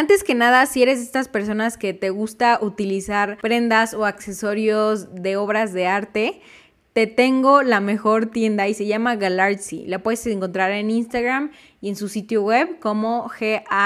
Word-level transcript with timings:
Antes 0.00 0.24
que 0.24 0.34
nada, 0.34 0.64
si 0.64 0.82
eres 0.82 0.96
de 1.00 1.04
estas 1.04 1.28
personas 1.28 1.76
que 1.76 1.92
te 1.92 2.08
gusta 2.08 2.58
utilizar 2.62 3.36
prendas 3.36 3.92
o 3.92 4.06
accesorios 4.06 5.14
de 5.14 5.36
obras 5.36 5.74
de 5.74 5.86
arte, 5.88 6.40
te 6.94 7.06
tengo 7.06 7.62
la 7.62 7.80
mejor 7.80 8.24
tienda 8.24 8.66
y 8.66 8.72
se 8.72 8.86
llama 8.86 9.16
Galartsy. 9.16 9.84
La 9.84 9.98
puedes 10.02 10.26
encontrar 10.26 10.70
en 10.70 10.90
Instagram 10.90 11.50
y 11.82 11.90
en 11.90 11.96
su 11.96 12.08
sitio 12.08 12.42
web 12.42 12.78
como 12.78 13.28
G-A-L-A-R-T-S-Y 13.28 13.80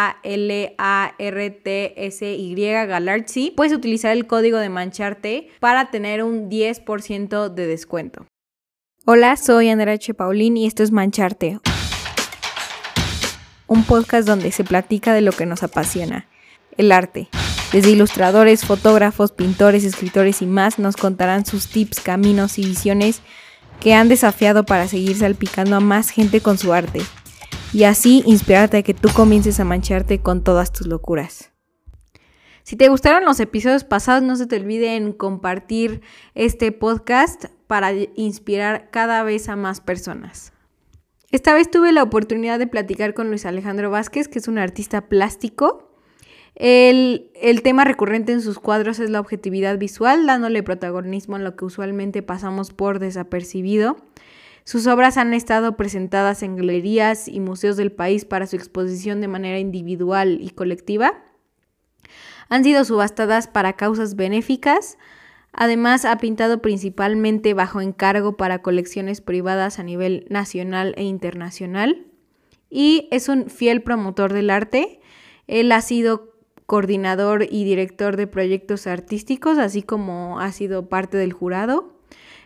Galartsy. 2.54 3.50
Puedes 3.50 3.72
utilizar 3.72 4.12
el 4.12 4.28
código 4.28 4.58
de 4.58 4.68
mancharte 4.68 5.48
para 5.58 5.90
tener 5.90 6.22
un 6.22 6.48
10% 6.48 7.48
de 7.48 7.66
descuento. 7.66 8.24
Hola, 9.04 9.36
soy 9.36 9.68
Andrea 9.68 9.94
H. 9.94 10.14
Paulín 10.14 10.58
y 10.58 10.66
esto 10.66 10.84
es 10.84 10.92
Mancharte. 10.92 11.58
Un 13.66 13.84
podcast 13.84 14.26
donde 14.26 14.52
se 14.52 14.62
platica 14.62 15.14
de 15.14 15.22
lo 15.22 15.32
que 15.32 15.46
nos 15.46 15.62
apasiona, 15.62 16.26
el 16.76 16.92
arte. 16.92 17.28
Desde 17.72 17.90
ilustradores, 17.90 18.64
fotógrafos, 18.64 19.32
pintores, 19.32 19.84
escritores 19.84 20.42
y 20.42 20.46
más 20.46 20.78
nos 20.78 20.96
contarán 20.96 21.46
sus 21.46 21.68
tips, 21.68 22.00
caminos 22.00 22.58
y 22.58 22.66
visiones 22.66 23.20
que 23.80 23.94
han 23.94 24.08
desafiado 24.08 24.64
para 24.64 24.86
seguir 24.86 25.16
salpicando 25.16 25.76
a 25.76 25.80
más 25.80 26.10
gente 26.10 26.40
con 26.40 26.58
su 26.58 26.72
arte. 26.72 27.00
Y 27.72 27.84
así 27.84 28.22
inspirarte 28.26 28.78
a 28.78 28.82
que 28.82 28.94
tú 28.94 29.08
comiences 29.12 29.58
a 29.58 29.64
mancharte 29.64 30.20
con 30.20 30.44
todas 30.44 30.70
tus 30.70 30.86
locuras. 30.86 31.50
Si 32.62 32.76
te 32.76 32.88
gustaron 32.88 33.26
los 33.26 33.40
episodios 33.40 33.84
pasados, 33.84 34.22
no 34.22 34.36
se 34.36 34.46
te 34.46 34.56
olvide 34.56 34.96
en 34.96 35.12
compartir 35.12 36.00
este 36.34 36.72
podcast 36.72 37.46
para 37.66 37.92
inspirar 38.14 38.88
cada 38.90 39.22
vez 39.22 39.50
a 39.50 39.56
más 39.56 39.82
personas. 39.82 40.53
Esta 41.34 41.52
vez 41.52 41.68
tuve 41.68 41.90
la 41.90 42.04
oportunidad 42.04 42.60
de 42.60 42.68
platicar 42.68 43.12
con 43.12 43.26
Luis 43.28 43.44
Alejandro 43.44 43.90
Vázquez, 43.90 44.28
que 44.28 44.38
es 44.38 44.46
un 44.46 44.56
artista 44.56 45.08
plástico. 45.08 45.90
El, 46.54 47.32
el, 47.34 47.62
tema 47.62 47.82
recurrente 47.82 48.30
en 48.30 48.40
sus 48.40 48.60
cuadros 48.60 49.00
es 49.00 49.10
la 49.10 49.18
objetividad 49.18 49.76
visual, 49.76 50.26
dándole 50.26 50.62
protagonismo 50.62 51.34
a 51.34 51.40
lo 51.40 51.56
que 51.56 51.64
usualmente 51.64 52.22
pasamos 52.22 52.70
por 52.70 53.00
desapercibido. 53.00 53.96
Sus 54.62 54.86
obras 54.86 55.16
han 55.16 55.34
estado 55.34 55.76
presentadas 55.76 56.44
en 56.44 56.54
galerías 56.54 57.26
y 57.26 57.40
museos 57.40 57.76
del 57.76 57.90
país 57.90 58.24
para 58.24 58.46
su 58.46 58.54
exposición 58.54 59.20
de 59.20 59.26
manera 59.26 59.58
individual 59.58 60.38
y 60.40 60.50
colectiva 60.50 61.14
han 62.48 62.64
sido 62.64 62.84
subastadas 62.84 63.48
para 63.48 63.74
causas 63.74 64.16
benéficas. 64.16 64.98
Además, 65.56 66.04
ha 66.04 66.18
pintado 66.18 66.60
principalmente 66.60 67.54
bajo 67.54 67.80
encargo 67.80 68.36
para 68.36 68.60
colecciones 68.60 69.20
privadas 69.20 69.78
a 69.78 69.84
nivel 69.84 70.26
nacional 70.28 70.94
e 70.96 71.04
internacional. 71.04 72.06
Y 72.70 73.08
es 73.12 73.28
un 73.28 73.48
fiel 73.48 73.82
promotor 73.82 74.32
del 74.32 74.50
arte. 74.50 75.00
Él 75.46 75.70
ha 75.70 75.80
sido 75.80 76.34
coordinador 76.66 77.46
y 77.48 77.62
director 77.62 78.16
de 78.16 78.26
proyectos 78.26 78.88
artísticos, 78.88 79.58
así 79.58 79.82
como 79.82 80.40
ha 80.40 80.50
sido 80.50 80.88
parte 80.88 81.16
del 81.16 81.32
jurado. 81.32 82.00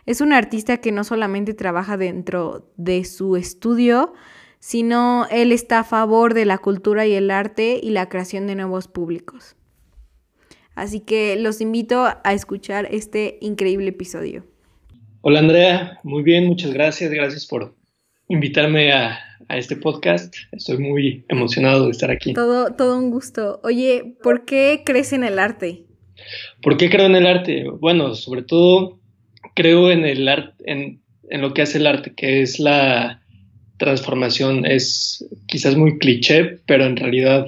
Es 0.05 0.21
un 0.21 0.31
artista 0.31 0.77
que 0.77 0.91
no 0.91 1.03
solamente 1.03 1.55
trabaja 1.55 1.97
dentro 1.97 2.69
de 2.77 3.05
su 3.05 3.37
estudio, 3.37 4.13
sino 4.59 5.25
él 5.31 5.51
está 5.51 5.79
a 5.79 5.83
favor 5.83 6.35
de 6.35 6.45
la 6.45 6.59
cultura 6.59 7.07
y 7.07 7.13
el 7.13 7.31
arte 7.31 7.79
y 7.81 7.89
la 7.89 8.07
creación 8.07 8.45
de 8.45 8.55
nuevos 8.55 8.87
públicos. 8.87 9.55
Así 10.79 11.01
que 11.01 11.35
los 11.35 11.59
invito 11.59 12.05
a 12.05 12.33
escuchar 12.33 12.87
este 12.89 13.37
increíble 13.41 13.89
episodio. 13.89 14.45
Hola 15.19 15.39
Andrea, 15.39 15.99
muy 16.03 16.23
bien, 16.23 16.45
muchas 16.45 16.71
gracias. 16.71 17.11
Gracias 17.11 17.45
por 17.45 17.75
invitarme 18.29 18.93
a, 18.93 19.19
este 19.49 19.75
podcast. 19.75 20.33
Estoy 20.53 20.77
muy 20.77 21.25
emocionado 21.27 21.85
de 21.85 21.91
estar 21.91 22.11
aquí. 22.11 22.31
Todo, 22.33 22.75
todo 22.75 22.97
un 22.97 23.11
gusto. 23.11 23.59
Oye, 23.63 24.15
¿por 24.23 24.45
qué 24.45 24.83
crees 24.85 25.11
en 25.11 25.25
el 25.25 25.37
arte? 25.37 25.83
¿Por 26.61 26.77
qué 26.77 26.89
creo 26.89 27.07
en 27.07 27.15
el 27.15 27.27
arte? 27.27 27.65
Bueno, 27.69 28.15
sobre 28.15 28.43
todo 28.43 29.01
creo 29.55 29.91
en 29.91 30.05
el 30.05 30.29
arte, 30.29 30.63
en, 30.65 31.01
en 31.29 31.41
lo 31.41 31.53
que 31.53 31.63
hace 31.63 31.79
el 31.79 31.87
arte, 31.87 32.13
que 32.15 32.41
es 32.41 32.57
la 32.57 33.21
transformación. 33.75 34.65
Es 34.65 35.27
quizás 35.47 35.75
muy 35.75 35.97
cliché, 35.97 36.59
pero 36.65 36.85
en 36.85 36.95
realidad 36.95 37.47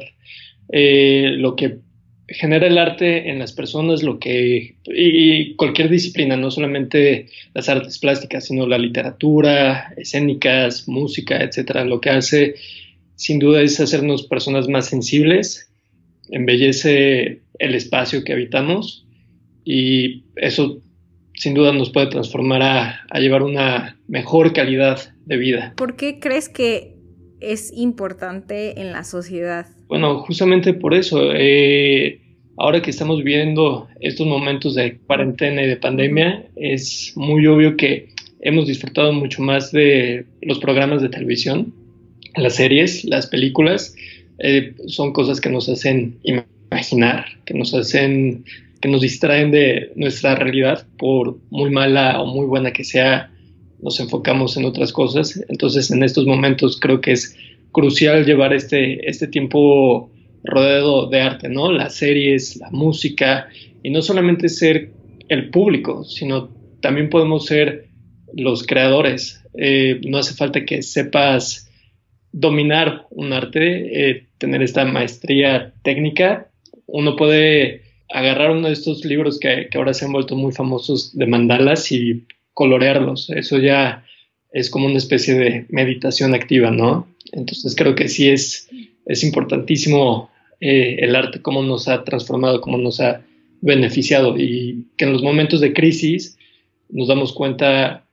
eh, 0.74 1.28
lo 1.38 1.56
que 1.56 1.80
genera 2.34 2.68
el 2.68 2.78
arte 2.78 3.30
en 3.30 3.40
las 3.40 3.52
personas 3.52 4.04
lo 4.04 4.20
que, 4.20 4.76
y 4.86 5.56
cualquier 5.56 5.90
disciplina, 5.90 6.36
no 6.38 6.52
solamente 6.52 7.28
las 7.54 7.70
artes 7.70 8.00
plásticas, 8.00 8.46
sino 8.46 8.68
la 8.68 8.78
literatura, 8.78 9.94
escénicas, 9.98 10.88
música, 10.88 11.42
etcétera, 11.44 11.86
lo 11.86 12.02
que 12.02 12.10
hace 12.10 12.56
sin 13.16 13.40
duda 13.40 13.62
es 13.62 13.80
hacernos 13.80 14.24
personas 14.24 14.68
más 14.68 14.88
sensibles, 14.88 15.72
embellece 16.30 17.42
el 17.60 17.76
espacio 17.76 18.24
que 18.24 18.34
habitamos 18.34 19.06
y 19.64 20.24
eso 20.36 20.82
sin 21.36 21.54
duda 21.54 21.72
nos 21.74 21.92
puede 21.92 22.08
transformar 22.08 22.62
a, 22.62 23.02
a 23.10 23.20
llevar 23.20 23.44
una 23.44 24.00
mejor 24.08 24.54
calidad 24.54 25.14
de 25.26 25.38
vida. 25.38 25.74
¿Por 25.78 25.96
qué 25.96 26.20
crees 26.20 26.50
que 26.50 26.96
es 27.40 27.72
importante 27.76 28.80
en 28.80 28.92
la 28.92 29.04
sociedad? 29.04 29.68
Bueno, 29.88 30.20
justamente 30.20 30.74
por 30.74 30.94
eso. 30.94 31.32
Eh, 31.34 32.21
ahora 32.58 32.82
que 32.82 32.92
estamos 32.92 33.18
viviendo 33.18 33.88
estos 34.00 34.28
momentos 34.28 34.76
de 34.76 34.98
cuarentena 35.08 35.64
y 35.64 35.68
de 35.68 35.78
pandemia, 35.78 36.46
es 36.56 37.14
muy 37.16 37.46
obvio 37.48 37.78
que 37.78 38.10
hemos 38.42 38.68
disfrutado 38.68 39.14
mucho 39.14 39.42
más 39.42 39.72
de 39.72 40.26
los 40.42 40.60
programas 40.60 41.02
de 41.02 41.10
televisión, 41.10 41.74
las 42.36 42.56
series, 42.56 43.04
las 43.06 43.28
películas. 43.28 43.96
Eh, 44.40 44.74
son 44.88 45.14
cosas 45.14 45.40
que 45.40 45.50
nos 45.50 45.70
hacen 45.70 46.18
imaginar, 46.24 47.26
que 47.46 47.54
nos 47.54 47.74
hacen, 47.74 48.46
que 48.82 48.90
nos 48.90 49.02
distraen 49.02 49.52
de 49.52 49.92
nuestra 49.96 50.36
realidad, 50.36 50.86
por 50.98 51.38
muy 51.50 51.70
mala 51.70 52.22
o 52.22 52.26
muy 52.26 52.46
buena 52.46 52.72
que 52.72 52.84
sea, 52.84 53.32
nos 53.82 54.00
enfocamos 54.00 54.58
en 54.58 54.66
otras 54.66 54.92
cosas. 54.92 55.44
Entonces, 55.50 55.92
en 55.92 56.04
estos 56.04 56.26
momentos 56.26 56.80
creo 56.80 57.02
que 57.02 57.12
es 57.12 57.36
crucial 57.72 58.26
llevar 58.26 58.54
este, 58.54 59.08
este 59.10 59.28
tiempo 59.28 60.12
rodeado 60.44 61.10
de 61.10 61.22
arte, 61.22 61.50
¿no? 61.50 61.72
Las 61.72 61.96
series, 61.96 62.58
la 62.58 62.70
música, 62.72 63.48
y 63.84 63.90
no 63.90 64.02
solamente 64.02 64.50
ser 64.50 64.92
el 65.30 65.50
público, 65.50 66.04
sino 66.04 66.50
también 66.82 67.10
podemos 67.10 67.46
ser 67.46 67.88
los 68.34 68.66
creadores. 68.66 69.44
Eh, 69.58 70.00
no 70.08 70.18
hace 70.18 70.34
falta 70.34 70.66
que 70.66 70.82
sepas 70.82 71.70
dominar 72.32 73.08
un 73.10 73.34
arte, 73.34 74.10
eh, 74.10 74.28
tener 74.38 74.62
esta 74.62 74.86
maestría 74.86 75.74
técnica. 75.84 76.50
Uno 76.88 77.16
puede 77.16 77.82
agarrar 78.10 78.52
uno 78.52 78.68
de 78.68 78.74
estos 78.74 79.06
libros 79.06 79.40
que, 79.40 79.68
que 79.70 79.78
ahora 79.78 79.94
se 79.94 80.06
han 80.06 80.14
vuelto 80.14 80.36
muy 80.36 80.52
famosos 80.52 81.18
de 81.18 81.28
mandalas 81.28 81.92
y 81.92 82.26
colorearlos. 82.54 83.30
Eso 83.30 83.58
ya 83.58 84.04
es 84.52 84.70
como 84.70 84.86
una 84.86 84.98
especie 84.98 85.34
de 85.36 85.66
meditación 85.70 86.34
activa, 86.34 86.72
¿no? 86.72 87.08
Entonces 87.32 87.76
creo 87.76 87.96
que 87.96 88.10
sí 88.10 88.30
es, 88.30 88.70
es 89.06 89.24
importantísimo 89.24 90.30
eh, 90.60 90.98
el 91.00 91.16
arte, 91.16 91.42
cómo 91.42 91.64
nos 91.64 91.88
ha 91.88 92.04
transformado, 92.04 92.62
cómo 92.62 92.78
nos 92.78 93.00
ha 93.00 93.22
beneficiado 93.62 94.38
y 94.38 94.88
que 94.98 95.06
en 95.06 95.14
los 95.14 95.24
momentos 95.24 95.60
de 95.60 95.74
crisis 95.74 96.38
nos 96.90 97.08
damos 97.08 97.34
cuenta 97.34 98.06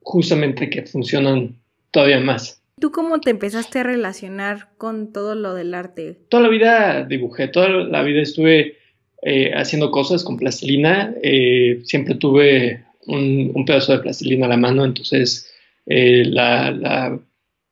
justamente 0.00 0.70
que 0.70 0.82
funcionan 0.82 1.56
todavía 1.90 2.20
más. 2.20 2.62
¿Tú 2.78 2.92
cómo 2.92 3.20
te 3.20 3.30
empezaste 3.30 3.80
a 3.80 3.82
relacionar 3.82 4.68
con 4.76 5.12
todo 5.12 5.34
lo 5.34 5.54
del 5.54 5.74
arte? 5.74 6.18
Toda 6.28 6.42
la 6.42 6.48
vida 6.48 7.04
dibujé, 7.04 7.48
toda 7.48 7.68
la 7.68 8.02
vida 8.02 8.20
estuve 8.20 8.76
eh, 9.22 9.52
haciendo 9.54 9.90
cosas 9.90 10.22
con 10.22 10.36
plastilina, 10.36 11.14
eh, 11.22 11.80
siempre 11.84 12.14
tuve 12.14 12.84
un, 13.06 13.64
pedazo 13.64 13.92
de 13.92 14.00
plastilina 14.00 14.46
a 14.46 14.50
la 14.50 14.56
mano, 14.56 14.84
entonces 14.84 15.50
la, 15.86 17.18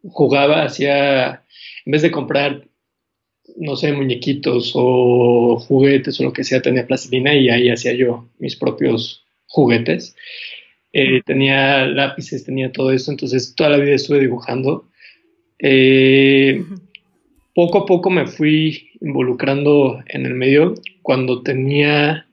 jugaba, 0.05 0.65
hacía, 0.65 1.44
en 1.85 1.93
vez 1.93 2.03
de 2.03 2.11
comprar, 2.11 2.67
no 3.57 3.77
sé, 3.77 3.93
muñequitos 3.93 4.73
o 4.75 5.59
juguetes 5.59 6.19
o 6.21 6.25
lo 6.25 6.33
que 6.33 6.45
sea, 6.45 6.63
tenía 6.63 6.87
plastilina 6.87 7.35
y 7.35 7.49
ahí 7.49 7.69
hacía 7.71 7.93
yo 7.93 8.29
mis 8.39 8.57
propios 8.57 9.25
juguetes. 9.47 10.17
Eh, 10.93 11.23
tenía 11.27 11.87
lápices, 11.87 12.45
tenía 12.45 12.71
todo 12.71 12.93
eso, 12.93 13.11
entonces 13.11 13.55
toda 13.55 13.71
la 13.71 13.79
vida 13.79 13.95
estuve 13.95 14.21
dibujando. 14.21 14.89
Eh, 15.59 16.65
poco 17.55 17.79
a 17.79 17.87
poco 17.87 18.11
me 18.11 18.27
fui 18.27 18.91
involucrando 19.01 20.03
en 20.07 20.27
el 20.27 20.35
medio. 20.35 20.75
Cuando 21.03 21.43
tenía 21.43 22.27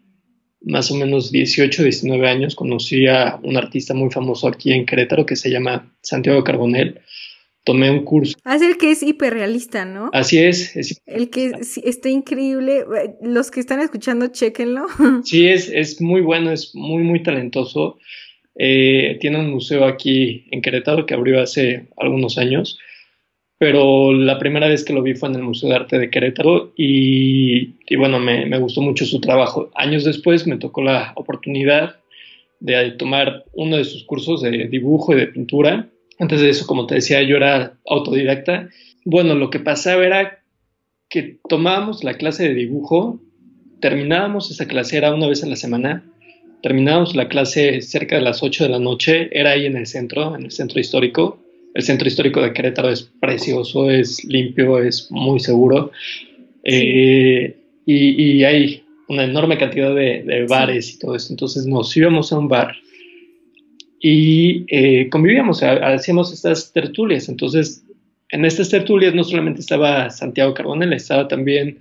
más 0.62 0.92
o 0.92 0.96
menos 0.96 1.32
18, 1.32 1.84
19 1.84 2.28
años, 2.28 2.56
conocí 2.56 3.08
a 3.08 3.40
un 3.44 3.58
artista 3.58 3.94
muy 3.94 4.12
famoso 4.12 4.48
aquí 4.48 4.72
en 4.72 4.86
Querétaro 4.86 5.26
que 5.26 5.36
se 5.36 5.50
llama 5.50 5.92
Santiago 6.02 6.44
Carbonell. 6.44 7.02
Tomé 7.64 7.92
un 7.92 8.04
curso. 8.04 8.36
Ah, 8.44 8.56
es 8.56 8.64
el 8.64 8.78
que 8.78 8.92
es 8.92 9.04
hiperrealista, 9.04 9.86
¿no? 9.86 10.10
Así 10.14 10.40
es. 10.40 10.76
el 11.06 11.30
que 11.30 11.52
está 11.84 12.10
increíble. 12.10 12.86
Los 13.22 13.52
que 13.52 13.60
están 13.60 13.80
escuchando, 13.82 14.28
chéquenlo. 14.28 14.88
Sí, 15.24 15.48
es, 15.48 15.70
es 15.70 16.02
muy 16.02 16.22
bueno, 16.22 16.52
es 16.52 16.74
muy, 16.74 17.04
muy 17.04 17.22
talentoso. 17.22 18.00
Eh, 18.56 19.18
tiene 19.22 19.40
un 19.40 19.52
museo 19.52 19.86
aquí 19.86 20.46
en 20.52 20.62
Querétaro 20.62 21.06
que 21.06 21.14
abrió 21.14 21.42
hace 21.42 21.88
algunos 21.98 22.38
años. 22.38 22.80
pero 23.60 24.12
la 24.12 24.40
primera 24.40 24.68
vez 24.68 24.84
que 24.84 24.94
lo 24.94 25.04
vi 25.04 25.14
fue 25.14 25.30
en 25.30 25.36
el 25.36 25.44
Museo 25.44 25.70
de 25.70 25.76
Arte 25.76 26.00
de 26.00 26.10
Querétaro 26.10 26.74
y, 26.76 27.76
bueno, 27.96 28.20
me, 28.20 28.48
me, 28.48 28.58
gustó 28.58 28.82
mucho 28.82 29.06
su 29.06 29.22
trabajo. 29.22 29.70
Años 29.76 30.04
después 30.04 30.48
me 30.48 30.58
tocó 30.58 30.82
la 30.82 31.14
oportunidad 31.16 31.98
de 32.60 32.92
tomar 32.92 33.46
uno 33.54 33.78
de 33.78 33.84
sus 33.84 34.04
cursos 34.04 34.42
de 34.42 34.68
dibujo 34.68 35.14
y 35.14 35.18
de 35.18 35.28
pintura. 35.28 35.91
Antes 36.22 36.40
de 36.40 36.52
eso, 36.52 36.68
como 36.68 36.86
te 36.86 36.96
decía, 36.96 37.24
yo 37.24 37.36
era 37.36 37.74
autodidacta. 37.88 38.70
Bueno, 39.06 39.34
lo 39.34 39.50
que 39.50 39.60
pasaba 39.60 40.06
era 40.06 40.44
que 41.10 41.40
tomábamos 41.50 42.04
la 42.04 42.14
clase 42.14 42.48
de 42.48 42.54
dibujo, 42.54 43.20
terminábamos 43.80 44.52
esa 44.52 44.68
clase, 44.68 44.98
era 44.98 45.16
una 45.16 45.28
vez 45.28 45.44
a 45.44 45.48
la 45.48 45.56
semana, 45.56 46.06
terminábamos 46.62 47.16
la 47.16 47.28
clase 47.28 47.82
cerca 47.82 48.18
de 48.18 48.22
las 48.22 48.44
8 48.44 48.66
de 48.66 48.70
la 48.70 48.78
noche, 48.78 49.30
era 49.32 49.54
ahí 49.54 49.66
en 49.66 49.76
el 49.76 49.88
centro, 49.88 50.36
en 50.36 50.44
el 50.44 50.52
centro 50.52 50.80
histórico, 50.80 51.40
el 51.74 51.82
centro 51.82 52.08
histórico 52.08 52.40
de 52.40 52.54
Querétaro 52.54 52.90
es 52.90 53.10
precioso, 53.20 53.90
es 53.90 54.24
limpio, 54.24 54.78
es 54.78 55.10
muy 55.10 55.40
seguro. 55.40 55.92
Eh, 56.64 57.58
y, 57.88 58.44
hay 58.44 58.84
una 59.08 59.24
enorme 59.24 59.58
cantidad 59.58 59.96
de, 59.96 60.46
bares 60.48 60.94
y 60.94 61.00
todo 61.00 61.16
eso. 61.16 61.34
Entonces 61.34 61.66
nos 61.66 61.98
íbamos 61.98 62.32
a 62.32 62.38
un 62.38 62.48
bar 62.48 62.76
y 64.02 64.66
eh, 64.68 65.10
convivíamos, 65.10 65.62
hacíamos 65.62 66.34
estas 66.34 66.74
tertulias. 66.74 67.30
Entonces, 67.30 67.84
en 68.30 68.46
estas 68.46 68.70
tertulias 68.70 69.14
no 69.14 69.24
solamente 69.24 69.62
estaba 69.62 70.10
Santiago 70.10 70.54
Carbonell, 70.54 70.94
estaba 70.94 71.28
también 71.28 71.78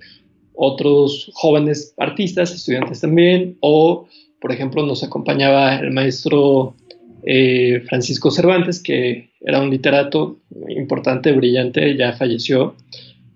otros 0.54 1.30
jóvenes 1.32 1.94
artistas, 1.96 2.54
estudiantes 2.54 3.00
también, 3.00 3.56
o, 3.60 4.06
por 4.40 4.52
ejemplo, 4.52 4.84
nos 4.84 5.02
acompañaba 5.02 5.76
el 5.76 5.92
maestro 5.92 6.74
eh, 7.22 7.82
Francisco 7.88 8.30
Cervantes, 8.30 8.82
que 8.82 9.30
era 9.40 9.62
un 9.62 9.70
literato 9.70 10.38
importante, 10.68 11.32
brillante, 11.32 11.96
ya 11.96 12.12
falleció. 12.12 12.74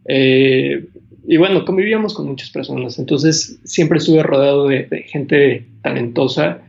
Eh, 0.06 0.84
y 1.26 1.36
bueno, 1.38 1.64
convivíamos 1.64 2.12
con 2.12 2.26
muchas 2.26 2.50
personas, 2.50 2.98
entonces 2.98 3.58
siempre 3.64 3.96
estuve 3.96 4.22
rodeado 4.22 4.68
de, 4.68 4.86
gente 5.06 5.64
talentosa 5.82 6.60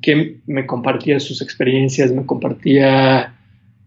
que 0.00 0.36
me 0.46 0.66
compartía 0.66 1.20
sus 1.20 1.42
experiencias, 1.42 2.12
me 2.12 2.26
compartía 2.26 3.34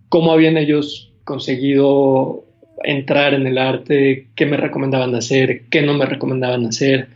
cómo 0.10 0.31
habían 0.31 0.57
ellos 0.57 1.12
conseguido 1.24 2.45
entrar 2.83 3.33
en 3.33 3.48
el 3.48 3.57
arte, 3.57 4.27
qué 4.36 4.45
me 4.45 4.57
recomendaban 4.57 5.15
hacer, 5.15 5.63
qué 5.69 5.81
no 5.81 5.94
me 5.94 6.06
recomendaban 6.06 6.65
hacer 6.65 7.07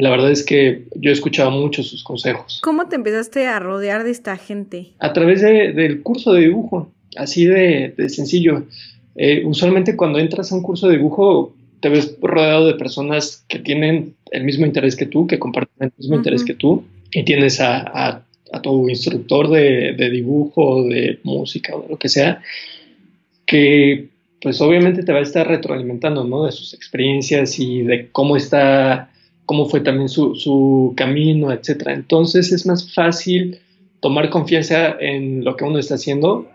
la 0.00 0.10
verdad 0.10 0.30
es 0.30 0.44
que 0.44 0.84
yo 0.94 1.10
he 1.10 1.12
escuchado 1.12 1.50
mucho 1.50 1.82
sus 1.82 2.02
consejos. 2.02 2.60
¿Cómo 2.62 2.88
te 2.88 2.96
empezaste 2.96 3.46
a 3.46 3.58
rodear 3.58 4.04
de 4.04 4.10
esta 4.10 4.36
gente? 4.36 4.92
A 4.98 5.12
través 5.12 5.42
del 5.42 6.02
curso 6.02 6.32
de 6.32 6.42
dibujo, 6.42 6.90
así 7.16 7.44
de, 7.44 7.94
sencillo. 8.08 8.64
Eh, 9.16 9.42
usualmente 9.44 9.96
cuando 9.96 10.18
entras 10.18 10.52
a 10.52 10.54
un 10.54 10.62
curso 10.62 10.88
de 10.88 10.96
dibujo 10.96 11.54
te 11.80 11.88
ves 11.88 12.16
rodeado 12.20 12.66
de 12.66 12.74
personas 12.74 13.44
que 13.48 13.58
tienen 13.58 14.14
el 14.30 14.44
mismo 14.44 14.66
interés 14.66 14.96
que 14.96 15.06
tú, 15.06 15.26
que 15.26 15.38
comparten 15.38 15.88
el 15.88 15.92
mismo 15.96 16.16
interés 16.16 16.44
que 16.44 16.54
tú, 16.54 16.84
y 17.10 17.24
tienes 17.24 17.60
a, 17.60 18.22
tu 18.62 18.88
instructor 18.88 19.48
de, 19.48 19.92
de, 19.92 20.10
dibujo, 20.10 20.84
de 20.84 21.20
música 21.22 21.76
o 21.76 21.82
de 21.82 21.88
lo 21.88 21.98
que 21.98 22.08
sea, 22.08 22.42
que 23.46 24.08
pues 24.42 24.60
obviamente 24.60 25.02
te 25.02 25.12
va 25.12 25.18
a 25.18 25.22
estar 25.22 25.46
retroalimentando, 25.46 26.24
¿no? 26.24 26.46
De 26.46 26.52
sus 26.52 26.74
experiencias 26.74 27.58
y 27.58 27.82
de 27.82 28.08
cómo 28.10 28.36
está 28.36 29.10
cómo 29.50 29.68
fue 29.68 29.80
también 29.80 30.08
su, 30.08 30.94
camino, 30.96 31.50
etcétera. 31.50 31.92
Entonces 31.92 32.52
es 32.52 32.66
más 32.66 32.94
fácil 32.94 33.58
tomar 33.98 34.30
confianza 34.30 34.96
en 35.00 35.42
lo 35.42 35.56
que 35.56 35.64
uno 35.64 35.80
está 35.80 35.96
haciendo, 35.96 36.48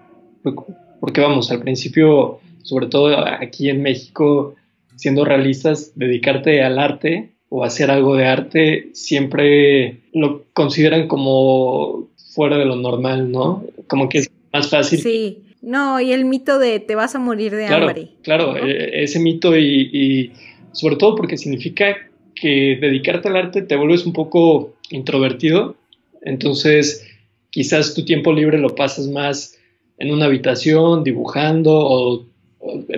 porque 1.01 1.19
vamos, 1.19 1.51
al 1.51 1.59
principio, 1.59 2.39
sobre 2.63 2.87
todo 2.87 3.17
aquí 3.27 3.67
en 3.67 3.81
México, 3.81 4.55
siendo 4.95 5.25
realistas, 5.25 5.91
dedicarte 5.95 6.63
al 6.63 6.79
arte 6.79 7.34
o 7.49 7.63
hacer 7.63 7.91
algo 7.91 8.15
de 8.15 8.25
arte 8.25 8.89
siempre 8.93 9.99
lo 10.13 10.43
consideran 10.53 11.07
como 11.07 12.09
fuera 12.33 12.57
de 12.57 12.65
lo 12.65 12.75
normal, 12.75 13.31
¿no? 13.31 13.63
Como 13.87 14.09
que 14.09 14.19
es 14.19 14.31
más 14.51 14.69
fácil. 14.69 14.99
Sí, 14.99 15.39
no, 15.61 15.99
y 15.99 16.11
el 16.11 16.25
mito 16.25 16.59
de 16.59 16.79
te 16.79 16.95
vas 16.95 17.15
a 17.15 17.19
morir 17.19 17.55
de 17.55 17.67
hambre. 17.67 18.09
Claro, 18.23 18.55
e, 18.57 19.03
ese 19.03 19.19
mito 19.19 19.55
y, 19.55 19.89
y 19.91 20.31
sobre 20.71 20.95
todo 20.97 21.15
porque 21.15 21.37
significa 21.37 21.95
que 22.35 22.77
dedicarte 22.79 23.29
al 23.29 23.37
arte 23.37 23.61
te 23.61 23.75
vuelves 23.75 24.05
un 24.05 24.13
poco 24.13 24.73
introvertido, 24.89 25.75
entonces 26.21 27.07
quizás 27.49 27.93
tu 27.93 28.03
tiempo 28.03 28.33
libre 28.33 28.57
lo 28.57 28.75
pasas 28.75 29.07
más 29.07 29.57
en 29.97 30.11
una 30.11 30.25
habitación 30.25 31.03
dibujando 31.03 31.73
o, 31.73 32.25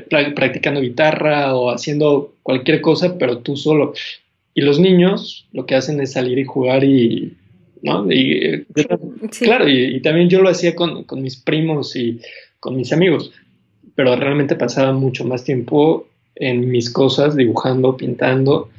practicando 0.10 0.82
guitarra 0.82 1.56
o 1.56 1.70
haciendo 1.70 2.34
cualquier 2.42 2.82
cosa, 2.82 3.18
pero 3.18 3.40
tú 3.40 3.56
solo. 3.56 3.94
Y 4.58 4.62
los 4.62 4.80
niños 4.80 5.48
lo 5.54 5.68
que 5.68 5.76
hacen 5.76 6.02
es 6.02 6.14
salir 6.14 6.40
y 6.40 6.44
jugar 6.44 6.84
y, 6.84 7.38
¿no? 7.84 8.12
Y, 8.12 8.66
Claro, 9.40 9.70
y, 9.70 10.02
también 10.02 10.30
yo 10.30 10.42
lo 10.42 10.50
hacía 10.50 10.74
con, 10.74 11.04
con 11.04 11.22
mis 11.22 11.38
primos 11.38 11.96
y 11.96 12.20
con 12.60 12.76
mis 12.76 12.92
amigos, 12.92 13.32
pero 13.94 14.16
realmente 14.16 14.56
pasaba 14.56 14.94
mucho 14.94 15.26
más 15.26 15.44
tiempo 15.44 16.08
en 16.34 16.72
mis 16.72 16.90
cosas, 16.90 17.36
dibujando, 17.36 17.98
pintando, 17.98 18.72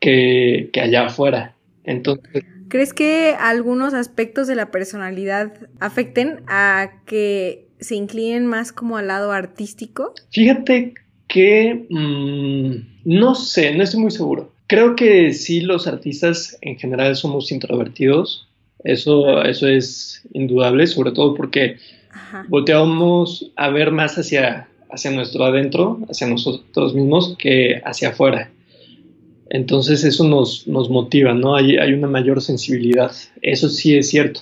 que, 0.00 0.70
allá 0.80 1.08
afuera. 1.08 1.54
Entonces, 1.84 2.44
¿Crees 2.68 2.94
que 2.94 3.36
algunos 3.38 3.92
aspectos 3.92 4.46
de 4.46 4.54
la 4.54 4.70
personalidad 4.70 5.52
afecten 5.78 6.40
a 6.46 7.02
que 7.04 7.68
se 7.80 7.96
inclinen 7.96 8.46
más 8.46 8.72
como 8.72 8.96
al 8.96 9.08
lado 9.08 9.32
artístico? 9.32 10.14
Fíjate 10.30 10.94
que 11.28 11.84
mm, 11.90 12.76
no 13.04 13.34
sé, 13.34 13.74
no 13.74 13.82
estoy 13.82 14.00
muy 14.00 14.10
seguro. 14.10 14.51
Creo 14.72 14.96
que 14.96 15.34
sí 15.34 15.60
los 15.60 15.86
artistas 15.86 16.56
en 16.62 16.78
general 16.78 17.14
somos 17.14 17.52
introvertidos. 17.52 18.48
Eso, 18.82 19.42
eso 19.42 19.68
es 19.68 20.26
indudable, 20.32 20.86
sobre 20.86 21.12
todo 21.12 21.34
porque 21.34 21.76
volteamos 22.48 23.52
a 23.56 23.68
ver 23.68 23.90
más 23.90 24.16
hacia, 24.16 24.66
hacia 24.90 25.10
nuestro 25.10 25.44
adentro, 25.44 25.98
hacia 26.08 26.26
nosotros 26.26 26.94
mismos, 26.94 27.36
que 27.38 27.82
hacia 27.84 28.08
afuera. 28.08 28.50
Entonces 29.50 30.04
eso 30.04 30.26
nos, 30.26 30.66
nos 30.66 30.88
motiva, 30.88 31.34
¿no? 31.34 31.54
Hay, 31.54 31.76
hay, 31.76 31.92
una 31.92 32.08
mayor 32.08 32.40
sensibilidad, 32.40 33.12
eso 33.42 33.68
sí 33.68 33.94
es 33.94 34.08
cierto. 34.08 34.40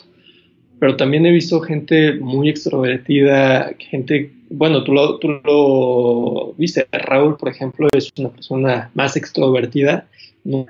Pero 0.79 0.95
también 0.95 1.27
he 1.27 1.33
visto 1.33 1.61
gente 1.61 2.13
muy 2.13 2.51
extrovertida, 2.51 3.73
gente, 3.81 4.31
bueno, 4.49 4.85
tú 4.85 4.93
lo, 4.93 5.19
tú 5.19 5.41
lo 5.43 6.55
viste, 6.57 6.87
Raúl, 6.93 7.37
por 7.37 7.49
ejemplo, 7.49 7.89
es 7.97 8.13
una 8.17 8.29
persona 8.29 8.93
más 8.95 9.17
extrovertida, 9.17 10.07
no, 10.45 10.67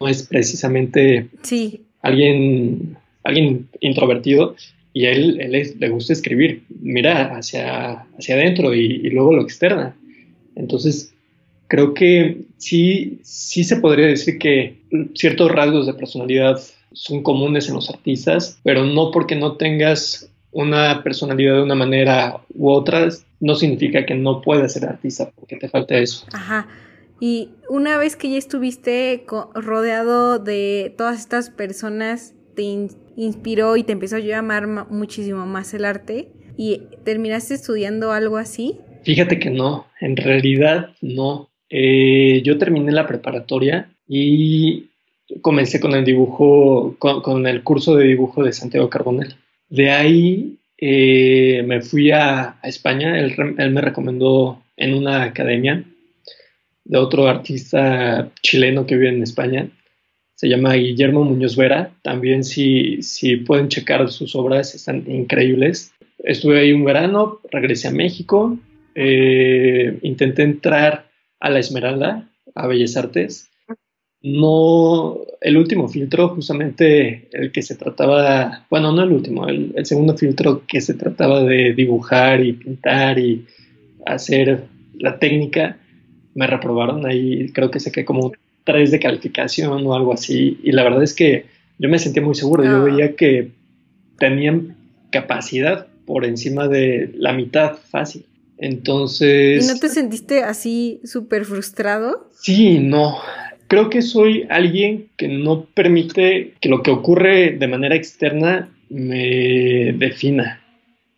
no 0.00 0.08
es 0.08 0.24
precisamente 0.24 1.28
sí. 1.42 1.82
alguien, 2.02 2.96
alguien 3.22 3.68
introvertido, 3.80 4.56
y 4.92 5.06
a 5.06 5.12
él, 5.12 5.40
él 5.40 5.74
le 5.78 5.88
gusta 5.88 6.12
escribir, 6.12 6.62
mira 6.80 7.36
hacia, 7.36 8.06
hacia 8.16 8.36
adentro 8.36 8.72
y, 8.74 8.84
y 8.84 9.10
luego 9.10 9.34
lo 9.34 9.42
externa. 9.42 9.96
Entonces, 10.54 11.12
creo 11.66 11.94
que 11.94 12.42
sí, 12.58 13.18
sí 13.22 13.64
se 13.64 13.76
podría 13.76 14.06
decir 14.06 14.38
que 14.38 14.78
ciertos 15.14 15.50
rasgos 15.50 15.86
de 15.86 15.94
personalidad 15.94 16.60
son 16.92 17.22
comunes 17.24 17.68
en 17.68 17.74
los 17.74 17.90
artistas, 17.90 18.60
pero 18.62 18.84
no 18.84 19.10
porque 19.10 19.34
no 19.34 19.56
tengas 19.56 20.30
una 20.52 21.02
personalidad 21.02 21.56
de 21.56 21.62
una 21.62 21.74
manera 21.74 22.40
u 22.54 22.70
otra, 22.70 23.08
no 23.40 23.56
significa 23.56 24.06
que 24.06 24.14
no 24.14 24.40
puedas 24.40 24.72
ser 24.72 24.86
artista, 24.86 25.30
porque 25.34 25.56
te 25.56 25.68
falta 25.68 25.98
eso. 25.98 26.24
Ajá. 26.32 26.68
Y 27.20 27.50
una 27.68 27.96
vez 27.96 28.16
que 28.16 28.30
ya 28.30 28.38
estuviste 28.38 29.24
rodeado 29.54 30.38
de 30.38 30.94
todas 30.96 31.20
estas 31.20 31.50
personas, 31.50 32.34
te 32.54 32.62
inspiró 33.16 33.76
y 33.76 33.82
te 33.82 33.92
empezó 33.92 34.16
a 34.16 34.20
llamar 34.20 34.66
muchísimo 34.90 35.46
más 35.46 35.74
el 35.74 35.84
arte 35.84 36.28
y 36.56 36.82
terminaste 37.04 37.54
estudiando 37.54 38.12
algo 38.12 38.36
así. 38.36 38.78
Fíjate 39.04 39.38
que 39.38 39.50
no, 39.50 39.86
en 40.00 40.16
realidad 40.16 40.90
no. 41.00 41.50
Eh, 41.70 42.42
yo 42.44 42.58
terminé 42.58 42.92
la 42.92 43.06
preparatoria 43.06 43.90
y 44.08 44.90
comencé 45.40 45.80
con 45.80 45.92
el 45.94 46.04
dibujo, 46.04 46.96
con, 46.98 47.46
el 47.46 47.62
curso 47.62 47.96
de 47.96 48.06
dibujo 48.08 48.44
de 48.44 48.52
Santiago 48.52 48.90
Carbonell. 48.90 49.34
De 49.68 49.90
ahí 49.90 50.58
eh, 50.78 51.64
me 51.66 51.80
fui 51.80 52.10
a, 52.10 52.56
España, 52.62 53.18
él, 53.18 53.34
me 53.36 53.80
recomendó 53.80 54.62
en 54.76 54.94
una 54.94 55.22
academia 55.22 55.84
de 56.84 56.98
otro 56.98 57.26
artista 57.26 58.30
chileno 58.42 58.86
que 58.86 58.96
vive 58.96 59.08
en 59.08 59.22
España. 59.22 59.68
Se 60.34 60.48
llama 60.48 60.74
Guillermo 60.74 61.24
Muñoz 61.24 61.56
Vera. 61.56 61.92
También 62.02 62.44
si, 62.44 63.02
si 63.02 63.36
pueden 63.36 63.68
checar 63.68 64.10
sus 64.10 64.34
obras, 64.34 64.74
están 64.74 65.04
increíbles. 65.10 65.92
Estuve 66.18 66.60
ahí 66.60 66.72
un 66.72 66.84
verano, 66.84 67.40
regresé 67.50 67.88
a 67.88 67.92
México, 67.92 68.58
eh, 68.94 69.98
intenté 70.02 70.42
entrar 70.42 71.10
a 71.40 71.50
la 71.50 71.58
Esmeralda, 71.58 72.28
a 72.54 72.66
Bellas 72.66 72.96
Artes. 72.96 73.50
No, 74.22 75.18
el 75.42 75.58
último 75.58 75.86
filtro, 75.88 76.30
justamente 76.30 77.28
el 77.32 77.52
que 77.52 77.60
se 77.60 77.76
trataba, 77.76 78.64
bueno, 78.70 78.90
no 78.90 79.02
el 79.02 79.12
último, 79.12 79.46
el, 79.46 79.72
el 79.76 79.84
segundo 79.84 80.16
filtro 80.16 80.62
que 80.66 80.80
se 80.80 80.94
trataba 80.94 81.42
de 81.42 81.74
dibujar 81.74 82.42
y 82.42 82.54
pintar 82.54 83.18
y 83.18 83.44
hacer 84.06 84.64
la 84.94 85.18
técnica, 85.18 85.78
me 86.34 86.46
reprobaron. 86.46 87.06
Ahí 87.06 87.50
creo 87.52 87.70
que 87.70 87.80
saqué 87.80 88.04
como 88.04 88.32
tres 88.64 88.90
de 88.90 89.00
calificación 89.00 89.86
o 89.86 89.94
algo 89.94 90.12
así. 90.12 90.58
Y 90.62 90.72
la 90.72 90.84
verdad 90.84 91.02
es 91.02 91.14
que 91.14 91.46
yo 91.78 91.88
me 91.88 91.98
sentía 91.98 92.22
muy 92.22 92.34
seguro. 92.34 92.64
Yo 92.64 92.76
ah. 92.76 92.84
veía 92.84 93.16
que 93.16 93.50
tenían 94.18 94.76
capacidad 95.10 95.86
por 96.06 96.24
encima 96.24 96.68
de 96.68 97.10
la 97.14 97.32
mitad 97.32 97.76
fácil. 97.90 98.26
Entonces... 98.58 99.64
¿Y 99.64 99.72
no 99.72 99.78
te 99.78 99.88
sentiste 99.88 100.42
así 100.42 101.00
súper 101.04 101.44
frustrado? 101.44 102.30
Sí, 102.32 102.78
no. 102.78 103.18
Creo 103.66 103.90
que 103.90 104.02
soy 104.02 104.46
alguien 104.50 105.08
que 105.16 105.28
no 105.28 105.64
permite 105.64 106.54
que 106.60 106.68
lo 106.68 106.82
que 106.82 106.90
ocurre 106.90 107.52
de 107.52 107.68
manera 107.68 107.94
externa 107.94 108.70
me 108.90 109.92
defina. 109.98 110.63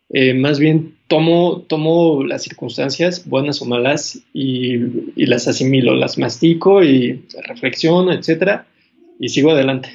Eh, 0.09 0.33
más 0.33 0.59
bien 0.59 0.95
tomo, 1.07 1.65
tomo 1.67 2.23
las 2.23 2.43
circunstancias, 2.43 3.27
buenas 3.27 3.61
o 3.61 3.65
malas, 3.65 4.21
y, 4.33 4.77
las 5.15 5.47
asimilo, 5.47 5.95
las 5.95 6.17
mastico 6.17 6.83
y 6.83 7.23
reflexiono, 7.47 8.11
etcétera, 8.13 8.67
y 9.19 9.29
sigo 9.29 9.51
adelante. 9.51 9.89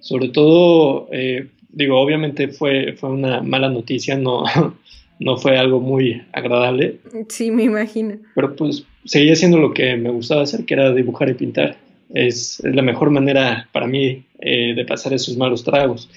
Sobre 0.00 0.28
todo, 0.28 1.08
eh, 1.12 1.48
digo, 1.70 2.00
obviamente 2.00 2.48
fue, 2.48 2.94
fue 2.94 3.10
una 3.10 3.42
mala 3.42 3.68
noticia, 3.68 4.16
no, 4.16 4.44
no 5.20 5.36
fue 5.36 5.58
algo 5.58 5.80
muy 5.80 6.22
agradable. 6.32 6.98
Sí, 7.28 7.50
me 7.50 7.64
imagino. 7.64 8.16
Pero 8.34 8.56
pues 8.56 8.84
seguí 9.04 9.30
haciendo 9.30 9.58
lo 9.58 9.72
que 9.72 9.96
me 9.96 10.10
gustaba 10.10 10.42
hacer, 10.42 10.64
que 10.64 10.74
era 10.74 10.92
dibujar 10.92 11.28
y 11.28 11.34
pintar. 11.34 11.76
Es, 12.12 12.60
la 12.64 12.82
mejor 12.82 13.10
manera 13.10 13.68
para 13.72 13.86
mí 13.86 14.24
eh, 14.40 14.74
de 14.74 14.84
pasar 14.84 15.12
esos 15.12 15.36
malos 15.36 15.62
tragos. 15.62 16.10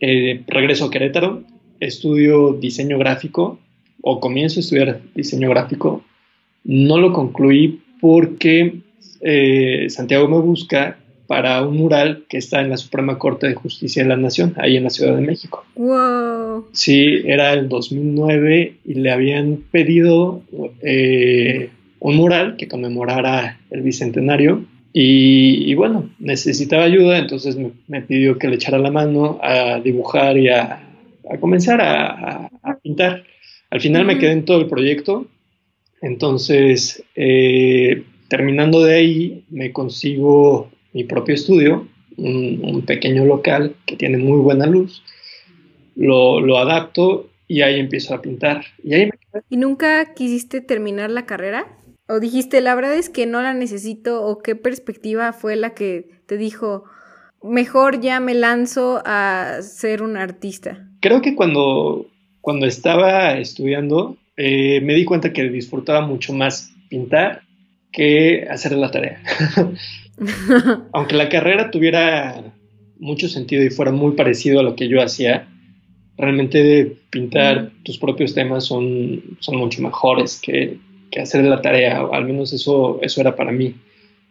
Eh, 0.00 0.42
regreso 0.46 0.86
a 0.86 0.90
Querétaro, 0.90 1.42
estudio 1.80 2.52
diseño 2.52 2.98
gráfico 2.98 3.58
o 4.02 4.20
comienzo 4.20 4.60
a 4.60 4.62
estudiar 4.62 5.00
diseño 5.14 5.50
gráfico. 5.50 6.02
No 6.64 6.98
lo 6.98 7.12
concluí 7.12 7.80
porque 8.00 8.80
eh, 9.20 9.86
Santiago 9.88 10.28
me 10.28 10.38
busca 10.38 10.98
para 11.26 11.62
un 11.62 11.76
mural 11.76 12.24
que 12.28 12.38
está 12.38 12.62
en 12.62 12.70
la 12.70 12.78
Suprema 12.78 13.18
Corte 13.18 13.48
de 13.48 13.54
Justicia 13.54 14.02
de 14.02 14.08
la 14.08 14.16
Nación, 14.16 14.54
ahí 14.56 14.76
en 14.76 14.84
la 14.84 14.90
Ciudad 14.90 15.14
de 15.14 15.20
México. 15.20 15.64
Wow. 15.76 16.68
Sí, 16.72 17.20
era 17.26 17.52
el 17.52 17.68
2009 17.68 18.76
y 18.84 18.94
le 18.94 19.10
habían 19.12 19.58
pedido 19.70 20.40
eh, 20.80 21.68
un 22.00 22.16
mural 22.16 22.56
que 22.56 22.66
conmemorara 22.66 23.60
el 23.70 23.82
bicentenario. 23.82 24.64
Y, 25.00 25.74
bueno, 25.74 26.10
necesitaba 26.18 26.82
ayuda, 26.82 27.18
entonces 27.18 27.56
me, 27.86 28.00
pidió 28.02 28.38
que 28.38 28.48
le 28.48 28.56
echara 28.56 28.78
la 28.78 28.90
mano 28.90 29.38
a 29.42 29.78
dibujar 29.78 30.36
y 30.38 30.48
a, 30.48 30.87
comenzar 31.40 31.80
a, 31.80 32.50
pintar. 32.82 33.24
Al 33.70 33.80
final 33.80 34.04
me 34.04 34.18
quedé 34.18 34.32
en 34.32 34.44
todo 34.44 34.60
el 34.60 34.66
proyecto, 34.66 35.26
entonces 36.00 37.02
eh, 37.14 38.04
terminando 38.28 38.82
de 38.82 38.94
ahí 38.94 39.44
me 39.50 39.72
consigo 39.72 40.70
mi 40.92 41.04
propio 41.04 41.34
estudio, 41.34 41.86
un, 42.16 42.82
pequeño 42.86 43.24
local 43.24 43.74
que 43.86 43.96
tiene 43.96 44.18
muy 44.18 44.40
buena 44.40 44.66
luz, 44.66 45.02
lo, 45.96 46.58
adapto 46.58 47.28
y 47.46 47.62
ahí 47.62 47.78
empiezo 47.78 48.14
a 48.14 48.22
pintar. 48.22 48.64
Y, 48.82 48.94
ahí 48.94 49.10
¿Y 49.50 49.56
nunca 49.56 50.14
quisiste 50.14 50.60
terminar 50.60 51.10
la 51.10 51.26
carrera? 51.26 51.66
¿O 52.08 52.20
dijiste, 52.20 52.60
la 52.60 52.74
verdad 52.74 52.94
es 52.94 53.10
que 53.10 53.26
no 53.26 53.42
la 53.42 53.52
necesito? 53.52 54.24
¿O 54.24 54.38
qué 54.38 54.56
perspectiva 54.56 55.32
fue 55.32 55.56
la 55.56 55.74
que 55.74 56.08
te 56.26 56.38
dijo, 56.38 56.84
mejor 57.42 58.00
ya 58.00 58.20
me 58.20 58.34
lanzo 58.34 59.02
a 59.04 59.58
ser 59.62 60.02
un 60.02 60.16
artista? 60.16 60.88
Creo 61.00 61.22
que 61.22 61.34
cuando, 61.34 62.06
cuando 62.40 62.66
estaba 62.66 63.38
estudiando 63.38 64.16
eh, 64.36 64.80
me 64.82 64.94
di 64.94 65.04
cuenta 65.04 65.32
que 65.32 65.48
disfrutaba 65.48 66.06
mucho 66.06 66.32
más 66.32 66.72
pintar 66.88 67.42
que 67.90 68.46
hacer 68.48 68.72
la 68.72 68.90
tarea. 68.90 69.20
Aunque 70.92 71.16
la 71.16 71.28
carrera 71.28 71.70
tuviera 71.70 72.44
mucho 73.00 73.28
sentido 73.28 73.64
y 73.64 73.70
fuera 73.70 73.90
muy 73.90 74.12
parecido 74.12 74.60
a 74.60 74.62
lo 74.62 74.76
que 74.76 74.88
yo 74.88 75.02
hacía, 75.02 75.48
realmente 76.16 76.96
pintar 77.10 77.70
tus 77.84 77.98
propios 77.98 78.34
temas 78.34 78.64
son, 78.64 79.22
son 79.40 79.56
mucho 79.56 79.82
mejores 79.82 80.40
que, 80.40 80.78
hacer 81.20 81.42
la 81.44 81.60
tarea, 81.60 82.00
al 82.12 82.24
menos 82.26 82.52
eso, 82.52 83.00
eso 83.02 83.20
era 83.20 83.34
para 83.34 83.50
mí. 83.50 83.74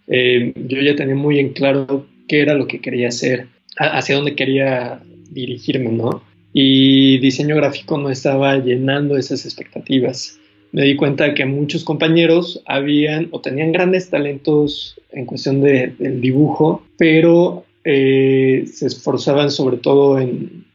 Eh, 0.07 0.53
yo 0.55 0.81
ya 0.81 0.95
tenía 0.95 1.15
muy 1.15 1.37
en 1.37 1.51
claro 1.51 2.05
qué 2.27 2.41
era 2.41 2.53
lo 2.53 2.67
que 2.67 2.81
quería 2.81 3.09
hacer, 3.09 3.47
hacia 3.77 4.15
dónde 4.15 4.35
quería 4.35 5.01
dirigirme, 5.29 5.91
¿no? 5.91 6.23
Y 6.53 7.19
diseño 7.19 7.55
gráfico 7.55 7.97
no 7.97 8.09
estaba 8.09 8.57
llenando 8.57 9.17
esas 9.17 9.45
expectativas 9.45 10.39
me 10.71 10.83
di 10.83 10.95
cuenta 10.95 11.25
de 11.25 11.33
que 11.33 11.45
muchos 11.45 11.83
compañeros 11.83 12.61
habían 12.65 13.29
o 13.31 13.41
tenían 13.41 13.71
grandes 13.71 14.09
talentos 14.09 14.99
en 15.11 15.25
cuestión 15.25 15.61
de, 15.61 15.93
del 15.97 16.21
dibujo, 16.21 16.83
pero 16.97 17.65
eh, 17.83 18.65
se 18.71 18.87
esforzaban 18.87 19.49
sobre 19.49 19.77
todo 19.77 20.19
en 20.19 20.65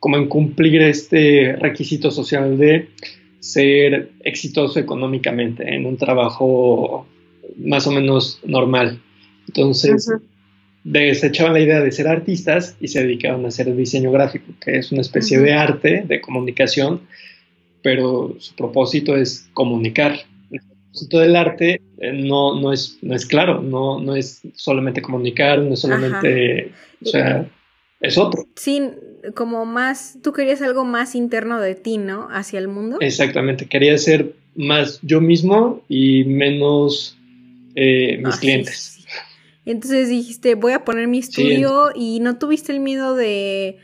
como 0.00 0.16
en 0.16 0.28
cumplir 0.28 0.80
este 0.82 1.56
requisito 1.56 2.10
social 2.10 2.56
de 2.56 2.88
ser 3.40 4.12
exitoso 4.24 4.78
económicamente 4.78 5.74
en 5.74 5.86
un 5.86 5.96
trabajo 5.96 7.06
más 7.56 7.86
o 7.88 7.90
menos 7.90 8.40
normal. 8.44 9.00
Entonces, 9.48 10.08
desechaban 10.84 11.52
la 11.52 11.60
idea 11.60 11.80
de 11.80 11.92
ser 11.92 12.08
artistas 12.08 12.76
y 12.80 12.88
se 12.88 13.02
dedicaban 13.02 13.44
a 13.44 13.48
hacer 13.48 13.74
diseño 13.74 14.10
gráfico, 14.10 14.52
que 14.60 14.78
es 14.78 14.92
una 14.92 15.00
especie 15.00 15.38
de 15.38 15.52
arte, 15.52 16.04
de 16.06 16.20
comunicación, 16.20 17.02
pero 17.82 18.36
su 18.38 18.54
propósito 18.54 19.16
es 19.16 19.48
comunicar. 19.52 20.18
El 20.50 20.60
propósito 20.60 21.18
del 21.18 21.36
arte 21.36 21.82
eh, 21.98 22.12
no, 22.12 22.60
no, 22.60 22.72
es, 22.72 22.98
no 23.02 23.14
es 23.14 23.26
claro, 23.26 23.62
no, 23.62 24.00
no 24.00 24.16
es 24.16 24.40
solamente 24.54 25.02
comunicar, 25.02 25.58
no 25.58 25.74
es 25.74 25.80
solamente, 25.80 26.72
o 27.04 27.06
sea, 27.06 27.46
es 28.00 28.16
otro. 28.16 28.44
Sí, 28.56 28.82
como 29.34 29.64
más, 29.64 30.18
tú 30.22 30.32
querías 30.32 30.62
algo 30.62 30.84
más 30.84 31.14
interno 31.14 31.60
de 31.60 31.74
ti, 31.74 31.98
¿no? 31.98 32.28
Hacia 32.30 32.58
el 32.58 32.68
mundo. 32.68 32.98
Exactamente, 33.00 33.66
quería 33.66 33.96
ser 33.98 34.34
más 34.54 35.00
yo 35.02 35.20
mismo 35.20 35.82
y 35.88 36.24
menos 36.24 37.16
eh, 37.74 38.20
mis 38.24 38.36
clientes. 38.36 38.97
Entonces 39.68 40.08
dijiste, 40.08 40.54
voy 40.54 40.72
a 40.72 40.82
poner 40.82 41.08
mi 41.08 41.18
estudio 41.18 41.90
y 41.94 42.20
no 42.20 42.38
tuviste 42.38 42.72
el 42.72 42.80
miedo 42.80 43.14
de, 43.14 43.76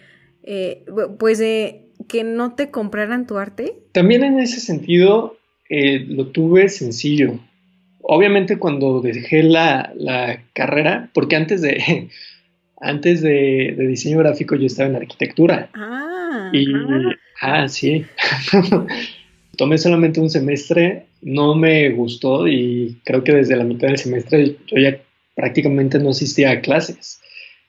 eh, 0.43 0.85
pues 1.19 1.39
de 1.39 1.85
que 2.09 2.25
no 2.25 2.55
te 2.55 2.71
compraran 2.71 3.27
tu 3.27 3.37
arte? 3.37 3.81
También 3.93 4.25
en 4.25 4.41
ese 4.41 4.61
sentido 4.61 5.37
eh, 5.69 5.99
lo 6.09 6.29
tuve 6.29 6.71
sencillo. 6.71 7.39
Obviamente 8.01 8.59
cuando 8.59 9.03
dejé 9.03 9.43
la, 9.43 9.93
carrera, 10.55 11.11
porque 11.13 11.37
antes 11.37 11.61
de, 11.61 12.09
antes 12.81 13.21
de, 13.21 13.75
diseño 13.79 14.21
gráfico 14.21 14.57
yo 14.57 14.67
estaba 14.67 14.89
en 14.89 14.97
arquitectura. 14.97 15.69
Ah, 15.75 16.51
y, 16.55 16.67
ah 17.43 17.69
sí. 17.69 18.07
Tomé 19.59 19.77
solamente 19.77 20.19
un 20.19 20.31
semestre, 20.31 21.05
no 21.21 21.55
me 21.55 21.91
gustó 21.91 22.49
y 22.49 22.99
creo 23.05 23.23
que 23.23 23.33
desde 23.33 23.55
la 23.55 23.65
mitad 23.65 23.89
del 23.89 23.99
semestre 23.99 24.57
yo 24.67 24.79
ya 24.79 24.99
prácticamente 25.35 25.99
no 25.99 26.11
asistía 26.11 26.51
a 26.51 26.61
clases. 26.61 27.21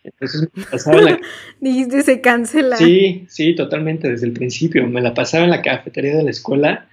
Entonces 0.04 0.48
me 0.54 0.64
pasaba 0.66 1.02
la... 1.02 1.20
Dijiste, 1.60 2.02
se 2.04 2.22
cancela. 2.22 2.78
Sí, 2.78 3.26
sí, 3.28 3.56
totalmente, 3.56 4.10
desde 4.10 4.28
el 4.28 4.34
principio. 4.34 4.88
Me 4.88 5.02
la 5.02 5.14
pasaba 5.14 5.46
en 5.46 5.50
la 5.50 5.62
cafetería 5.62 6.16
de 6.16 6.24
la 6.24 6.30
escuela. 6.30 6.88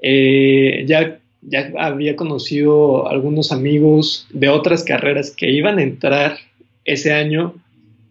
Eh, 0.00 0.84
ya, 0.86 1.18
ya 1.42 1.72
había 1.78 2.16
conocido 2.16 3.08
algunos 3.08 3.52
amigos 3.52 4.26
de 4.30 4.48
otras 4.48 4.84
carreras 4.84 5.30
que 5.30 5.50
iban 5.50 5.78
a 5.78 5.82
entrar 5.82 6.38
ese 6.84 7.12
año 7.12 7.54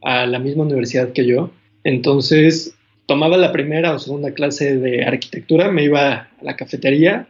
a 0.01 0.25
la 0.25 0.39
misma 0.39 0.63
universidad 0.63 1.11
que 1.11 1.25
yo. 1.25 1.51
Entonces 1.83 2.75
tomaba 3.05 3.37
la 3.37 3.51
primera 3.51 3.93
o 3.93 3.99
segunda 3.99 4.33
clase 4.33 4.77
de 4.77 5.03
arquitectura, 5.03 5.71
me 5.71 5.83
iba 5.83 6.13
a 6.13 6.27
la 6.41 6.55
cafetería, 6.55 7.27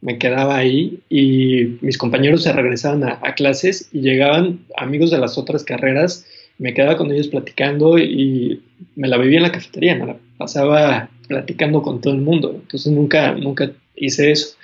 me 0.00 0.18
quedaba 0.18 0.56
ahí 0.56 1.00
y 1.08 1.78
mis 1.80 1.98
compañeros 1.98 2.42
se 2.42 2.52
regresaban 2.52 3.04
a, 3.04 3.18
a 3.22 3.34
clases 3.34 3.88
y 3.92 4.00
llegaban 4.00 4.60
amigos 4.76 5.10
de 5.10 5.18
las 5.18 5.38
otras 5.38 5.64
carreras 5.64 6.24
me 6.58 6.74
quedaba 6.74 6.96
con 6.96 7.10
ellos 7.12 7.28
platicando 7.28 7.98
y 7.98 8.60
me 8.96 9.08
la 9.08 9.16
vivía 9.16 9.38
en 9.38 9.44
la 9.44 9.52
cafetería, 9.52 9.94
me 9.94 10.06
la 10.06 10.16
pasaba 10.36 11.08
platicando 11.28 11.82
con 11.82 12.00
todo 12.00 12.14
el 12.14 12.20
mundo. 12.20 12.52
Entonces 12.52 12.92
nunca, 12.92 13.32
nunca 13.34 13.70
hice 13.96 14.32
eso. 14.32 14.56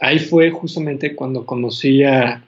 Ahí 0.00 0.18
fue 0.18 0.50
justamente 0.50 1.14
cuando 1.14 1.46
conocí 1.46 2.02
a, 2.02 2.42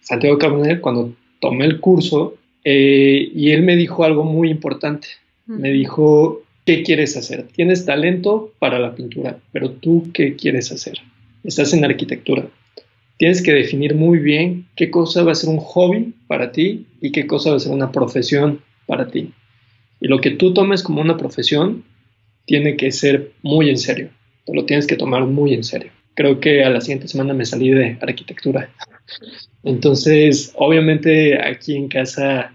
Santiago 0.00 0.38
Carbonell, 0.38 0.80
cuando 0.80 1.12
tomé 1.40 1.64
el 1.64 1.80
curso, 1.80 2.36
eh, 2.62 3.28
y 3.34 3.50
él 3.50 3.62
me 3.62 3.74
dijo 3.74 4.04
algo 4.04 4.22
muy 4.22 4.50
importante. 4.50 5.08
Me 5.46 5.70
dijo, 5.70 6.42
¿qué 6.64 6.84
quieres 6.84 7.16
hacer? 7.16 7.48
Tienes 7.48 7.84
talento 7.84 8.52
para 8.60 8.78
la 8.78 8.94
pintura, 8.94 9.38
pero 9.50 9.70
tú, 9.70 10.10
¿qué 10.14 10.36
quieres 10.36 10.70
hacer? 10.70 10.98
Estás 11.46 11.72
en 11.72 11.84
arquitectura 11.84 12.48
tienes 13.16 13.42
que 13.42 13.52
definir 13.52 13.94
muy 13.94 14.18
bien 14.18 14.66
qué 14.76 14.90
cosa 14.90 15.22
va 15.22 15.32
a 15.32 15.36
ser 15.36 15.50
un 15.50 15.58
hobby 15.58 16.14
para 16.26 16.52
ti 16.52 16.86
y 17.00 17.12
qué 17.12 17.26
cosa 17.26 17.50
va 17.50 17.56
a 17.56 17.60
ser 17.60 17.72
una 17.72 17.92
profesión 17.92 18.60
para 18.86 19.08
ti. 19.08 19.32
Y 20.00 20.08
lo 20.08 20.20
que 20.20 20.32
tú 20.32 20.52
tomes 20.52 20.82
como 20.82 21.00
una 21.00 21.16
profesión 21.16 21.84
tiene 22.44 22.76
que 22.76 22.92
ser 22.92 23.32
muy 23.42 23.70
en 23.70 23.78
serio. 23.78 24.10
Te 24.44 24.54
lo 24.54 24.64
tienes 24.64 24.86
que 24.86 24.96
tomar 24.96 25.24
muy 25.24 25.54
en 25.54 25.64
serio. 25.64 25.90
creo 26.14 26.40
que 26.40 26.64
a 26.64 26.70
la 26.70 26.80
siguiente 26.80 27.08
semana 27.08 27.34
me 27.34 27.44
salí 27.44 27.68
de 27.70 27.98
arquitectura. 28.00 28.70
Entonces, 29.64 30.52
obviamente 30.56 31.38
aquí 31.42 31.76
en 31.76 31.88
casa, 31.88 32.54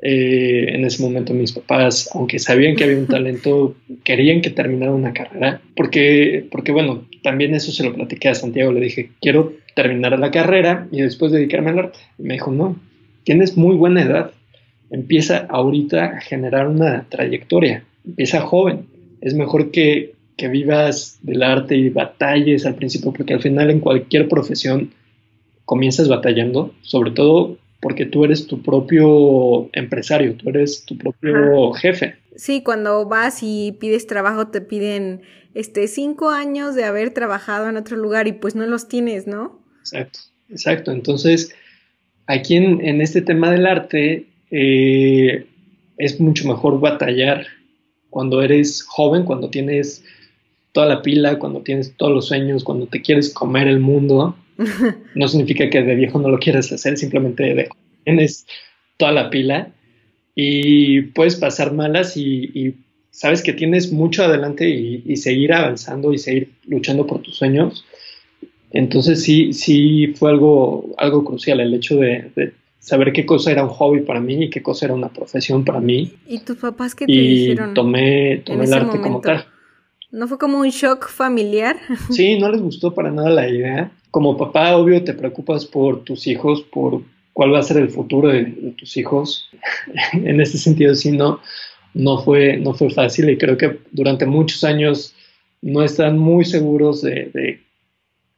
eh, 0.00 0.66
en 0.74 0.84
ese 0.84 1.02
momento 1.02 1.34
mis 1.34 1.52
papás, 1.52 2.08
aunque 2.14 2.38
sabían 2.38 2.76
que 2.76 2.84
había 2.84 2.98
un 2.98 3.06
talento, 3.06 3.74
querían 4.04 4.40
que 4.40 4.50
terminara 4.50 4.92
una 4.92 5.12
carrera, 5.12 5.60
porque, 5.74 6.46
porque 6.50 6.70
bueno, 6.70 7.06
también 7.22 7.54
eso 7.54 7.72
se 7.72 7.82
lo 7.82 7.94
platiqué 7.94 8.28
a 8.28 8.34
Santiago, 8.34 8.72
le 8.72 8.80
dije, 8.80 9.10
quiero 9.20 9.54
terminar 9.74 10.16
la 10.18 10.30
carrera 10.30 10.86
y 10.92 11.00
después 11.00 11.32
dedicarme 11.32 11.70
al 11.70 11.78
arte. 11.80 11.98
Y 12.18 12.22
me 12.22 12.34
dijo, 12.34 12.52
no, 12.52 12.78
tienes 13.24 13.56
muy 13.56 13.74
buena 13.74 14.02
edad, 14.02 14.30
empieza 14.90 15.46
ahorita 15.48 16.04
a 16.04 16.20
generar 16.20 16.68
una 16.68 17.06
trayectoria, 17.08 17.84
empieza 18.06 18.40
joven, 18.40 18.86
es 19.20 19.34
mejor 19.34 19.72
que, 19.72 20.12
que 20.36 20.48
vivas 20.48 21.18
del 21.22 21.42
arte 21.42 21.76
y 21.76 21.88
batalles 21.88 22.66
al 22.66 22.76
principio, 22.76 23.12
porque 23.12 23.34
al 23.34 23.42
final 23.42 23.70
en 23.70 23.80
cualquier 23.80 24.28
profesión 24.28 24.92
comienzas 25.64 26.08
batallando, 26.08 26.72
sobre 26.82 27.10
todo 27.10 27.58
porque 27.80 28.06
tú 28.06 28.24
eres 28.24 28.46
tu 28.46 28.62
propio 28.62 29.70
empresario, 29.72 30.34
tú 30.34 30.48
eres 30.48 30.84
tu 30.84 30.96
propio 30.98 31.72
jefe. 31.72 32.16
Sí, 32.36 32.62
cuando 32.62 33.06
vas 33.06 33.40
y 33.42 33.76
pides 33.78 34.06
trabajo 34.06 34.48
te 34.48 34.60
piden 34.60 35.22
este 35.54 35.88
cinco 35.88 36.30
años 36.30 36.74
de 36.74 36.84
haber 36.84 37.12
trabajado 37.12 37.68
en 37.68 37.76
otro 37.76 37.96
lugar 37.96 38.28
y 38.28 38.32
pues 38.32 38.54
no 38.54 38.66
los 38.66 38.88
tienes, 38.88 39.26
¿no? 39.26 39.60
Exacto, 39.80 40.20
exacto. 40.48 40.92
Entonces, 40.92 41.54
aquí 42.26 42.56
en, 42.56 42.80
en 42.84 43.00
este 43.00 43.22
tema 43.22 43.50
del 43.50 43.66
arte 43.66 44.26
eh, 44.50 45.46
es 45.96 46.20
mucho 46.20 46.48
mejor 46.48 46.80
batallar 46.80 47.46
cuando 48.10 48.42
eres 48.42 48.82
joven, 48.82 49.24
cuando 49.24 49.50
tienes 49.50 50.04
toda 50.72 50.86
la 50.86 51.02
pila, 51.02 51.38
cuando 51.38 51.60
tienes 51.62 51.94
todos 51.96 52.12
los 52.12 52.26
sueños, 52.26 52.64
cuando 52.64 52.86
te 52.86 53.02
quieres 53.02 53.32
comer 53.32 53.68
el 53.68 53.80
mundo. 53.80 54.36
No 55.14 55.28
significa 55.28 55.70
que 55.70 55.82
de 55.82 55.94
viejo 55.94 56.18
no 56.18 56.28
lo 56.28 56.38
quieras 56.38 56.70
hacer, 56.72 56.96
simplemente 56.96 57.54
de 57.54 57.68
tienes 58.04 58.46
toda 58.96 59.12
la 59.12 59.30
pila 59.30 59.70
y 60.34 61.02
puedes 61.02 61.36
pasar 61.36 61.72
malas 61.72 62.16
y, 62.16 62.74
sabes 63.10 63.42
que 63.42 63.52
tienes 63.52 63.92
mucho 63.92 64.24
adelante 64.24 64.68
y, 64.68 65.16
seguir 65.16 65.52
avanzando 65.52 66.12
y 66.12 66.18
seguir 66.18 66.52
luchando 66.66 67.06
por 67.06 67.22
tus 67.22 67.36
sueños. 67.36 67.84
Entonces 68.70 69.22
sí, 69.22 69.52
sí 69.52 70.08
fue 70.08 70.30
algo, 70.30 70.94
algo 70.98 71.24
crucial 71.24 71.60
el 71.60 71.74
hecho 71.74 71.96
de, 71.96 72.52
saber 72.78 73.12
qué 73.12 73.26
cosa 73.26 73.50
era 73.50 73.64
un 73.64 73.70
hobby 73.70 74.00
para 74.00 74.20
mí 74.20 74.44
y 74.44 74.50
qué 74.50 74.62
cosa 74.62 74.86
era 74.86 74.94
una 74.94 75.08
profesión 75.08 75.64
para 75.64 75.80
mí. 75.80 76.12
¿Y 76.26 76.38
tus 76.40 76.56
papás 76.56 76.94
qué 76.94 77.06
te 77.06 77.12
y 77.12 77.56
tomé, 77.74 78.42
tomé 78.44 78.64
el 78.64 78.72
arte 78.72 79.00
como 79.00 79.20
tal. 79.20 79.44
¿No 80.10 80.26
fue 80.26 80.38
como 80.38 80.60
un 80.60 80.70
shock 80.70 81.08
familiar? 81.08 81.76
Sí, 82.10 82.38
no 82.38 82.50
les 82.50 82.62
gustó 82.62 82.94
para 82.94 83.10
nada 83.10 83.28
la 83.28 83.48
idea. 83.48 83.90
Como 84.10 84.36
papá, 84.36 84.76
obvio, 84.76 85.04
te 85.04 85.14
preocupas 85.14 85.66
por 85.66 86.04
tus 86.04 86.26
hijos, 86.26 86.62
por 86.62 87.02
cuál 87.32 87.54
va 87.54 87.60
a 87.60 87.62
ser 87.62 87.76
el 87.76 87.90
futuro 87.90 88.28
de, 88.28 88.44
tus 88.76 88.96
hijos. 88.96 89.48
en 90.12 90.40
ese 90.40 90.58
sentido, 90.58 90.94
sí, 90.94 91.12
no, 91.12 91.40
no, 91.94 92.18
fue, 92.22 92.56
no 92.56 92.74
fue 92.74 92.90
fácil 92.90 93.30
y 93.30 93.38
creo 93.38 93.56
que 93.56 93.78
durante 93.90 94.26
muchos 94.26 94.64
años 94.64 95.14
no 95.62 95.82
están 95.82 96.18
muy 96.18 96.44
seguros 96.44 97.02
de, 97.02 97.60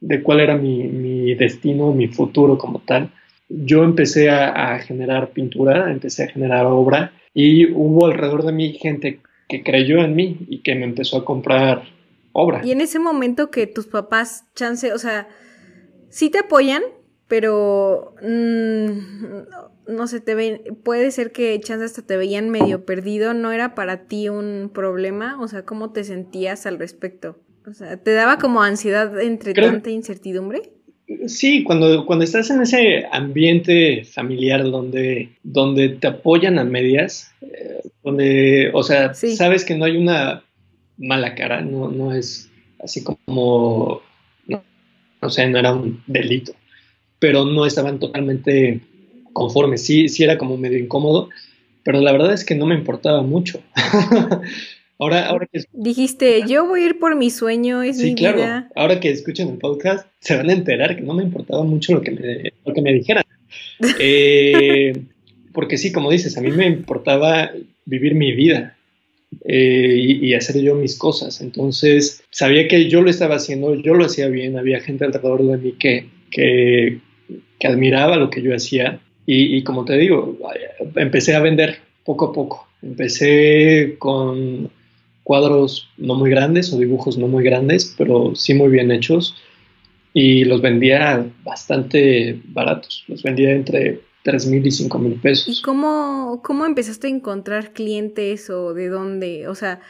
de, 0.01 0.23
cuál 0.23 0.41
era 0.41 0.57
mi, 0.57 0.85
mi, 0.85 1.35
destino, 1.35 1.93
mi 1.93 2.09
futuro 2.09 2.59
como 2.59 2.81
tal. 2.81 3.11
Yo 3.49 3.85
empecé 3.85 4.31
a, 4.31 4.75
a 4.75 4.79
generar 4.81 5.31
pintura, 5.31 5.91
empecé 5.91 6.25
a 6.25 6.29
generar 6.29 6.67
obra 6.67 7.13
y 7.35 7.71
hubo 7.73 8.07
alrededor 8.07 8.45
de 8.45 8.53
mí 8.53 8.73
gente 8.73 9.21
que 9.49 9.63
creyó 9.63 9.99
en 9.99 10.15
mí 10.15 10.39
y 10.49 10.59
que 10.59 10.75
me 10.75 10.85
empezó 10.85 11.19
a 11.19 11.25
comprar 11.25 11.85
obra. 12.33 12.61
Y 12.65 12.71
en 12.71 12.81
ese 12.81 12.99
momento 12.99 13.51
que 13.51 13.67
tus 13.67 13.87
papás, 13.87 14.45
chance, 14.55 14.93
o 14.93 14.99
sea, 14.99 15.29
sí 16.11 16.29
te 16.29 16.41
apoyan, 16.41 16.83
pero 17.29 18.15
mm, 18.23 18.91
no 19.89 20.07
sé, 20.07 20.21
te 20.21 20.35
ven, 20.35 20.61
puede 20.85 21.11
ser 21.11 21.33
que 21.33 21.59
chance 21.61 21.85
hasta 21.85 22.03
te 22.03 22.17
veían 22.17 22.51
medio 22.51 22.85
perdido, 22.85 23.35
¿no 23.35 23.53
era 23.53 23.75
para 23.75 24.07
ti 24.07 24.29
un 24.29 24.71
problema? 24.73 25.41
O 25.41 25.49
sea, 25.49 25.65
¿cómo 25.65 25.93
te 25.93 26.05
sentías 26.05 26.67
al 26.67 26.79
respecto? 26.79 27.39
O 27.67 27.73
sea, 27.73 27.97
¿te 27.97 28.13
daba 28.13 28.39
como 28.39 28.63
ansiedad 28.63 29.21
entre 29.21 29.55
tanta 29.55 29.91
incertidumbre? 29.91 30.73
Sí, 31.27 31.65
cuando, 31.65 32.07
cuando 32.07 32.25
estás 32.25 32.51
en 32.51 32.63
ese 32.63 33.05
ambiente 33.11 34.05
familiar 34.05 34.63
donde, 34.63 35.31
donde 35.43 35.89
te 35.89 36.07
apoyan 36.07 36.59
a 36.59 36.65
medias, 36.65 37.33
eh, 37.43 37.81
donde, 38.05 38.71
o 38.73 38.83
sea, 38.83 39.15
sabes 39.15 39.65
que 39.65 39.75
no 39.75 39.87
hay 39.87 39.97
una 39.97 40.45
mala 40.99 41.35
cara, 41.35 41.63
no, 41.63 41.91
no 41.91 42.13
es 42.15 42.49
así 42.79 43.03
como, 43.03 44.03
o 45.21 45.31
sea, 45.31 45.49
no 45.49 45.59
era 45.59 45.73
un 45.73 46.03
delito, 46.07 46.53
pero 47.19 47.45
no 47.45 47.67
estaban 47.67 47.99
totalmente 47.99 48.81
conformes, 49.33 49.85
sí, 49.85 50.09
sí 50.09 50.25
era 50.25 50.39
como 50.39 50.57
medio 50.57 50.79
incómodo, 50.79 51.29
pero 51.83 52.01
la 52.01 52.13
verdad 52.13 52.33
es 52.33 52.45
que 52.45 52.55
no 52.55 52.67
me 52.67 52.75
importaba 52.75 53.23
mucho. 53.23 53.63
ahora, 54.99 55.27
ahora 55.27 55.47
que... 55.53 55.65
Dijiste, 55.73 56.43
yo 56.47 56.67
voy 56.67 56.83
a 56.83 56.87
ir 56.87 56.99
por 56.99 57.17
mi 57.17 57.31
sueño, 57.31 57.83
es 57.83 57.99
sí, 57.99 58.15
claro. 58.15 58.67
Ahora 58.75 59.01
que 59.01 59.11
escuchen 59.11 59.49
el 59.49 59.59
podcast, 59.59 60.07
se 60.21 60.37
van 60.37 60.51
a 60.51 60.53
enterar 60.53 60.97
que 60.97 61.03
no 61.03 61.15
me 61.15 61.23
importaba 61.23 61.63
mucho 61.65 61.95
lo 61.95 62.03
que 62.03 62.11
me, 62.11 62.53
lo 62.65 62.75
que 62.75 62.83
me 62.83 62.93
dijeran. 62.93 63.25
Eh, 63.99 64.93
porque 65.53 65.77
sí, 65.77 65.91
como 65.91 66.11
dices, 66.11 66.37
a 66.37 66.41
mí 66.41 66.51
me 66.51 66.67
importaba 66.67 67.51
vivir 67.87 68.15
mi 68.15 68.33
vida 68.33 68.77
eh, 69.45 70.19
y, 70.23 70.35
hacer 70.35 70.61
yo 70.61 70.75
mis 70.75 70.99
cosas. 70.99 71.41
Entonces, 71.41 72.23
sabía 72.31 72.69
que 72.69 72.89
yo 72.89 73.01
lo 73.03 73.11
estaba 73.11 73.37
haciendo, 73.37 73.75
yo 73.75 73.95
lo 73.95 74.07
hacía 74.07 74.29
bien, 74.29 74.59
había 74.59 74.81
gente 74.81 75.05
alrededor 75.05 75.43
de 75.45 75.57
mí 75.57 75.73
que, 75.79 76.09
que, 76.31 77.01
admiraba 77.65 78.17
lo 78.17 78.31
que 78.31 78.43
yo 78.43 78.55
hacía. 78.55 79.01
Y, 79.27 79.63
como 79.63 79.85
te 79.85 79.97
digo, 79.97 80.37
empecé 80.97 81.37
a 81.37 81.41
vender 81.41 81.79
poco 82.05 82.27
a 82.27 82.33
poco. 82.33 82.67
Empecé 82.83 83.95
con 83.99 84.71
cuadros 85.23 85.89
no 85.99 86.17
muy 86.17 86.31
grandes 86.31 86.73
o 86.73 86.79
dibujos 86.79 87.17
no 87.17 87.29
muy 87.29 87.45
grandes, 87.45 87.95
pero 87.97 88.35
sí 88.35 88.55
muy 88.55 88.71
bien 88.71 88.91
hechos. 88.91 89.37
Y 90.13 90.45
los 90.45 90.61
vendía 90.61 91.25
bastante 91.45 92.41
baratos. 92.47 93.05
Los 93.07 93.23
vendía 93.23 93.53
entre 93.53 94.01
tres 94.23 94.47
mil 94.47 94.67
y 94.67 94.71
cinco 94.71 94.99
mil 94.99 95.21
pesos. 95.21 95.59
¿Y 95.59 95.63
cómo, 95.63 96.41
cómo 96.45 96.67
empezaste 96.67 97.07
a 97.07 97.11
encontrar 97.11 97.73
clientes 97.73 98.51
o 98.51 98.75
de 98.75 98.89
dónde? 98.89 99.49
O 99.49 99.55
sea, 99.55 99.81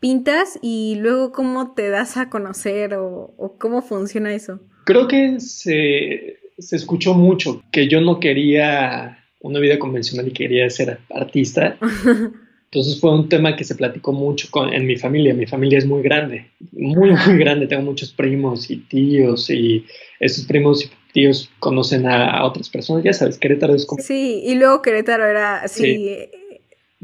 pintas 0.00 0.58
y 0.62 0.96
luego 1.00 1.32
cómo 1.32 1.72
te 1.72 1.88
das 1.88 2.16
a 2.16 2.30
conocer 2.30 2.94
o, 2.94 3.54
cómo 3.58 3.82
funciona 3.82 4.34
eso. 4.34 4.60
Creo 4.84 5.08
que 5.08 5.40
se, 5.40 6.38
se, 6.58 6.76
escuchó 6.76 7.14
mucho 7.14 7.62
que 7.72 7.88
yo 7.88 8.00
no 8.00 8.20
quería 8.20 9.18
una 9.40 9.60
vida 9.60 9.78
convencional 9.78 10.28
y 10.28 10.32
quería 10.32 10.68
ser 10.70 10.98
artista. 11.10 11.76
Entonces 12.70 13.00
fue 13.00 13.14
un 13.14 13.30
tema 13.30 13.56
que 13.56 13.64
se 13.64 13.74
platicó 13.74 14.12
mucho 14.12 14.48
con, 14.50 14.72
en 14.72 14.86
mi 14.86 14.96
familia. 14.96 15.32
Mi 15.32 15.46
familia 15.46 15.78
es 15.78 15.86
muy 15.86 16.02
grande, 16.02 16.50
muy, 16.72 17.10
muy 17.10 17.38
grande. 17.38 17.66
Tengo 17.66 17.82
muchos 17.82 18.12
primos 18.12 18.70
y 18.70 18.76
tíos 18.76 19.48
y 19.48 19.86
esos 20.20 20.44
primos 20.44 20.90
tíos 21.12 21.50
conocen 21.58 22.06
a, 22.06 22.44
otras 22.44 22.68
personas. 22.68 23.04
Ya 23.04 23.12
sabes, 23.12 23.38
Querétaro 23.38 23.74
es 23.74 23.86
como... 23.86 24.02
Sí, 24.02 24.42
y 24.44 24.54
luego 24.54 24.82
Querétaro 24.82 25.26
era 25.26 25.62
así... 25.62 26.28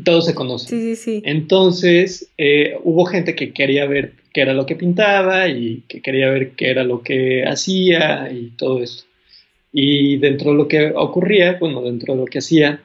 Todos 0.02 0.26
se 0.26 0.34
conocen. 0.34 0.68
Sí, 0.68 0.96
sí, 0.96 1.02
sí. 1.02 1.22
Entonces 1.24 2.32
eh, 2.36 2.76
hubo 2.82 3.04
gente 3.04 3.36
que 3.36 3.52
quería 3.52 3.86
ver 3.86 4.14
qué 4.32 4.40
era 4.40 4.52
lo 4.52 4.66
que 4.66 4.74
pintaba 4.74 5.48
y 5.48 5.84
que 5.86 6.02
quería 6.02 6.30
ver 6.30 6.52
qué 6.52 6.70
era 6.70 6.82
lo 6.82 7.02
que 7.02 7.44
hacía 7.44 8.30
y 8.32 8.50
todo 8.56 8.82
eso. 8.82 9.04
Y 9.72 10.16
dentro 10.18 10.50
de 10.50 10.56
lo 10.56 10.68
que 10.68 10.92
ocurría, 10.94 11.58
bueno, 11.60 11.82
dentro 11.82 12.14
de 12.14 12.20
lo 12.20 12.26
que 12.26 12.38
hacía, 12.38 12.82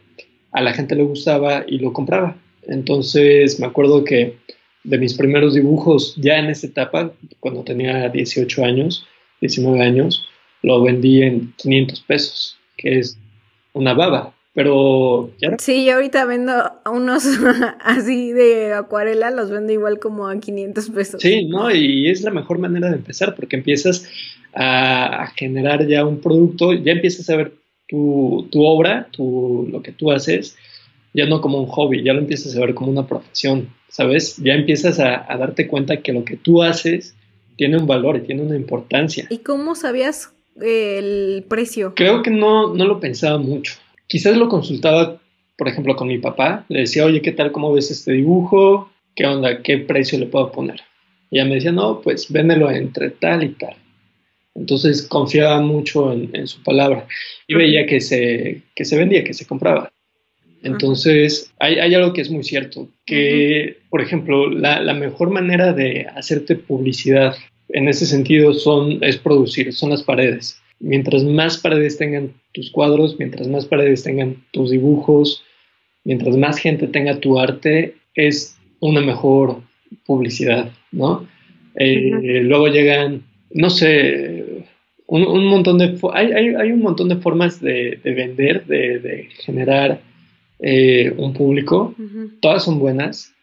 a 0.51 0.61
la 0.61 0.73
gente 0.73 0.95
le 0.95 1.03
gustaba 1.03 1.65
y 1.67 1.79
lo 1.79 1.93
compraba. 1.93 2.37
Entonces 2.67 3.59
me 3.59 3.65
acuerdo 3.65 4.03
que 4.03 4.35
de 4.83 4.97
mis 4.97 5.15
primeros 5.15 5.55
dibujos, 5.55 6.15
ya 6.17 6.37
en 6.37 6.47
esa 6.47 6.67
etapa, 6.67 7.11
cuando 7.39 7.63
tenía 7.63 8.09
18 8.09 8.63
años, 8.63 9.05
19 9.41 9.81
años, 9.81 10.27
lo 10.61 10.81
vendí 10.81 11.21
en 11.21 11.53
500 11.57 12.01
pesos, 12.01 12.57
que 12.77 12.99
es 12.99 13.17
una 13.73 13.93
baba. 13.93 14.33
Pero 14.53 15.31
ya. 15.37 15.55
Sí, 15.59 15.85
yo 15.85 15.93
ahorita 15.93 16.25
vendo 16.25 16.53
unos 16.91 17.25
así 17.81 18.33
de 18.33 18.73
acuarela, 18.73 19.31
los 19.31 19.51
vendo 19.51 19.71
igual 19.71 19.99
como 19.99 20.27
a 20.27 20.39
500 20.39 20.89
pesos. 20.89 21.21
Sí, 21.21 21.45
¿no? 21.45 21.73
Y 21.73 22.09
es 22.09 22.23
la 22.23 22.31
mejor 22.31 22.59
manera 22.59 22.89
de 22.89 22.95
empezar 22.95 23.35
porque 23.35 23.55
empiezas 23.55 24.09
a, 24.53 25.31
generar 25.35 25.87
ya 25.87 26.05
un 26.05 26.19
producto, 26.19 26.73
ya 26.73 26.91
empiezas 26.91 27.29
a 27.29 27.37
ver 27.37 27.53
tu, 27.87 28.47
tu 28.51 28.65
obra, 28.65 29.07
tu, 29.11 29.67
lo 29.71 29.81
que 29.81 29.91
tú 29.91 30.11
haces, 30.11 30.57
ya 31.13 31.25
no 31.25 31.41
como 31.41 31.59
un 31.59 31.67
hobby, 31.67 32.03
ya 32.03 32.13
lo 32.13 32.19
empiezas 32.19 32.55
a 32.55 32.59
ver 32.59 32.73
como 32.73 32.91
una 32.91 33.07
profesión, 33.07 33.69
¿sabes? 33.87 34.37
Ya 34.37 34.53
empiezas 34.53 34.99
a, 34.99 35.25
darte 35.37 35.67
cuenta 35.67 36.01
que 36.01 36.13
lo 36.13 36.23
que 36.23 36.37
tú 36.37 36.61
haces 36.63 37.15
tiene 37.57 37.77
un 37.77 37.87
valor 37.87 38.17
y 38.17 38.21
tiene 38.21 38.41
una 38.41 38.55
importancia. 38.55 39.27
¿Y 39.29 39.39
cómo 39.39 39.75
sabías 39.75 40.33
el 40.61 41.43
precio? 41.47 41.93
Creo 41.95 42.21
que 42.21 42.31
no, 42.31 42.73
no 42.73 42.85
lo 42.85 42.99
pensaba 42.99 43.37
mucho. 43.37 43.73
Quizás 44.07 44.37
lo 44.37 44.49
consultaba, 44.49 45.19
por 45.57 45.67
ejemplo, 45.67 45.95
con 45.95 46.07
mi 46.07 46.17
papá. 46.17 46.65
Le 46.69 46.81
decía, 46.81 47.05
oye, 47.05 47.21
¿qué 47.21 47.31
tal? 47.31 47.51
¿Cómo 47.51 47.73
ves 47.73 47.91
este 47.91 48.13
dibujo? 48.13 48.91
¿Qué 49.15 49.25
onda? 49.25 49.61
¿Qué 49.61 49.77
precio 49.79 50.19
le 50.19 50.25
puedo 50.25 50.51
poner? 50.51 50.81
Y 51.31 51.37
ella 51.37 51.47
me 51.47 51.55
decía, 51.55 51.71
no, 51.71 52.01
pues 52.01 52.31
véndelo 52.31 52.69
entre 52.71 53.11
tal 53.11 53.43
y 53.43 53.49
tal. 53.49 53.75
Entonces 54.55 55.03
confiaba 55.03 55.61
mucho 55.61 56.11
en, 56.11 56.47
su 56.47 56.61
palabra 56.63 57.07
y 57.47 57.53
veía 57.53 57.85
que 57.85 58.01
se, 58.01 58.63
que 58.75 58.83
se 58.83 58.97
vendía, 58.97 59.23
que 59.23 59.33
se 59.33 59.45
compraba. 59.45 59.91
Entonces, 60.61 61.53
hay, 61.59 61.79
hay, 61.79 61.95
algo 61.95 62.11
que 62.11 62.19
es 62.19 62.29
muy 62.29 62.43
cierto, 62.43 62.89
que, 63.05 63.77
por 63.89 64.01
ejemplo, 64.01 64.49
la, 64.49 64.81
la, 64.81 64.93
mejor 64.93 65.29
manera 65.29 65.71
de 65.71 66.05
hacerte 66.13 66.55
publicidad 66.55 67.35
en 67.69 67.87
ese 67.87 68.05
sentido 68.05 68.53
son, 68.53 69.03
es 69.03 69.17
producir, 69.17 69.73
son 69.73 69.91
las 69.91 70.03
paredes. 70.03 70.61
Mientras 70.79 71.23
más 71.23 71.57
paredes 71.57 71.97
tengan 71.97 72.33
tus 72.53 72.71
cuadros, 72.71 73.17
mientras 73.19 73.47
más 73.47 73.65
paredes 73.65 74.03
tengan 74.03 74.37
tus 74.51 74.71
dibujos, 74.71 75.43
mientras 76.03 76.37
más 76.37 76.57
gente 76.57 76.87
tenga 76.87 77.19
tu 77.19 77.39
arte, 77.39 77.95
es 78.15 78.57
una 78.79 79.01
mejor 79.01 79.61
publicidad, 80.05 80.71
¿no? 80.91 81.27
Eh, 81.75 82.41
luego 82.43 82.67
llegan, 82.67 83.23
no 83.51 83.69
sé, 83.69 84.65
un, 85.07 85.45
montón 85.47 85.77
de... 85.77 85.97
Hay, 86.13 86.31
hay, 86.31 86.71
un 86.71 86.81
montón 86.81 87.09
de 87.09 87.17
formas 87.17 87.59
de, 87.61 87.99
vender, 88.03 88.65
de, 88.65 89.27
generar 89.39 90.01
eh, 90.59 91.13
un 91.17 91.33
público. 91.33 91.95
Todas 92.41 92.63
son 92.63 92.79
buenas, 92.79 93.33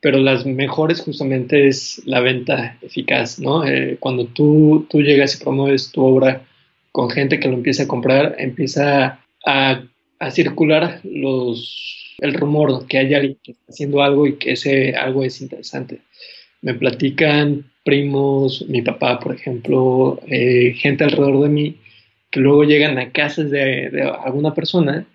pero 0.00 0.18
las 0.18 0.46
mejores 0.46 1.00
justamente 1.00 1.68
es 1.68 2.02
la 2.04 2.20
venta 2.20 2.78
eficaz, 2.82 3.38
¿no? 3.38 3.66
Eh, 3.66 3.96
cuando 4.00 4.26
tú, 4.26 4.86
tú 4.90 5.02
llegas 5.02 5.34
y 5.34 5.42
promueves 5.42 5.90
tu 5.90 6.02
obra 6.04 6.46
con 6.92 7.10
gente 7.10 7.40
que 7.40 7.48
lo 7.48 7.54
empieza 7.54 7.84
a 7.84 7.88
comprar, 7.88 8.36
empieza 8.38 9.20
a, 9.46 9.82
a 10.18 10.30
circular 10.30 11.00
los, 11.04 12.14
el 12.18 12.34
rumor 12.34 12.86
que 12.86 12.98
hay 12.98 13.14
alguien 13.14 13.38
que 13.42 13.52
está 13.52 13.64
haciendo 13.68 14.02
algo 14.02 14.26
y 14.26 14.36
que 14.36 14.52
ese 14.52 14.94
algo 14.94 15.24
es 15.24 15.40
interesante. 15.40 16.00
Me 16.60 16.74
platican 16.74 17.70
primos, 17.84 18.64
mi 18.68 18.82
papá, 18.82 19.18
por 19.20 19.34
ejemplo, 19.34 20.20
eh, 20.26 20.74
gente 20.76 21.04
alrededor 21.04 21.44
de 21.44 21.48
mí, 21.48 21.76
que 22.30 22.40
luego 22.40 22.64
llegan 22.64 22.98
a 22.98 23.12
casas 23.12 23.50
de, 23.50 23.90
de, 23.90 24.02
alguna 24.02 24.54
persona 24.54 25.06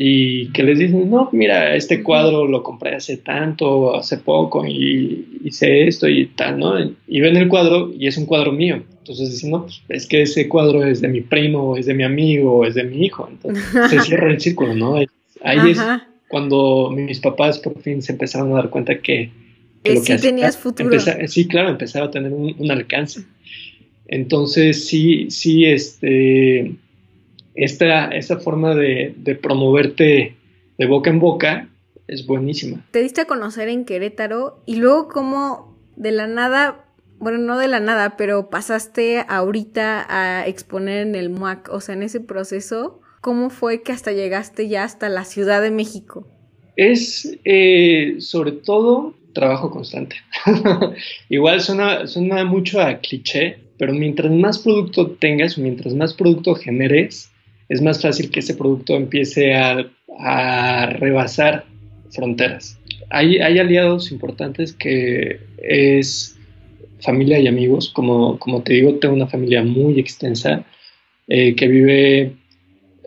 y 0.00 0.52
que 0.52 0.62
les 0.62 0.78
dicen, 0.78 1.10
no, 1.10 1.28
mira, 1.32 1.74
este 1.74 2.04
cuadro 2.04 2.46
lo 2.46 2.62
compré 2.62 2.94
hace 2.94 3.16
tanto, 3.16 3.96
hace 3.96 4.18
poco 4.18 4.64
y 4.64 5.40
hice 5.42 5.88
esto 5.88 6.08
y 6.08 6.26
tal, 6.26 6.60
¿no? 6.60 6.74
Y 7.08 7.20
ven 7.20 7.36
el 7.36 7.48
cuadro 7.48 7.92
y 7.92 8.06
es 8.06 8.16
un 8.16 8.24
cuadro 8.24 8.52
mío. 8.52 8.80
Entonces 8.98 9.32
dicen, 9.32 9.50
no, 9.50 9.62
pues 9.62 9.82
es 9.88 10.06
que 10.06 10.22
ese 10.22 10.48
cuadro 10.48 10.84
es 10.84 11.00
de 11.00 11.08
mi 11.08 11.20
primo, 11.20 11.76
es 11.76 11.86
de 11.86 11.94
mi 11.94 12.04
amigo, 12.04 12.64
es 12.64 12.76
de 12.76 12.84
mi 12.84 13.06
hijo. 13.06 13.28
Entonces 13.28 13.64
se 13.90 14.00
cierra 14.02 14.30
el 14.30 14.40
círculo, 14.40 14.72
¿no? 14.74 14.94
Ahí 15.42 15.70
es 15.70 15.80
cuando 16.28 16.92
mis 16.94 17.18
papás 17.18 17.58
por 17.58 17.80
fin 17.82 18.00
se 18.00 18.12
empezaron 18.12 18.52
a 18.52 18.56
dar 18.56 18.70
cuenta 18.70 19.00
que 19.00 19.30
que, 19.82 19.96
sí 19.96 20.16
tenías 20.18 20.56
futuro. 20.56 20.90
sí, 21.26 21.46
claro, 21.46 21.70
empezaba 21.70 22.06
a 22.06 22.10
tener 22.10 22.32
un, 22.32 22.70
alcance. 22.70 23.22
Entonces, 24.06 24.86
sí, 24.86 25.30
sí, 25.30 25.64
este, 25.64 26.72
esta, 27.58 28.06
esta 28.06 28.38
forma 28.38 28.74
de, 28.74 29.38
promoverte 29.42 30.36
de 30.78 30.86
boca 30.86 31.10
en 31.10 31.18
boca 31.18 31.68
es 32.06 32.24
buenísima. 32.24 32.86
Te 32.92 33.02
diste 33.02 33.22
a 33.22 33.24
conocer 33.26 33.68
en 33.68 33.84
Querétaro 33.84 34.62
y 34.64 34.76
luego 34.76 35.08
como 35.08 35.76
de 35.96 36.12
la 36.12 36.28
nada, 36.28 36.86
bueno, 37.18 37.38
no 37.38 37.58
de 37.58 37.66
la 37.66 37.80
nada, 37.80 38.16
pero 38.16 38.48
pasaste 38.48 39.24
ahorita 39.28 40.06
a 40.08 40.46
exponer 40.46 41.06
en 41.06 41.16
el 41.16 41.30
MUAC, 41.30 41.68
o 41.72 41.80
sea, 41.80 41.96
en 41.96 42.04
ese 42.04 42.20
proceso, 42.20 43.00
¿cómo 43.20 43.50
fue 43.50 43.82
que 43.82 43.90
hasta 43.90 44.12
llegaste 44.12 44.68
ya 44.68 44.84
hasta 44.84 45.08
la 45.08 45.24
Ciudad 45.24 45.60
de 45.60 45.72
México? 45.72 46.28
Es 46.76 47.36
eh, 47.44 48.14
sobre 48.20 48.52
todo 48.52 49.14
trabajo 49.32 49.72
constante. 49.72 50.14
Igual 51.28 51.60
suena, 51.60 52.06
suena 52.06 52.44
mucho 52.44 52.80
a 52.80 52.98
cliché, 52.98 53.58
pero 53.78 53.92
mientras 53.92 54.30
más 54.30 54.60
producto 54.60 55.10
tengas, 55.10 55.58
mientras 55.58 55.92
más 55.94 56.14
producto 56.14 56.54
generes, 56.54 57.32
es 57.68 57.82
más 57.82 58.00
fácil 58.00 58.30
que 58.30 58.40
ese 58.40 58.54
producto 58.54 58.96
empiece 58.96 59.54
a, 59.54 59.86
rebasar 60.98 61.64
fronteras. 62.10 62.76
Hay, 63.10 63.38
aliados 63.38 64.10
importantes 64.10 64.72
que 64.72 65.38
es 65.62 66.36
familia 67.00 67.38
y 67.38 67.46
amigos. 67.46 67.90
Como, 67.90 68.36
como 68.40 68.62
te 68.62 68.72
digo, 68.72 68.94
tengo 68.94 69.14
una 69.14 69.28
familia 69.28 69.62
muy 69.62 70.00
extensa 70.00 70.64
eh, 71.28 71.54
que 71.54 71.68
vive 71.68 72.32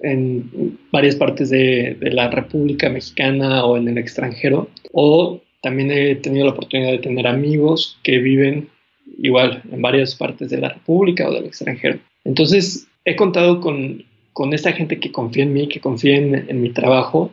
en 0.04 0.78
varias 0.92 1.16
partes 1.16 1.50
de, 1.50 1.98
de, 2.00 2.12
la 2.12 2.30
República 2.30 2.90
Mexicana 2.90 3.66
o 3.66 3.76
en 3.76 3.90
el 3.90 3.98
extranjero, 3.98 4.70
o 4.94 5.42
también 5.62 5.92
he 5.92 6.16
tenido 6.16 6.46
la 6.46 6.54
oportunidad 6.54 6.92
de 6.92 7.00
tener 7.00 7.28
amigos 7.28 8.00
que 8.04 8.20
viven 8.20 8.70
igual 9.20 9.62
en 9.72 9.82
varias 9.82 10.16
partes 10.16 10.50
de 10.50 10.58
la 10.58 10.70
República 10.70 11.28
o 11.28 11.34
del 11.34 11.46
extranjero. 11.46 12.00
Entonces, 12.24 12.88
he 13.06 13.16
contado 13.16 13.62
con, 13.62 14.04
con 14.34 14.54
esta 14.54 14.72
gente 14.72 15.00
que 15.00 15.12
confía 15.12 15.44
en 15.44 15.54
mí, 15.54 15.68
que 15.68 15.80
confía 15.80 16.18
en, 16.18 16.62
mi 16.62 16.70
trabajo 16.70 17.32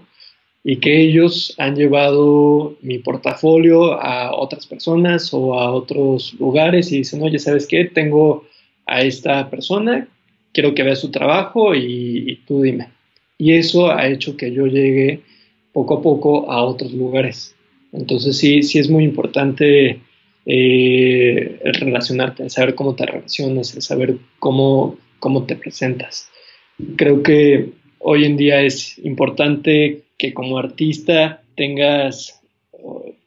y 0.65 0.77
que 0.77 1.01
ellos 1.01 1.55
han 1.59 1.77
llevado 1.77 2.77
mi 2.83 2.99
portafolio 2.99 4.01
a 4.01 4.35
otras 4.35 4.67
personas 4.67 5.33
o 5.33 5.59
a 5.59 5.71
otros 5.73 6.35
lugares 6.39 6.93
y 6.93 6.99
dicen, 6.99 7.23
oye, 7.23 7.39
¿sabes 7.39 7.67
qué? 7.67 7.85
Tengo 7.85 8.47
a 8.87 9.03
esta 9.03 9.49
persona, 9.51 10.09
quiero 10.53 10.75
que 10.75 10.83
vea 10.83 10.97
su 10.97 11.11
trabajo 11.11 11.75
y, 11.75 12.31
y 12.31 12.37
tú 12.47 12.63
dime. 12.63 12.89
Y 13.39 13.53
eso 13.53 13.91
ha 13.91 14.09
hecho 14.09 14.37
que 14.37 14.53
yo 14.53 14.67
llegue 14.67 15.21
poco 15.73 15.99
a 15.99 16.03
poco 16.03 16.51
a 16.51 16.65
otros 16.65 16.93
lugares. 16.93 17.55
Entonces 17.93 18.37
sí, 18.37 18.63
sí 18.63 18.79
es 18.79 18.91
muy 18.91 19.05
importante 19.05 20.01
eh, 20.45 21.61
el 21.63 21.75
relacionarte, 21.75 22.43
el 22.43 22.51
saber 22.51 22.75
cómo 22.75 22.95
te 22.95 23.07
relacionas, 23.07 23.75
el 23.75 23.83
saber 23.83 24.17
cómo, 24.39 24.97
cómo 25.21 25.45
te 25.45 25.57
presentas. 25.57 26.31
Creo 26.97 27.23
que 27.23 27.71
hoy 27.99 28.25
en 28.25 28.37
día 28.37 28.63
es 28.63 28.99
importante 28.99 30.03
que 30.17 30.35
como 30.35 30.59
artista 30.59 31.43
tengas 31.57 32.41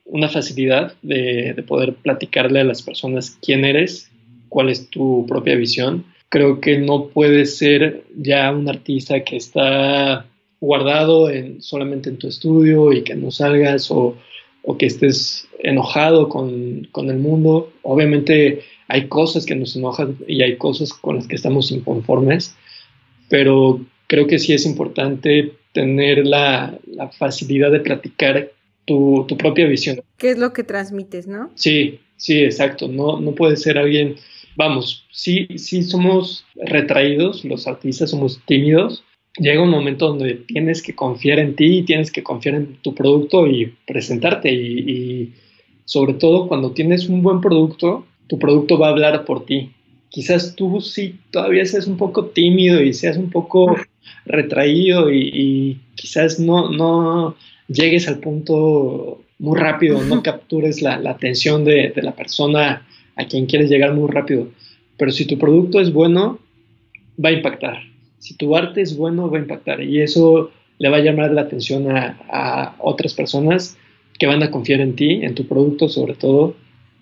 una 0.06 0.30
facilidad 0.30 0.94
de, 1.02 1.54
de, 1.54 1.64
poder 1.64 1.94
platicarle 1.94 2.60
a 2.60 2.66
las 2.66 2.82
personas 2.82 3.38
quién 3.42 3.64
eres, 3.64 4.12
cuál 4.50 4.70
es 4.70 4.90
tu 4.90 5.26
propia 5.28 5.56
visión. 5.56 6.06
Creo 6.30 6.60
que 6.60 6.78
no 6.78 7.08
puedes 7.08 7.58
ser 7.58 8.04
ya 8.16 8.52
un 8.52 8.68
artista 8.70 9.24
que 9.24 9.38
está 9.38 10.26
guardado 10.62 11.30
en, 11.30 11.62
solamente 11.62 12.10
en 12.10 12.18
tu 12.18 12.28
estudio 12.28 12.94
y 12.94 13.04
que 13.04 13.16
no 13.16 13.32
salgas 13.32 13.90
o, 13.92 14.16
o 14.64 14.78
que 14.78 14.86
estés 14.86 15.48
enojado 15.60 16.30
con, 16.30 16.88
el 16.96 17.18
mundo. 17.18 17.72
Obviamente 17.82 18.62
hay 18.88 19.08
cosas 19.08 19.46
que 19.46 19.56
nos 19.56 19.76
enojan 19.76 20.18
y 20.28 20.44
hay 20.44 20.58
cosas 20.58 20.94
con 20.94 21.16
las 21.16 21.28
que 21.28 21.36
estamos 21.36 21.72
inconformes, 21.72 22.56
pero 23.32 23.80
creo 24.08 24.28
que 24.28 24.40
sí 24.40 24.54
es 24.54 24.66
importante 24.66 25.54
tener 25.72 26.28
la, 26.28 26.78
facilidad 27.18 27.72
de 27.72 27.80
platicar 27.80 28.52
tu, 28.86 29.26
propia 29.38 29.66
visión. 29.68 30.02
¿Qué 30.18 30.32
es 30.32 30.38
lo 30.38 30.52
que 30.52 30.66
transmites, 30.66 31.28
no? 31.28 31.50
Sí, 31.56 32.02
sí, 32.18 32.44
exacto. 32.44 32.90
No, 32.90 33.22
no 33.22 33.32
puede 33.32 33.56
ser 33.56 33.78
alguien, 33.78 34.18
vamos, 34.58 35.08
sí, 35.12 35.48
sí 35.56 35.82
somos 35.82 36.46
retraídos, 36.56 37.46
los 37.46 37.68
artistas 37.68 38.10
somos 38.10 38.42
tímidos, 38.46 39.06
llega 39.38 39.64
un 39.64 39.70
momento 39.70 40.10
donde 40.10 40.34
tienes 40.34 40.82
que 40.82 40.94
confiar 40.94 41.40
en 41.40 41.56
ti 41.56 41.78
y 41.78 41.84
tienes 41.84 42.12
que 42.12 42.22
confiar 42.22 42.56
en 42.56 42.76
tu 42.82 42.94
producto 42.94 43.48
y 43.48 43.74
presentarte 43.88 44.52
y, 44.52 45.34
sobre 45.86 46.16
todo 46.16 46.50
cuando 46.50 46.72
tienes 46.74 47.08
un 47.08 47.24
buen 47.24 47.40
producto, 47.40 48.06
tu 48.28 48.38
producto 48.38 48.78
va 48.78 48.88
a 48.88 48.92
hablar 48.92 49.24
por 49.24 49.46
ti. 49.46 49.72
Quizás 50.12 50.56
tú 50.56 50.80
sí 50.82 51.16
todavía 51.32 51.66
seas 51.66 51.88
un 51.88 51.98
poco 51.98 52.26
tímido 52.28 52.84
y 52.84 52.94
seas 52.94 53.18
un 53.18 53.32
poco 53.32 53.76
retraído 54.26 55.12
y, 55.12 55.80
quizás 55.96 56.40
no, 56.40 56.70
no 56.70 57.36
llegues 57.68 58.08
al 58.08 58.20
punto 58.20 59.24
muy 59.40 59.60
rápido, 59.60 60.04
no 60.04 60.22
captures 60.22 60.84
la, 60.84 60.96
atención 61.10 61.66
de, 61.66 61.92
de 61.96 62.02
la 62.04 62.16
persona 62.16 62.86
a 63.16 63.26
quien 63.26 63.48
quieres 63.48 63.72
llegar 63.72 63.94
muy 63.94 64.12
rápido. 64.12 64.50
Pero 64.98 65.12
si 65.12 65.26
tu 65.26 65.40
producto 65.40 65.80
es 65.80 65.92
bueno, 65.92 66.38
va 67.24 67.30
a 67.30 67.34
impactar 67.34 67.92
si 68.22 68.36
tu 68.36 68.56
arte 68.56 68.82
es 68.82 68.96
bueno, 68.96 69.32
va 69.32 69.40
a 69.40 69.42
impactar 69.42 69.82
y 69.82 70.00
eso 70.00 70.52
le 70.78 70.90
va 70.90 70.98
a 70.98 71.02
llamar 71.02 71.32
la 71.32 71.42
atención 71.42 71.88
a, 71.90 72.76
otras 72.78 73.16
personas 73.16 73.78
que 74.20 74.28
van 74.28 74.44
a 74.44 74.52
confiar 74.52 74.80
en 74.80 74.96
ti, 74.96 75.24
en 75.24 75.34
tu 75.34 75.48
producto 75.48 75.90
sobre 75.90 76.14
todo, 76.14 76.56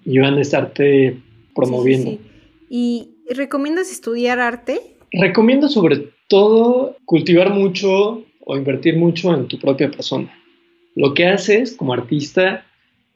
y 0.05 0.17
van 0.19 0.37
a 0.37 0.41
estarte 0.41 1.17
promoviendo. 1.53 2.17
¿Y 2.69 3.15
recomiendas 3.29 3.91
estudiar 3.91 4.39
arte? 4.39 4.79
Recomiendo 5.11 5.67
sobre 5.67 6.11
todo 6.27 6.97
cultivar 7.05 7.51
mucho 7.51 8.23
o 8.45 8.57
invertir 8.57 8.97
mucho 8.97 9.33
en 9.33 9.47
tu 9.47 9.59
propia 9.59 9.89
persona. 9.89 10.31
Lo 10.95 11.13
que 11.13 11.27
haces 11.27 11.73
como 11.73 11.93
artista 11.93 12.65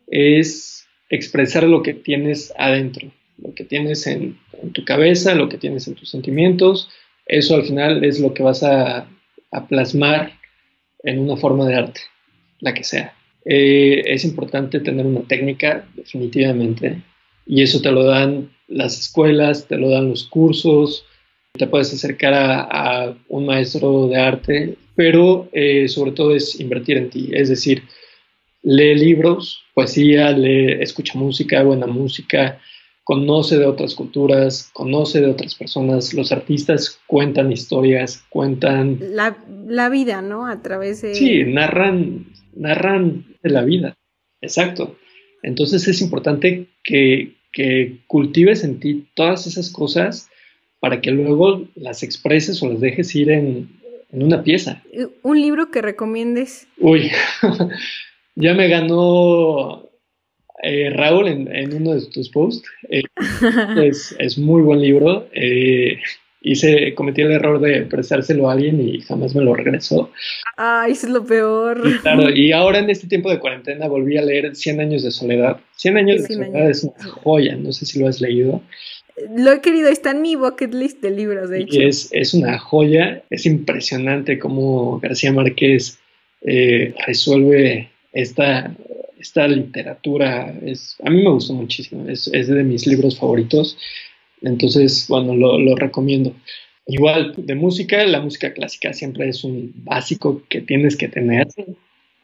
es 0.08 0.88
expresar 1.10 1.63
lo 1.63 1.84
que 1.84 1.94
tienes 1.94 2.54
adentro, 2.58 3.12
lo 3.38 3.54
que 3.54 3.63
tienes 3.63 4.08
en 4.08 4.38
tu 4.74 4.84
cabeza, 4.84 5.36
lo 5.36 5.50
que 5.50 5.58
tienes 5.58 5.88
en 5.88 5.96
tus 5.96 6.10
sentimientos, 6.10 6.89
eso 7.26 7.56
al 7.56 7.63
final 7.63 8.04
es 8.04 8.20
lo 8.20 8.34
que 8.34 8.44
vas 8.44 8.63
a, 8.63 9.08
plasmar 9.70 10.34
en 11.04 11.20
una 11.20 11.38
forma 11.38 11.68
de 11.68 11.76
arte, 11.76 12.02
la 12.60 12.74
que 12.74 12.84
sea. 12.84 13.13
Eh, 13.46 14.02
es 14.06 14.26
importante 14.26 14.80
tener 14.80 15.06
una 15.06 15.22
técnica, 15.22 15.86
definitivamente. 15.96 17.04
y 17.46 17.62
eso 17.62 17.80
te 17.80 17.92
lo 17.92 18.04
dan 18.04 18.50
las 18.67 18.99
escuelas, 18.99 19.67
te 19.67 19.78
lo 19.78 19.89
dan 19.89 20.10
los 20.10 20.26
cursos, 20.26 21.06
te 21.54 21.67
puedes 21.67 21.93
acercar 21.93 22.34
a, 22.34 23.15
un 23.30 23.45
maestro 23.45 24.08
de 24.08 24.17
arte, 24.17 24.78
pero 24.95 25.49
eh, 25.54 25.88
sobre 25.88 26.12
todo 26.12 26.36
es 26.36 26.60
invertir 26.60 26.97
en 26.97 27.10
ti, 27.10 27.30
es 27.34 27.49
decir, 27.49 27.84
lee 28.63 28.95
libros, 28.95 29.62
poesía, 29.73 30.32
lee, 30.32 30.78
escucha 30.82 31.17
música, 31.17 31.63
buena 31.63 31.88
música, 31.88 32.60
conoce 33.04 33.58
de 33.58 33.65
otras 33.65 33.95
culturas, 33.95 34.69
conoce 34.73 35.21
de 35.21 35.28
otras 35.28 35.56
personas. 35.56 36.13
Los 36.13 36.32
artistas 36.32 36.99
cuentan 37.06 37.52
historias, 37.52 38.23
cuentan... 38.30 38.99
La, 39.02 39.89
vida, 39.89 40.21
¿no? 40.21 40.47
A 40.47 40.62
través 40.62 41.02
de... 41.02 41.13
Sí, 41.13 41.43
narran, 41.43 42.28
narran 42.56 43.26
de 43.43 43.49
la 43.49 43.63
vida. 43.63 43.95
Exacto. 44.41 44.95
Entonces 45.41 45.88
es 45.88 46.02
importante 46.02 46.69
que, 46.84 47.36
que 47.54 48.00
cultives 48.08 48.63
en 48.63 48.80
ti 48.80 49.06
todas 49.13 49.48
esas 49.48 49.70
cosas 49.70 50.30
para 50.80 51.00
que 51.00 51.12
luego 51.12 51.66
las 51.76 52.04
expreses 52.04 52.62
o 52.62 52.68
las 52.68 52.82
dejes 52.82 53.16
ir 53.16 53.32
en, 53.32 53.70
en 54.12 54.24
una 54.24 54.44
pieza. 54.44 54.84
¿Un 55.22 55.42
libro 55.42 55.72
que 55.72 55.82
recomiendes? 55.82 56.68
Uy, 56.78 57.10
ya 58.36 58.54
me 58.54 58.68
ganó 58.68 59.89
eh, 60.62 60.89
Raúl 60.92 61.28
en, 61.28 61.74
uno 61.74 61.94
de 61.94 62.06
tus 62.08 62.30
posts. 62.30 62.68
Eh, 62.89 63.04
es, 64.20 64.38
muy 64.38 64.62
buen 64.62 64.82
libro. 64.82 65.28
Eh, 65.34 66.00
hice, 66.43 66.93
cometí 66.93 67.21
el 67.21 67.32
error 67.32 67.60
de 67.60 67.82
prestárselo 67.82 68.49
a 68.49 68.53
alguien 68.53 68.79
y 68.88 69.01
jamás 69.01 69.34
me 69.34 69.43
lo 69.43 69.56
regresó. 69.56 70.12
Ay, 70.58 70.91
es 70.91 71.10
lo 71.10 71.25
peor. 71.25 71.82
Y, 71.84 71.97
claro, 71.99 72.29
y 72.29 72.51
ahora 72.51 72.79
en 72.79 72.89
este 72.89 73.08
tiempo 73.08 73.32
de 73.32 73.39
cuarentena 73.39 73.88
volví 73.88 74.17
a 74.17 74.21
leer 74.21 74.56
Cien 74.56 74.79
años 74.79 75.03
de 75.03 75.12
soledad. 75.12 75.58
Cien 75.75 75.97
años 75.97 76.21
de 76.21 76.36
soledad 76.36 76.69
es 76.69 76.84
una 76.84 77.03
joya, 77.03 77.56
no 77.56 77.71
sé 77.71 77.86
si 77.86 77.99
lo 77.99 78.08
has 78.08 78.21
leído. 78.21 78.62
Lo 79.36 79.51
he 79.51 79.62
querido, 79.62 79.89
está 79.89 80.12
en 80.12 80.21
mi 80.21 80.36
bucket 80.36 80.73
list 80.73 81.01
de 81.01 81.12
libros, 81.12 81.49
de 81.49 81.62
hecho. 81.62 81.82
es, 81.82 82.10
es 82.12 82.34
una 82.34 82.58
joya, 82.60 83.23
es 83.29 83.45
impresionante 83.45 84.39
cómo 84.39 84.99
García 84.99 85.32
Márquez 85.32 85.99
resuelve 87.08 87.89
esta 88.12 88.75
esta 89.23 89.47
literatura 89.47 90.53
es, 90.62 90.97
a 91.03 91.10
mí 91.10 91.23
me 91.23 91.29
gustó 91.29 91.53
muchísimo, 91.53 92.08
es, 92.10 92.29
de 92.29 92.63
mis 92.63 92.86
libros 92.86 93.17
favoritos, 93.17 93.77
entonces, 94.43 95.06
bueno, 95.08 95.34
lo, 95.36 95.75
recomiendo. 95.75 96.34
Igual, 96.86 97.34
de 97.38 97.56
música, 97.56 98.06
la 98.06 98.19
música 98.19 98.53
clásica 98.53 98.93
siempre 98.93 99.29
es 99.29 99.43
un 99.43 99.71
básico 99.75 100.43
que 100.49 100.62
tienes 100.62 100.97
que 100.97 101.08
tener, 101.08 101.47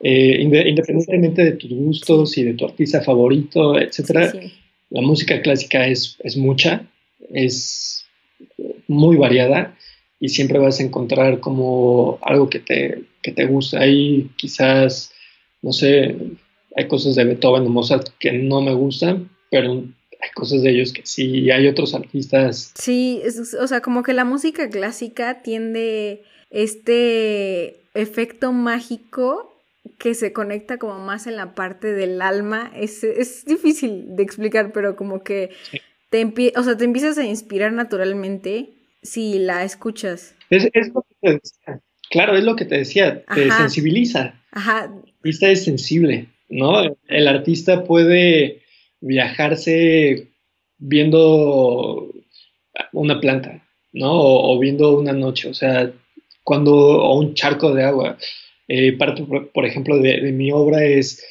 eh, 0.01 0.37
independientemente 0.41 1.43
de 1.43 1.51
tus 1.53 1.71
gustos 1.71 2.37
y 2.37 2.43
de 2.43 2.53
tu 2.53 2.65
artista 2.65 3.01
favorito, 3.01 3.79
etcétera. 3.79 4.33
La 4.89 5.01
música 5.01 5.41
clásica 5.41 5.87
es, 5.87 6.17
es 6.23 6.35
mucha, 6.35 6.85
es 7.33 8.05
muy 8.87 9.15
variada 9.15 9.77
y 10.19 10.29
siempre 10.29 10.59
vas 10.59 10.79
a 10.79 10.83
encontrar 10.83 11.39
como 11.39 12.19
algo 12.21 12.49
que 12.49 12.59
te, 12.59 13.03
que 13.21 13.31
te 13.31 13.45
gusta. 13.45 13.79
Ahí 13.79 14.29
quizás, 14.35 15.13
no 15.61 15.71
sé, 15.71 16.15
hay 16.75 16.87
cosas 16.87 17.15
de 17.15 17.23
Beethoven 17.23 17.65
o 17.65 17.69
Mozart 17.69 18.09
que 18.19 18.33
no 18.33 18.61
me 18.61 18.73
gustan, 18.73 19.29
pero 19.49 19.85
hay 20.19 20.29
cosas 20.31 20.61
de 20.61 20.71
ellos 20.71 20.93
que 20.93 21.05
sí, 21.05 21.49
hay 21.49 21.67
otros 21.67 21.93
artistas. 21.93 22.73
Sí, 22.75 23.21
o 23.59 23.67
sea, 23.67 23.81
como 23.81 24.03
que 24.03 24.13
la 24.13 24.25
música 24.25 24.69
clásica 24.69 25.41
tiende 25.41 26.23
este 26.49 27.81
efecto 27.93 28.51
mágico 28.51 29.55
que 29.97 30.13
se 30.13 30.33
conecta 30.33 30.77
como 30.77 30.99
más 30.99 31.27
en 31.27 31.35
la 31.35 31.55
parte 31.55 31.93
del 31.93 32.21
alma. 32.21 32.71
Es, 32.75 33.03
es 33.03 33.45
difícil 33.45 34.15
de 34.15 34.23
explicar, 34.23 34.71
pero 34.73 34.95
como 34.95 35.23
que 35.23 35.51
te, 36.09 36.25
o 36.55 36.63
sea, 36.63 36.77
te 36.77 36.83
empiezas 36.83 37.17
a 37.17 37.25
inspirar 37.25 37.71
naturalmente 37.71 38.69
si 39.01 39.39
la 39.39 39.63
escuchas. 39.63 40.35
Es, 40.49 40.65
lo 40.93 41.01
que 41.01 41.15
te 41.21 41.31
decía. 41.33 41.81
Claro, 42.09 42.35
es 42.35 42.43
lo 42.43 42.55
que 42.55 42.65
te 42.65 42.77
decía, 42.77 43.23
te 43.25 43.51
sensibiliza. 43.51 44.33
Ajá. 44.51 44.91
Y 45.23 45.29
es 45.29 45.63
sensible. 45.63 46.27
¿no? 46.49 46.97
El 47.07 47.27
artista 47.27 47.83
puede 47.83 48.63
viajarse 49.01 50.27
viendo 50.77 52.11
una 52.93 53.19
planta, 53.19 53.65
¿no? 53.93 54.11
O, 54.11 54.59
viendo 54.59 54.97
una 54.97 55.13
noche, 55.13 55.49
o 55.49 55.53
sea, 55.53 55.91
cuando, 56.43 56.73
o 56.75 57.19
un 57.19 57.33
charco 57.33 57.73
de 57.73 57.83
agua. 57.83 58.17
Eh, 58.67 58.93
parte, 58.93 59.23
por, 59.23 59.65
ejemplo, 59.65 59.97
de, 59.97 60.31
mi 60.31 60.51
obra 60.51 60.85
es 60.85 61.25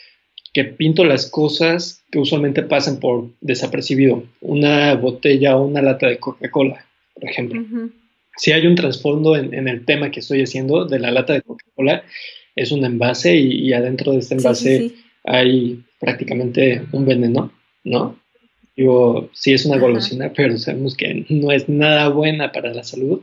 que 0.53 0.65
pinto 0.65 1.05
las 1.05 1.31
cosas 1.31 2.03
que 2.11 2.19
usualmente 2.19 2.63
pasan 2.63 2.99
por 2.99 3.31
desapercibido. 3.41 4.25
Una 4.41 4.95
botella 4.95 5.57
o 5.57 5.67
una 5.67 5.83
lata 5.83 6.09
de 6.09 6.19
Coca-Cola, 6.19 6.85
por 7.15 7.31
ejemplo. 7.31 7.63
Si 8.37 8.53
hay 8.53 8.67
un 8.67 8.75
trasfondo 8.75 9.37
en, 9.37 9.69
el 9.69 9.85
tema 9.85 10.11
que 10.11 10.21
estoy 10.21 10.43
haciendo 10.43 10.85
de 10.85 10.99
la 10.99 11.11
lata 11.11 11.33
de 11.33 11.43
Coca-Cola, 11.43 12.05
es 12.57 12.73
un 12.73 12.85
envase 12.85 13.37
y, 13.37 13.73
adentro 13.73 14.13
de 14.13 14.19
este 14.19 14.35
envase 14.35 14.93
hay 15.25 15.81
prácticamente 16.01 16.83
un 16.93 17.05
veneno, 17.05 17.53
¿no? 17.89 18.19
Digo, 18.77 19.29
sí 19.33 19.53
es 19.53 19.67
una 19.67 19.79
golosina, 19.79 20.33
pero 20.37 20.57
sabemos 20.57 20.97
que 20.97 21.27
no 21.29 21.51
es 21.51 21.69
nada 21.69 22.09
buena 22.09 22.53
para 22.53 22.73
la 22.73 22.85
salud. 22.85 23.23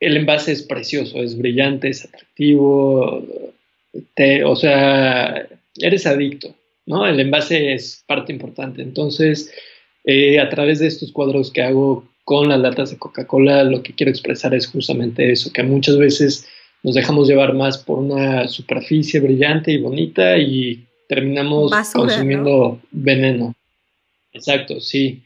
El 0.00 0.16
envase 0.16 0.52
es 0.52 0.62
precioso, 0.62 1.22
es 1.22 1.38
brillante, 1.38 1.88
es 1.88 2.04
atractivo, 2.04 3.24
te, 4.14 4.44
o 4.44 4.54
sea, 4.54 5.48
eres 5.78 6.06
adicto, 6.06 6.54
¿no? 6.84 7.06
El 7.06 7.18
envase 7.18 7.72
es 7.72 8.04
parte 8.06 8.32
importante. 8.32 8.82
Entonces, 8.82 9.50
eh, 10.04 10.38
a 10.38 10.48
través 10.50 10.80
de 10.80 10.86
estos 10.88 11.12
cuadros 11.12 11.50
que 11.50 11.62
hago 11.62 12.06
con 12.24 12.48
las 12.48 12.60
latas 12.60 12.90
de 12.90 12.98
Coca-Cola, 12.98 13.64
lo 13.64 13.82
que 13.82 13.94
quiero 13.94 14.10
expresar 14.10 14.54
es 14.54 14.66
justamente 14.66 15.30
eso, 15.30 15.52
que 15.52 15.62
muchas 15.62 15.96
veces 15.96 16.46
nos 16.82 16.94
dejamos 16.94 17.28
llevar 17.28 17.54
más 17.54 17.78
por 17.78 17.98
una 17.98 18.46
superficie 18.48 19.20
brillante 19.20 19.72
y 19.72 19.78
bonita 19.78 20.36
y 20.36 20.86
terminamos 21.08 21.72
consumiendo 21.92 22.80
veneno. 22.90 23.54
Exacto, 24.36 24.80
sí. 24.80 25.22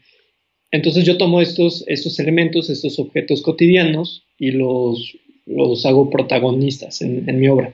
Entonces 0.71 1.03
yo 1.03 1.17
tomo 1.17 1.41
estos, 1.41 1.83
estos 1.87 2.19
elementos, 2.19 2.69
estos 2.69 2.97
objetos 2.97 3.41
cotidianos 3.41 4.23
y 4.37 4.51
los, 4.51 5.17
los 5.45 5.85
hago 5.85 6.09
protagonistas 6.09 7.01
en, 7.01 7.39
mi 7.39 7.47
obra. 7.47 7.73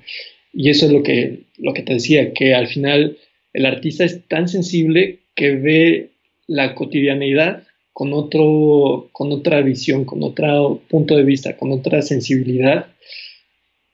Y 0.51 0.69
eso 0.69 0.87
es 0.87 0.91
lo 0.91 1.03
que, 1.03 1.43
lo 1.57 1.73
que 1.73 1.83
te 1.83 1.93
decía, 1.93 2.33
que 2.33 2.55
al 2.55 2.67
final 2.67 3.17
el 3.53 3.65
artista 3.65 4.03
es 4.03 4.27
tan 4.27 4.47
sensible 4.47 5.19
que 5.35 5.51
ve 5.51 6.09
la 6.47 6.73
cotidianidad 6.73 7.63
con, 7.93 8.13
otro, 8.13 9.09
con 9.11 9.31
otra 9.31 9.61
visión, 9.61 10.05
con 10.05 10.23
otro 10.23 10.81
punto 10.89 11.15
de 11.15 11.23
vista, 11.23 11.55
con 11.55 11.71
otra 11.71 12.01
sensibilidad 12.01 12.87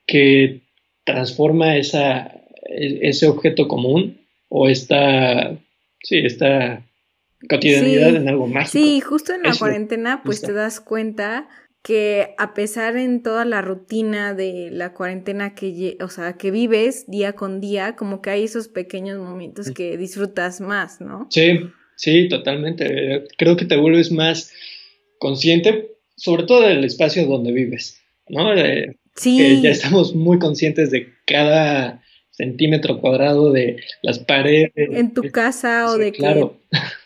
que 0.06 0.60
transforma 1.04 1.76
esa, 1.76 2.42
e-, 2.68 3.00
ese 3.02 3.26
objeto 3.26 3.68
común 3.68 4.18
o 4.48 4.68
esta, 4.68 5.58
sí, 6.02 6.18
esta 6.18 6.86
cotidianidad 7.48 8.14
en 8.16 8.28
algo 8.28 8.46
mágico. 8.46 8.72
Sí, 8.72 9.00
justo 9.00 9.32
en 9.34 9.42
la 9.42 9.54
cuarentena 9.54 10.22
pues 10.24 10.40
te 10.40 10.52
das 10.52 10.80
cuenta 10.80 11.48
que 11.84 12.34
a 12.38 12.54
pesar 12.54 12.96
en 12.96 13.22
toda 13.22 13.44
la 13.44 13.60
rutina 13.60 14.32
de 14.32 14.70
la 14.72 14.94
cuarentena 14.94 15.54
que, 15.54 15.98
o 16.00 16.08
sea, 16.08 16.32
que 16.38 16.50
vives 16.50 17.04
día 17.08 17.34
con 17.34 17.60
día, 17.60 17.94
como 17.94 18.22
que 18.22 18.30
hay 18.30 18.44
esos 18.44 18.68
pequeños 18.68 19.18
momentos 19.18 19.70
que 19.70 19.98
disfrutas 19.98 20.62
más, 20.62 21.02
¿no? 21.02 21.28
Sí, 21.30 21.60
sí, 21.96 22.26
totalmente. 22.30 23.24
Creo 23.36 23.56
que 23.56 23.66
te 23.66 23.76
vuelves 23.76 24.10
más 24.10 24.50
consciente, 25.18 25.90
sobre 26.16 26.44
todo 26.44 26.62
del 26.62 26.84
espacio 26.84 27.26
donde 27.26 27.52
vives, 27.52 28.00
¿no? 28.30 28.54
Eh, 28.54 28.96
sí. 29.14 29.60
ya 29.60 29.68
estamos 29.68 30.14
muy 30.14 30.38
conscientes 30.38 30.90
de 30.90 31.12
cada 31.26 32.02
centímetro 32.30 32.98
cuadrado 32.98 33.52
de 33.52 33.76
las 34.00 34.20
paredes. 34.20 34.72
En 34.74 35.12
tu 35.12 35.30
casa 35.30 35.90
o 35.90 35.98
de 35.98 36.12
claro. 36.12 36.56
que... 36.70 36.78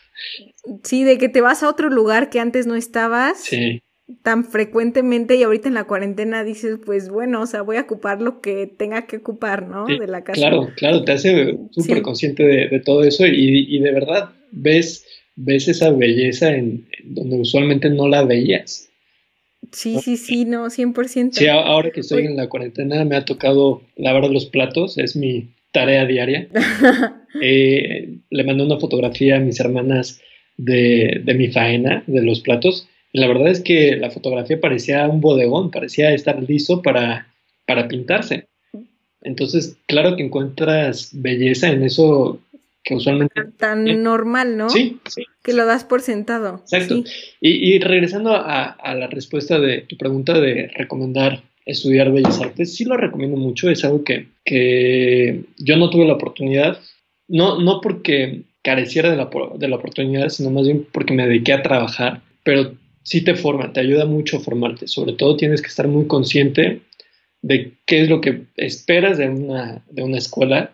Sí, 0.83 1.03
de 1.03 1.17
que 1.17 1.29
te 1.29 1.41
vas 1.41 1.63
a 1.63 1.69
otro 1.69 1.89
lugar 1.89 2.29
que 2.29 2.39
antes 2.39 2.67
no 2.67 2.75
estabas. 2.75 3.39
Sí. 3.41 3.81
Tan 4.23 4.43
frecuentemente 4.43 5.35
y 5.35 5.43
ahorita 5.43 5.67
en 5.67 5.75
la 5.75 5.83
cuarentena 5.83 6.43
dices, 6.43 6.79
pues 6.83 7.09
bueno, 7.09 7.41
o 7.41 7.45
sea, 7.45 7.61
voy 7.61 7.77
a 7.77 7.81
ocupar 7.81 8.21
lo 8.21 8.41
que 8.41 8.65
tenga 8.65 9.05
que 9.05 9.17
ocupar, 9.17 9.67
¿no? 9.67 9.85
de 9.85 10.07
la 10.07 10.23
casa. 10.23 10.39
Claro, 10.39 10.69
claro, 10.75 11.03
te 11.03 11.11
hace 11.11 11.59
súper 11.69 12.01
consciente 12.01 12.43
de, 12.43 12.79
todo 12.79 13.03
eso 13.03 13.27
y, 13.27 13.67
y, 13.69 13.79
de 13.79 13.91
verdad 13.91 14.31
ves, 14.51 15.05
ves 15.35 15.67
esa 15.67 15.91
belleza 15.91 16.55
en 16.55 16.87
donde 17.03 17.37
usualmente 17.39 17.91
no 17.91 18.07
la 18.07 18.23
veías. 18.23 18.89
Sí, 19.71 19.99
sí, 20.01 20.17
sí, 20.17 20.45
no, 20.45 20.65
100%. 20.67 21.33
Sí, 21.33 21.47
ahora 21.47 21.91
que 21.91 21.99
estoy 21.99 22.25
en 22.25 22.35
la 22.35 22.49
cuarentena 22.49 23.05
me 23.05 23.15
ha 23.15 23.25
tocado 23.25 23.83
lavar 23.95 24.29
los 24.29 24.47
platos, 24.47 24.97
es 24.97 25.15
mi 25.15 25.49
tarea 25.71 26.05
diaria. 26.05 26.47
Eh, 27.41 28.17
le 28.29 28.43
mandé 28.43 28.63
una 28.63 28.79
fotografía 28.79 29.37
a 29.37 29.39
mis 29.39 29.59
hermanas 29.59 30.21
de, 30.57 31.21
de, 31.23 31.33
mi 31.33 31.49
faena, 31.49 32.03
de 32.07 32.21
los 32.21 32.41
platos. 32.41 32.87
la 33.13 33.27
verdad 33.27 33.49
es 33.49 33.61
que 33.61 33.95
la 33.95 34.11
fotografía 34.11 34.59
parecía 34.59 35.07
un 35.07 35.21
bodegón, 35.21 35.71
parecía 35.71 36.13
estar 36.13 36.41
listo 36.43 36.81
para, 36.81 37.27
para 37.65 37.87
pintarse. 37.87 38.47
Entonces, 39.21 39.77
claro 39.85 40.15
que 40.15 40.23
encuentras 40.23 41.11
belleza 41.13 41.69
en 41.69 41.83
eso 41.83 42.39
que 42.83 42.95
usualmente... 42.95 43.33
Tan 43.57 44.03
normal, 44.03 44.57
¿no? 44.57 44.69
Sí, 44.69 44.99
sí. 45.07 45.23
Que 45.43 45.53
lo 45.53 45.65
das 45.65 45.83
por 45.83 46.01
sentado. 46.01 46.61
Exacto. 46.61 47.03
Y, 47.41 47.73
y, 47.73 47.79
regresando 47.79 48.33
a, 48.33 48.63
a, 48.63 48.95
la 48.95 49.07
respuesta 49.07 49.59
de 49.59 49.81
tu 49.81 49.97
pregunta 49.97 50.39
de 50.39 50.71
recomendar 50.75 51.43
estudiar 51.65 52.11
Bellas 52.11 52.41
Artes, 52.41 52.75
sí 52.75 52.85
lo 52.85 52.97
recomiendo 52.97 53.37
mucho, 53.37 53.69
es 53.69 53.83
algo 53.85 54.03
que, 54.03 54.27
que 54.43 55.41
yo 55.57 55.77
no 55.77 55.89
tuve 55.89 56.05
la 56.05 56.13
oportunidad, 56.13 56.79
no, 57.29 57.59
no 57.59 57.79
porque 57.81 58.41
careciera 58.61 59.09
de 59.09 59.17
la, 59.17 59.29
de 59.57 59.67
la 59.67 59.75
oportunidad, 59.77 60.29
sino 60.29 60.51
más 60.51 60.65
bien 60.65 60.85
porque 60.91 61.13
me 61.13 61.27
dediqué 61.27 61.53
a 61.53 61.63
trabajar, 61.63 62.21
pero 62.43 62.73
sí 63.03 63.23
te 63.23 63.35
forma, 63.35 63.71
te 63.71 63.79
ayuda 63.79 64.05
mucho 64.05 64.37
a 64.37 64.41
formarte, 64.41 64.87
sobre 64.87 65.13
todo 65.13 65.37
tienes 65.37 65.61
que 65.61 65.67
estar 65.67 65.87
muy 65.87 66.07
consciente 66.07 66.81
de 67.41 67.73
qué 67.85 68.01
es 68.01 68.09
lo 68.09 68.21
que 68.21 68.43
esperas 68.57 69.17
de 69.17 69.29
una, 69.29 69.83
de 69.89 70.03
una 70.03 70.17
escuela 70.17 70.71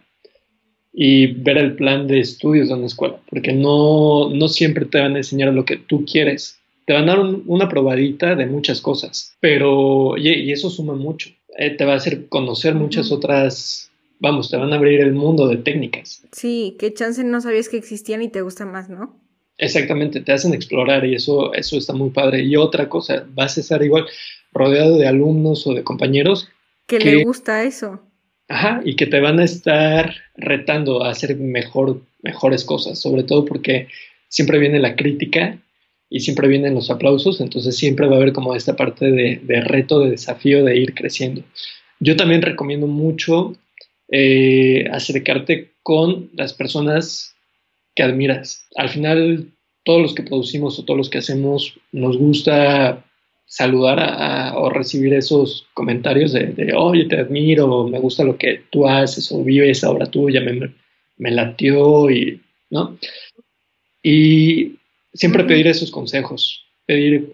y 0.91 1.28
ver 1.28 1.58
el 1.58 1.76
plan 1.76 2.08
de 2.08 2.20
estudios 2.20 2.70
de 2.70 2.76
una 2.76 2.88
escuela, 2.88 3.18
porque 3.30 3.54
no, 3.54 4.30
no 4.30 4.48
siempre 4.48 4.86
te 4.86 5.00
van 5.00 5.15
a 5.15 5.18
enseñar 5.18 5.54
lo 5.54 5.65
que 5.65 5.78
tú 5.78 6.06
quieres. 6.06 6.60
Te 6.86 6.94
van 6.94 7.10
a 7.10 7.15
dar 7.15 7.20
una 7.20 7.68
probadita 7.68 8.36
de 8.36 8.46
muchas 8.46 8.80
cosas, 8.80 9.36
pero 9.39 10.18
y, 10.18 10.52
eso 10.52 10.70
suma 10.70 10.94
mucho. 10.94 11.30
Eh, 11.58 11.72
te 11.72 11.84
va 11.84 11.94
a 11.94 11.98
hacer 11.98 12.28
conocer 12.28 12.76
muchas 12.76 13.12
otras, 13.12 13.91
vamos, 14.19 14.49
te 14.49 14.58
van 14.58 14.73
a 14.73 14.75
abrir 14.75 15.01
el 15.01 15.13
mundo 15.13 15.47
de 15.47 15.58
técnicas. 15.58 16.23
Sí, 16.32 16.75
qué 16.80 16.93
chance 16.93 17.23
no 17.23 17.41
sabías 17.41 17.69
que 17.69 17.78
existían 17.78 18.21
y 18.21 18.30
te 18.30 18.41
gusta 18.41 18.65
más, 18.65 18.89
¿no? 18.89 19.19
Exactamente, 19.58 20.19
te 20.21 20.34
hacen 20.34 20.54
explorar 20.54 21.06
y 21.06 21.15
eso, 21.15 21.54
eso 21.54 21.78
está 21.78 21.93
muy 21.93 22.10
padre. 22.10 22.43
Y 22.43 22.56
otra 22.56 22.89
cosa, 22.89 23.25
vas 23.34 23.58
a 23.58 23.62
estar 23.62 23.82
igual 23.84 24.06
rodeado 24.51 24.97
de 24.97 25.08
alumnos 25.08 25.65
o 25.67 25.73
de 25.73 25.84
compañeros 25.84 26.49
que, 26.88 26.99
le 26.99 27.23
gusta 27.23 27.63
eso. 27.63 28.01
Ajá, 28.47 28.82
y 28.86 28.95
que 28.95 29.08
te 29.08 29.19
van 29.19 29.39
a 29.39 29.43
estar 29.43 30.13
retando 30.36 31.04
a 31.04 31.10
hacer 31.10 31.36
mejor, 31.38 32.01
mejores 32.21 32.63
cosas, 32.63 32.99
sobre 32.99 33.23
todo 33.23 33.43
porque 33.43 33.88
siempre 34.28 34.60
viene 34.60 34.80
la 34.80 34.95
crítica 34.95 35.58
y 36.10 36.19
siempre 36.19 36.47
vienen 36.47 36.75
los 36.75 36.91
aplausos, 36.91 37.41
entonces 37.41 37.75
siempre 37.75 38.08
va 38.08 38.13
a 38.13 38.17
haber 38.17 38.34
como 38.34 38.56
esta 38.56 38.75
parte 38.75 39.12
de, 39.12 39.62
reto, 39.62 39.99
de 40.01 40.12
desafío, 40.12 40.63
de 40.63 40.78
ir 40.78 40.93
creciendo. 40.93 41.41
Yo 41.99 42.15
también 42.15 42.41
recomiendo 42.43 42.86
mucho 42.86 43.56
eh, 44.10 44.88
acercarte 44.91 45.74
con 45.84 46.30
las 46.34 46.54
personas 46.54 47.36
que 47.96 48.04
admiras. 48.04 48.65
Al 48.76 48.89
final, 48.89 49.48
todos 49.84 50.02
los 50.02 50.15
que 50.15 50.24
producimos 50.24 50.78
o 50.78 50.84
todos 50.84 50.98
los 50.98 51.10
que 51.10 51.20
hacemos 51.20 51.80
nos 51.91 52.18
gusta 52.18 53.06
saludar 53.46 54.54
o 54.58 54.70
recibir 54.70 55.13
esos 55.13 55.68
comentarios 55.74 56.34
de, 56.34 56.74
oye, 56.76 57.06
te 57.06 57.20
admiro, 57.20 57.88
me 57.88 58.00
gusta 58.00 58.24
lo 58.24 58.38
que 58.38 58.63
tú 58.72 58.88
haces 58.88 59.32
o 59.32 59.44
vives 59.44 59.84
ahora 59.84 60.08
tú, 60.08 60.30
ya 60.30 60.41
me, 60.41 60.74
me 61.18 61.32
latió 61.32 62.10
y, 62.10 62.41
¿no? 62.70 62.98
Y 64.02 64.76
siempre 65.13 65.44
pedir 65.44 65.68
esos 65.68 65.91
consejos, 65.91 66.65
pedir, 66.86 67.32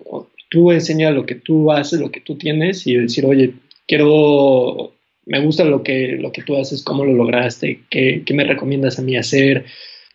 tú 0.49 0.71
enseña 0.71 1.11
lo 1.11 1.25
que 1.25 1.35
tú 1.35 1.71
haces, 1.71 1.99
lo 1.99 2.11
que 2.11 2.21
tú 2.21 2.37
tienes 2.37 2.85
y 2.85 2.95
decir, 2.95 3.25
oye, 3.25 3.53
quiero, 3.87 4.93
me 5.25 5.39
gusta 5.39 5.63
lo 5.63 5.83
que, 5.83 6.17
lo 6.19 6.31
que 6.31 6.41
tú 6.41 6.57
haces, 6.57 6.83
cómo 6.83 7.05
lo 7.05 7.13
lograste, 7.13 7.81
qué, 7.89 8.23
qué 8.25 8.33
me 8.33 8.43
recomiendas 8.43 8.99
a 8.99 9.01
mí 9.01 9.17
hacer. 9.17 9.65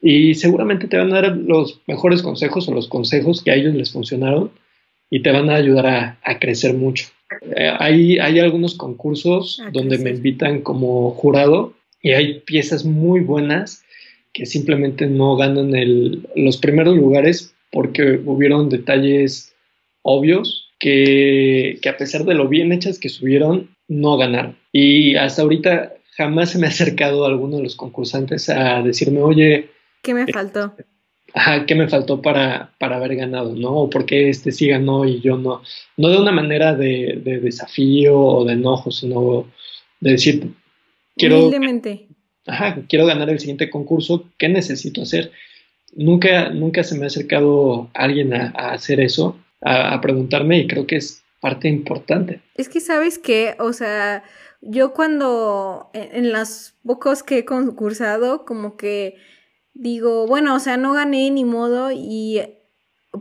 Y 0.03 0.35
seguramente 0.35 0.89
te 0.89 0.97
van 0.97 1.13
a 1.13 1.23
dar 1.23 1.37
los 1.37 1.81
mejores 1.87 2.23
consejos 2.23 2.69
o 2.69 2.75
los 2.75 2.89
consejos 2.89 3.43
que 3.43 3.51
a 3.51 3.55
ellos 3.55 3.75
les 3.75 3.93
funcionaron 3.93 4.51
y 5.11 5.23
te 5.23 5.31
van 5.31 5.51
a 5.51 5.55
ayudar 5.55 6.19
a, 6.23 6.39
crecer 6.39 6.75
mucho. 6.75 7.07
Eh, 7.57 7.71
hay, 7.79 8.19
hay 8.19 8.39
algunos 8.41 8.75
concursos 8.75 9.61
donde 9.73 9.99
me 9.99 10.11
invitan 10.11 10.63
como 10.63 11.11
jurado 11.13 11.75
y 12.03 12.13
hay 12.13 12.41
piezas 12.41 12.85
muy 12.85 13.21
buenas 13.21 13.85
que 14.33 14.47
simplemente 14.47 15.07
no 15.07 15.37
ganan 15.37 15.75
el, 15.75 16.29
los 16.37 16.59
primeros 16.59 16.97
lugares 16.97 17.55
porque 17.73 18.21
hubieron 18.25 18.69
detalles 18.69 19.55
obvios 20.03 20.69
que, 20.79 21.79
que, 21.81 21.89
a 21.89 21.97
pesar 21.97 22.25
de 22.25 22.35
lo 22.35 22.49
bien 22.49 22.71
hechas 22.71 22.99
que 22.99 23.09
subieron, 23.09 23.71
no 23.89 24.17
ganaron. 24.17 24.57
Y 24.79 25.17
hasta 25.17 25.41
ahorita 25.41 25.95
jamás 26.19 26.51
se 26.51 26.59
me 26.59 26.67
ha 26.67 26.69
acercado 26.69 27.25
alguno 27.25 27.57
de 27.57 27.63
los 27.63 27.77
concursantes 27.77 28.51
a 28.51 28.83
decirme, 28.83 29.23
oye... 29.23 29.71
¿Qué 30.03 30.13
me 30.13 30.27
faltó? 30.27 30.75
ajá, 31.33 31.65
¿qué 31.65 31.75
me 31.75 31.89
faltó 31.89 32.21
para, 32.21 32.75
para 32.79 32.97
haber 32.97 33.17
ganado, 33.17 33.55
no? 33.55 33.71
O 33.71 33.91
por 33.91 34.05
qué 34.05 34.29
este 34.29 34.53
sí 34.53 34.69
ganó 34.69 35.07
y 35.07 35.23
yo 35.23 35.39
no. 35.39 35.63
No 35.97 36.11
de 36.11 36.19
una 36.19 36.31
manera 36.31 36.75
de, 36.75 37.23
desafío 37.43 38.21
o 38.21 38.45
de 38.45 38.53
enojo, 38.53 38.91
sino 38.91 39.47
de 40.01 40.11
decir, 40.11 40.53
quiero... 41.17 41.51
Ajá, 42.47 42.77
quiero 42.87 43.07
ganar 43.07 43.31
el 43.31 43.41
siguiente 43.41 43.71
concurso, 43.71 44.29
¿qué 44.37 44.51
necesito 44.51 45.03
hacer? 45.03 45.33
Nunca, 45.95 46.51
nunca 46.51 46.85
se 46.85 46.99
me 46.99 47.05
ha 47.05 47.07
acercado 47.07 47.89
alguien 47.95 48.35
a, 48.35 48.51
hacer 48.73 49.01
eso, 49.01 49.39
a, 49.63 49.95
a 49.95 50.01
preguntarme 50.03 50.59
y 50.59 50.67
creo 50.67 50.87
que 50.87 50.97
es 50.97 51.23
parte 51.41 51.69
importante. 51.69 52.41
Es 52.57 52.69
que 52.69 52.81
sabes 52.81 53.19
que, 53.19 53.55
o 53.59 53.73
sea, 53.73 54.23
yo 54.69 54.93
cuando 54.93 55.91
en, 55.93 56.25
en 56.25 56.33
las 56.33 56.77
pocos 56.85 57.23
que 57.23 57.39
he 57.39 57.45
concursado, 57.45 58.45
como 58.45 58.77
que 58.77 59.17
digo, 59.75 60.27
bueno, 60.27 60.55
o 60.55 60.61
sea, 60.61 60.77
no 60.77 60.93
gané 60.93 61.31
ni 61.31 61.45
modo 61.45 61.91
y 61.93 62.41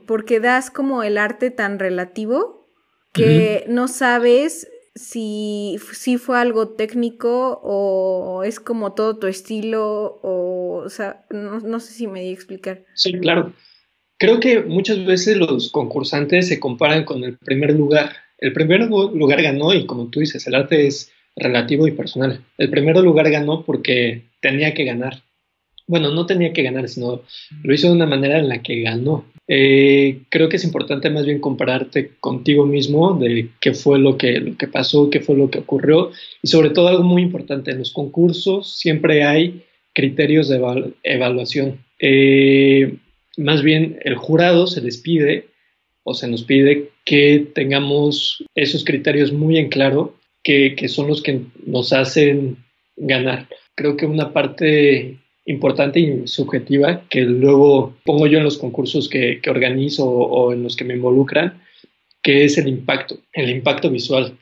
porque 0.07 0.39
das 0.39 0.71
como 0.71 1.03
el 1.03 1.17
arte 1.17 1.51
tan 1.51 1.79
relativo 1.79 2.67
que 3.13 3.65
no 3.69 3.87
sabes 3.87 4.67
si, 4.93 5.77
si 5.93 6.17
fue 6.17 6.37
algo 6.37 6.69
técnico 6.69 7.61
o 7.63 8.43
es 8.43 8.59
como 8.59 8.93
todo 8.93 9.17
tu 9.17 9.27
estilo 9.27 10.19
o, 10.21 10.83
o 10.85 10.89
sea, 10.89 11.25
no, 11.29 11.59
no 11.59 11.79
sé 11.79 11.93
si 11.93 12.07
me 12.07 12.21
di 12.21 12.29
a 12.29 12.33
explicar. 12.33 12.85
Sí, 12.93 13.13
claro. 13.19 13.53
Creo 14.17 14.39
que 14.39 14.61
muchas 14.61 15.05
veces 15.05 15.37
los 15.37 15.71
concursantes 15.71 16.47
se 16.47 16.59
comparan 16.59 17.03
con 17.03 17.23
el 17.23 17.37
primer 17.37 17.73
lugar. 17.73 18.13
El 18.37 18.53
primer 18.53 18.89
lugar 18.89 19.41
ganó 19.41 19.73
y 19.73 19.85
como 19.85 20.09
tú 20.09 20.19
dices, 20.21 20.45
el 20.47 20.55
arte 20.55 20.87
es 20.87 21.11
relativo 21.35 21.87
y 21.87 21.91
personal. 21.91 22.41
El 22.57 22.69
primer 22.69 22.97
lugar 22.97 23.29
ganó 23.29 23.63
porque 23.63 24.23
tenía 24.41 24.73
que 24.73 24.85
ganar 24.85 25.21
bueno, 25.87 26.11
no 26.11 26.25
tenía 26.25 26.51
que 26.51 26.63
ganar, 26.63 26.89
sino 26.89 27.21
lo 27.63 27.73
hizo 27.73 27.87
de 27.87 27.93
una 27.93 28.07
manera 28.07 28.39
en 28.39 28.49
la 28.49 28.61
que 28.61 28.81
ganó. 28.81 29.25
Eh, 29.47 30.21
creo 30.29 30.49
que 30.49 30.55
es 30.55 30.63
importante 30.63 31.09
más 31.11 31.25
bien 31.25 31.39
compararte 31.39 32.13
contigo 32.19 32.65
mismo 32.65 33.13
de 33.13 33.49
qué 33.61 33.73
fue 33.73 33.99
lo 33.99 34.17
que, 34.17 34.39
lo 34.39 34.57
que 34.57 34.67
pasó, 34.67 35.09
qué 35.11 35.19
fue 35.19 35.35
lo 35.35 35.51
que 35.51 35.59
ocurrió 35.59 36.09
y 36.41 36.47
sobre 36.47 36.71
todo 36.71 36.87
algo 36.87 37.03
muy 37.03 37.21
importante, 37.21 37.69
en 37.69 37.77
los 37.77 37.93
concursos 37.93 38.75
siempre 38.75 39.23
hay 39.23 39.61
criterios 39.93 40.49
de 40.49 40.59
evaluación. 41.03 41.79
Eh, 41.99 42.95
más 43.37 43.61
bien 43.61 43.99
el 44.03 44.15
jurado 44.15 44.65
se 44.65 44.81
les 44.81 44.97
pide 44.97 45.45
o 46.03 46.15
se 46.15 46.27
nos 46.27 46.43
pide 46.43 46.89
que 47.03 47.45
tengamos 47.53 48.43
esos 48.55 48.83
criterios 48.83 49.31
muy 49.31 49.59
en 49.59 49.69
claro 49.69 50.15
que, 50.45 50.75
que 50.75 50.87
son 50.87 51.07
los 51.07 51.23
que 51.23 51.41
nos 51.65 51.91
hacen 51.91 52.57
ganar. 52.95 53.49
Creo 53.73 53.97
que 53.97 54.05
una 54.05 54.31
parte 54.31 55.17
importante 55.45 55.99
y 55.99 56.27
subjetiva 56.27 57.01
que 57.09 57.21
luego 57.21 57.95
pongo 58.05 58.27
yo 58.27 58.37
en 58.37 58.43
los 58.43 58.57
concursos 58.57 59.09
que, 59.09 59.41
organizo 59.47 60.07
o, 60.07 60.53
en 60.53 60.63
los 60.63 60.75
que 60.75 60.85
me 60.85 60.93
involucran, 60.93 61.61
que 62.21 62.45
es 62.45 62.57
el 62.59 62.67
impacto, 62.67 63.17
el 63.33 63.49
impacto 63.49 63.89
visual. 63.89 64.37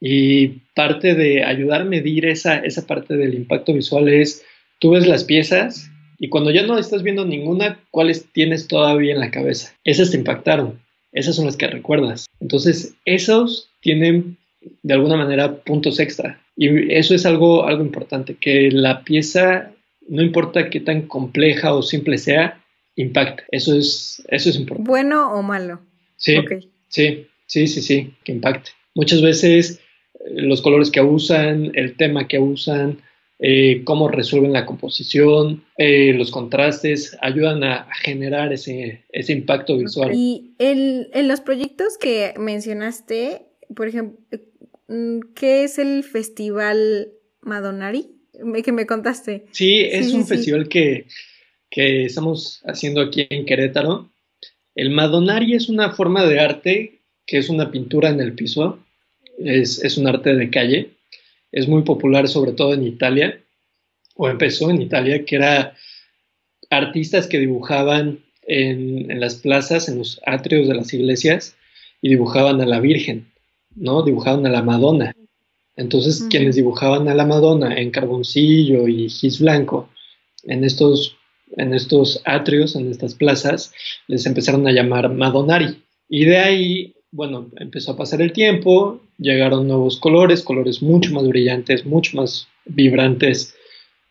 Y 0.00 0.60
parte 0.76 1.14
de 1.14 1.42
ayudar 1.42 1.82
a 1.82 1.84
medir 1.84 2.24
esa, 2.26 2.58
esa 2.58 2.86
parte 2.86 3.16
del 3.16 3.34
impacto 3.34 3.74
visual 3.74 4.08
es, 4.08 4.44
tú 4.78 4.92
ves 4.92 5.08
las 5.08 5.24
piezas 5.24 5.90
y 6.20 6.28
cuando 6.28 6.52
ya 6.52 6.64
no 6.64 6.78
estás 6.78 7.02
viendo 7.02 7.24
ninguna, 7.24 7.80
¿cuáles 7.90 8.26
tienes 8.32 8.68
todavía 8.68 9.12
en 9.12 9.20
la 9.20 9.32
cabeza? 9.32 9.74
Esas 9.82 10.12
te 10.12 10.18
impactaron, 10.18 10.80
esas 11.10 11.34
son 11.34 11.46
las 11.46 11.56
que 11.56 11.66
recuerdas. 11.66 12.26
Entonces, 12.40 12.94
esos 13.04 13.70
tienen 13.80 14.38
de 14.82 14.94
alguna 14.94 15.16
manera 15.16 15.54
puntos 15.56 16.00
extra. 16.00 16.40
Y 16.56 16.92
eso 16.92 17.14
es 17.14 17.24
algo, 17.26 17.66
algo 17.66 17.82
importante, 17.82 18.34
que 18.34 18.70
la 18.70 19.04
pieza 19.04 19.72
no 20.08 20.22
importa 20.22 20.70
qué 20.70 20.80
tan 20.80 21.02
compleja 21.02 21.74
o 21.74 21.82
simple 21.82 22.18
sea, 22.18 22.60
impacta. 22.96 23.44
Eso 23.50 23.76
es, 23.76 24.22
eso 24.28 24.50
es 24.50 24.56
importante. 24.56 24.88
¿Bueno 24.88 25.32
o 25.32 25.42
malo? 25.42 25.80
Sí, 26.16 26.36
sí, 26.88 27.26
sí, 27.46 27.66
sí, 27.68 27.82
sí, 27.82 28.14
que 28.24 28.32
impacte. 28.32 28.70
Muchas 28.94 29.22
veces 29.22 29.80
eh, 30.14 30.42
los 30.42 30.62
colores 30.62 30.90
que 30.90 31.00
usan, 31.00 31.70
el 31.74 31.96
tema 31.96 32.26
que 32.26 32.38
usan, 32.38 32.98
eh, 33.38 33.82
cómo 33.84 34.08
resuelven 34.08 34.52
la 34.52 34.66
composición, 34.66 35.62
eh, 35.76 36.12
los 36.14 36.32
contrastes, 36.32 37.16
ayudan 37.20 37.62
a, 37.62 37.86
generar 38.02 38.52
ese, 38.52 39.04
ese, 39.10 39.32
impacto 39.32 39.76
visual. 39.76 40.10
Y 40.12 40.54
el, 40.58 41.08
en 41.12 41.28
los 41.28 41.40
proyectos 41.40 41.96
que 41.98 42.34
mencionaste, 42.36 43.42
por 43.76 43.86
ejemplo, 43.86 44.18
¿qué 45.34 45.64
es 45.64 45.78
el 45.78 46.04
Festival 46.04 47.12
Madonari? 47.40 48.18
que 48.64 48.72
me 48.72 48.86
contaste. 48.86 49.46
Sí, 49.50 49.80
es 49.80 50.12
un 50.12 50.26
festival 50.26 50.68
que, 50.68 51.06
estamos 51.70 52.62
haciendo 52.64 53.00
aquí 53.00 53.26
en 53.30 53.44
Querétaro. 53.46 54.10
El 54.74 54.90
Madonari 54.90 55.54
es 55.54 55.68
una 55.68 55.90
forma 55.90 56.24
de 56.24 56.40
arte 56.40 57.00
que 57.26 57.38
es 57.38 57.50
una 57.50 57.70
pintura 57.70 58.08
en 58.08 58.20
el 58.20 58.32
piso, 58.32 58.78
es, 59.38 59.98
un 59.98 60.06
arte 60.06 60.34
de 60.34 60.50
calle, 60.50 60.92
es 61.52 61.68
muy 61.68 61.82
popular 61.82 62.26
sobre 62.26 62.52
todo 62.52 62.72
en 62.72 62.84
Italia, 62.84 63.38
o 64.14 64.28
empezó 64.28 64.70
en 64.70 64.80
Italia, 64.80 65.24
que 65.24 65.36
era 65.36 65.76
artistas 66.70 67.26
que 67.26 67.38
dibujaban 67.38 68.20
en, 68.42 69.20
las 69.20 69.36
plazas, 69.36 69.88
en 69.88 69.98
los 69.98 70.20
atrios 70.24 70.68
de 70.68 70.74
las 70.74 70.94
iglesias, 70.94 71.54
y 72.00 72.08
dibujaban 72.08 72.60
a 72.62 72.66
la 72.66 72.80
Virgen, 72.80 73.30
¿no? 73.80 74.02
Dibujaban 74.02 74.46
a 74.46 74.50
la 74.50 74.62
Madonna. 74.62 75.14
Entonces, 75.76 76.26
quienes 76.28 76.56
dibujaban 76.56 77.08
a 77.08 77.14
la 77.14 77.24
Madonna 77.24 77.76
en 77.76 77.90
carboncillo 77.90 78.88
y 78.88 79.08
gis 79.08 79.38
blanco, 79.38 79.88
en 80.44 80.64
estos, 80.64 81.16
en 81.56 81.72
estos 81.72 82.20
atrios, 82.24 82.74
en 82.74 82.90
estas 82.90 83.14
plazas, 83.14 83.72
les 84.08 84.26
empezaron 84.26 84.66
a 84.66 84.72
llamar 84.72 85.08
Madonari. 85.12 85.82
Y 86.08 86.24
de 86.24 86.38
ahí, 86.38 86.94
bueno, 87.12 87.48
empezó 87.56 87.92
a 87.92 87.96
pasar 87.96 88.20
el 88.22 88.32
tiempo, 88.32 89.00
llegaron 89.18 89.68
nuevos 89.68 89.98
colores, 89.98 90.42
colores 90.42 90.82
mucho 90.82 91.12
más 91.12 91.28
brillantes, 91.28 91.86
mucho 91.86 92.16
más 92.16 92.48
vibrantes, 92.64 93.54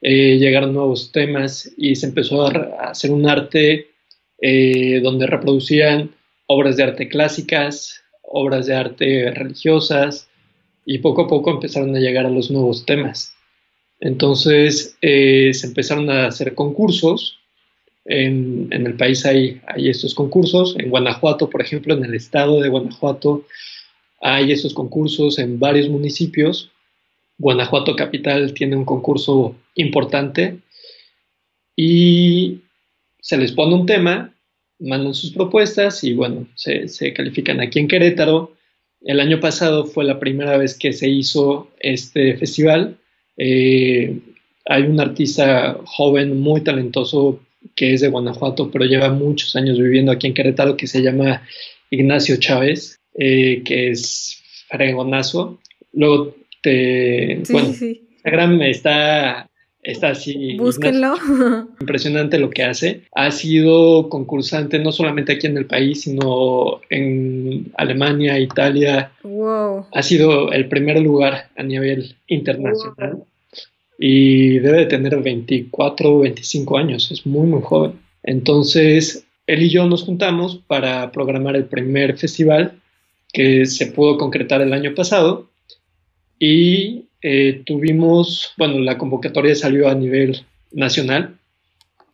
eh, 0.02 0.38
llegaron 0.38 0.74
nuevos 0.74 1.12
temas 1.12 1.72
y 1.76 1.96
se 1.96 2.08
empezó 2.08 2.46
a, 2.46 2.52
hacer 2.90 3.12
un 3.12 3.28
arte 3.28 3.88
eh, 4.40 5.00
donde 5.02 5.28
reproducían 5.28 6.12
obras 6.46 6.78
de 6.78 6.84
arte 6.84 7.10
clásicas, 7.10 8.04
obras 8.28 8.66
de 8.66 8.76
arte 8.76 9.32
religiosas 9.32 10.30
y 10.86 11.00
poco 11.00 11.24
a 11.24 11.28
poco 11.28 11.52
empezaron 11.52 11.96
a 11.96 12.00
llegar 12.00 12.26
a 12.26 12.30
los 12.30 12.52
nuevos 12.52 12.86
temas. 12.86 13.34
Entonces 14.00 14.98
eh, 15.02 15.52
se 15.54 15.68
empezaron 15.68 16.10
a 16.10 16.28
hacer 16.28 16.56
concursos. 16.56 17.40
En, 18.06 18.70
en 18.72 18.86
el 18.86 18.96
país 18.96 19.26
hay, 19.26 19.60
hay, 19.68 19.90
estos 19.90 20.16
concursos. 20.16 20.76
En 20.80 20.90
Guanajuato, 20.90 21.50
por 21.50 21.62
ejemplo, 21.62 21.94
en 21.94 22.06
el 22.06 22.14
estado 22.14 22.62
de 22.62 22.70
Guanajuato, 22.70 23.46
hay 24.22 24.52
estos 24.52 24.74
concursos 24.74 25.40
en 25.40 25.60
varios 25.60 25.90
municipios. 25.90 26.72
Guanajuato 27.38 27.96
Capital 27.96 28.54
tiene 28.54 28.76
un 28.76 28.86
concurso 28.86 29.56
importante 29.76 30.60
y 31.76 32.62
se 33.20 33.38
les 33.38 33.52
pone 33.52 33.76
un 33.76 33.86
tema, 33.86 34.34
mandan 34.80 35.14
sus 35.14 35.32
propuestas 35.32 36.04
y 36.04 36.14
bueno, 36.14 36.48
se, 36.56 37.14
califican 37.14 37.60
aquí 37.62 37.80
en 37.80 37.88
Querétaro. 37.88 38.54
El 39.02 39.20
año 39.20 39.40
pasado 39.40 39.86
fue 39.86 40.06
la 40.06 40.20
primera 40.20 40.58
vez 40.58 40.78
que 40.78 40.94
se 40.94 41.10
hizo 41.10 41.70
este 41.80 42.36
festival. 42.38 42.98
Eh, 43.38 44.20
hay 44.66 44.84
un 44.84 45.00
artista 45.00 45.78
joven 45.86 46.40
muy 46.40 46.62
talentoso 46.62 47.40
que 47.76 47.94
es 47.94 48.02
de 48.02 48.10
Guanajuato, 48.10 48.72
pero 48.72 48.86
lleva 48.86 49.10
muchos 49.10 49.56
años 49.56 49.78
viviendo 49.78 50.12
aquí 50.12 50.28
en 50.28 50.34
Querétaro, 50.34 50.78
que 50.78 50.88
se 50.88 51.02
llama 51.02 51.44
Ignacio 51.90 52.38
Chávez, 52.38 53.00
eh, 53.18 53.62
que 53.66 53.92
es 53.92 54.42
fregonazo. 54.70 55.60
Luego 55.94 56.36
te... 56.62 57.42
bueno, 57.50 57.70
Instagram 57.70 58.62
está 58.64 59.50
está 59.84 60.10
así. 60.10 60.58
Búsquenlo. 60.58 61.16
Impresionante 61.80 62.40
lo 62.40 62.50
que 62.50 62.64
hace. 62.64 63.04
Ha 63.14 63.32
sido 63.32 64.10
concursante 64.10 64.80
no 64.80 64.92
solamente 64.92 65.34
aquí 65.34 65.48
en 65.48 65.58
el 65.58 65.66
país, 65.66 66.02
sino 66.02 66.82
en 66.90 67.72
Alemania, 67.78 68.40
Italia. 68.40 69.12
Wow. 69.24 69.88
Ha 69.94 70.04
sido 70.04 70.52
el 70.52 70.68
primer 70.68 71.00
lugar 71.02 71.50
a 71.56 71.64
nivel 71.64 72.16
internacional. 72.28 73.24
Y 74.00 74.60
debe 74.60 74.80
de 74.80 74.86
tener 74.86 75.20
24 75.22 76.14
o 76.14 76.20
25 76.20 76.78
años, 76.78 77.12
es 77.12 77.26
muy, 77.26 77.48
muy 77.48 77.62
joven. 77.64 77.94
Entonces, 78.22 79.26
él 79.48 79.64
y 79.64 79.70
yo 79.70 79.88
nos 79.88 80.04
juntamos 80.04 80.58
para 80.68 81.12
programar 81.12 81.56
el 81.56 81.66
primer 81.66 82.16
festival 82.18 82.80
que 83.34 83.66
se 83.66 83.88
pudo 83.88 84.18
concretar 84.18 84.62
el 84.62 84.74
año 84.74 84.94
pasado. 84.94 85.50
Y 86.40 87.07
eh, 87.22 87.64
tuvimos, 87.66 88.54
bueno, 88.58 88.80
la 88.80 88.98
convocatoria 88.98 89.56
salió 89.56 89.90
a 89.90 89.96
nivel 89.96 90.46
nacional. 90.72 91.38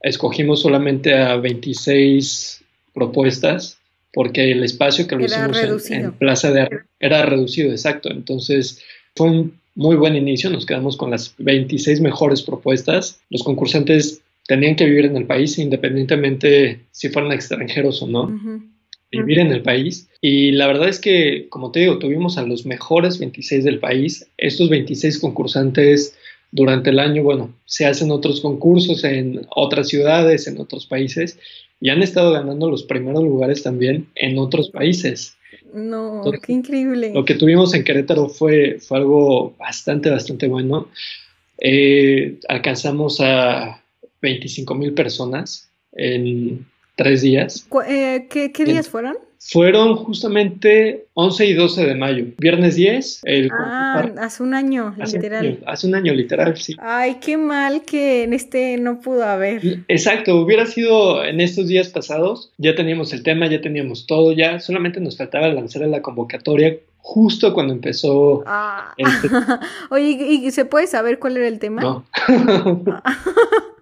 Escogimos 0.01 0.61
solamente 0.61 1.13
a 1.13 1.35
26 1.37 2.63
propuestas 2.93 3.77
porque 4.13 4.51
el 4.51 4.63
espacio 4.63 5.07
que 5.07 5.15
lo 5.15 5.25
hicimos 5.25 5.89
en, 5.89 6.11
Plaza 6.13 6.51
de 6.51 6.61
Arte 6.61 6.77
era 6.99 7.25
reducido, 7.25 7.71
exacto. 7.71 8.11
Entonces 8.11 8.81
fue 9.15 9.27
un 9.27 9.59
muy 9.75 9.95
buen 9.95 10.15
inicio, 10.15 10.51
nos 10.51 10.65
quedamos 10.65 10.97
con 10.97 11.09
las 11.09 11.33
26 11.39 11.99
mejores 12.01 12.43
propuestas. 12.43 13.21
Los 13.29 13.43
concursantes 13.43 14.21
tenían 14.47 14.75
que 14.75 14.85
vivir 14.85 15.05
en 15.05 15.17
el 15.17 15.25
país 15.25 15.57
independientemente 15.57 16.81
si 16.91 17.09
fueran 17.09 17.31
extranjeros 17.31 18.01
o 18.03 18.07
no 18.07 18.39
vivir 19.13 19.39
en 19.39 19.51
el 19.51 19.61
país. 19.61 20.09
Y 20.21 20.51
la 20.51 20.67
verdad 20.67 20.89
es 20.89 20.99
que, 20.99 21.47
como 21.49 21.71
te 21.71 21.81
digo, 21.81 21.99
tuvimos 21.99 22.37
a 22.37 22.43
los 22.43 22.65
mejores 22.65 23.19
26 23.19 23.63
del 23.63 23.79
país. 23.79 24.27
Estos 24.37 24.69
26 24.69 25.19
concursantes 25.19 26.15
durante 26.51 26.91
el 26.91 26.99
año, 26.99 27.23
bueno, 27.23 27.53
se 27.65 27.85
hacen 27.85 28.11
otros 28.11 28.41
concursos 28.41 29.03
en 29.03 29.45
otras 29.55 29.87
ciudades, 29.87 30.47
en 30.47 30.59
otros 30.59 30.85
países, 30.85 31.39
y 31.79 31.89
han 31.89 32.03
estado 32.03 32.31
ganando 32.31 32.69
los 32.69 32.83
primeros 32.83 33.23
lugares 33.23 33.63
también 33.63 34.07
en 34.15 34.37
otros 34.37 34.69
países. 34.69 35.35
No, 35.73 36.21
qué 36.41 36.53
increíble. 36.53 37.11
Lo 37.13 37.25
que 37.25 37.35
tuvimos 37.35 37.73
en 37.73 37.83
Querétaro 37.83 38.29
fue, 38.29 38.77
fue 38.79 38.99
algo 38.99 39.55
bastante, 39.57 40.09
bastante 40.09 40.47
bueno. 40.47 40.89
Eh, 41.57 42.39
alcanzamos 42.47 43.19
a 43.19 43.81
25 44.21 44.75
mil 44.75 44.93
personas 44.93 45.69
en, 45.91 46.65
tres 46.95 47.21
días. 47.21 47.67
Eh, 47.87 48.27
¿Qué, 48.29 48.65
días 48.65 48.87
fueron? 48.87 49.17
Fueron 49.39 49.95
justamente 49.95 51.05
11 51.15 51.45
y 51.47 51.53
12 51.53 51.85
de 51.85 51.95
mayo. 51.95 52.25
Viernes 52.37 52.75
10. 52.75 53.21
El 53.25 53.51
ah, 53.51 54.05
hace 54.19 54.41
un 54.41 54.53
año, 54.53 54.95
literal. 54.97 55.59
hace 55.65 55.87
un 55.87 55.95
año, 55.95 56.13
literal, 56.13 56.55
sí. 56.55 56.75
Ay, 56.79 57.17
qué 57.19 57.35
mal 57.35 57.81
que 57.83 58.23
en 58.23 58.31
este 58.31 58.77
no 58.77 59.01
pudo 59.01 59.25
haber. 59.25 59.79
Exacto, 59.89 60.37
hubiera 60.37 60.65
sido 60.65 61.25
en 61.25 61.41
estos 61.41 61.67
días 61.67 61.89
pasados. 61.89 62.51
Ya 62.57 62.73
teníamos 62.75 63.11
el 63.11 63.23
tema, 63.23 63.47
ya 63.47 63.59
teníamos 63.59 64.07
todo, 64.07 64.31
ya 64.31 64.61
solamente 64.61 65.01
nos 65.01 65.17
faltaba 65.17 65.49
lanzar 65.49 65.81
la 65.87 66.01
convocatoria 66.01 66.77
justo 66.99 67.53
cuando 67.53 67.73
empezó. 67.73 68.43
Ah. 68.47 68.95
Oye, 69.89 70.09
¿y 70.09 70.51
se 70.51 70.63
puede 70.63 70.87
saber 70.87 71.19
cuál 71.19 71.35
era 71.35 71.49
el 71.49 71.59
tema? 71.59 71.81
No. 71.81 72.05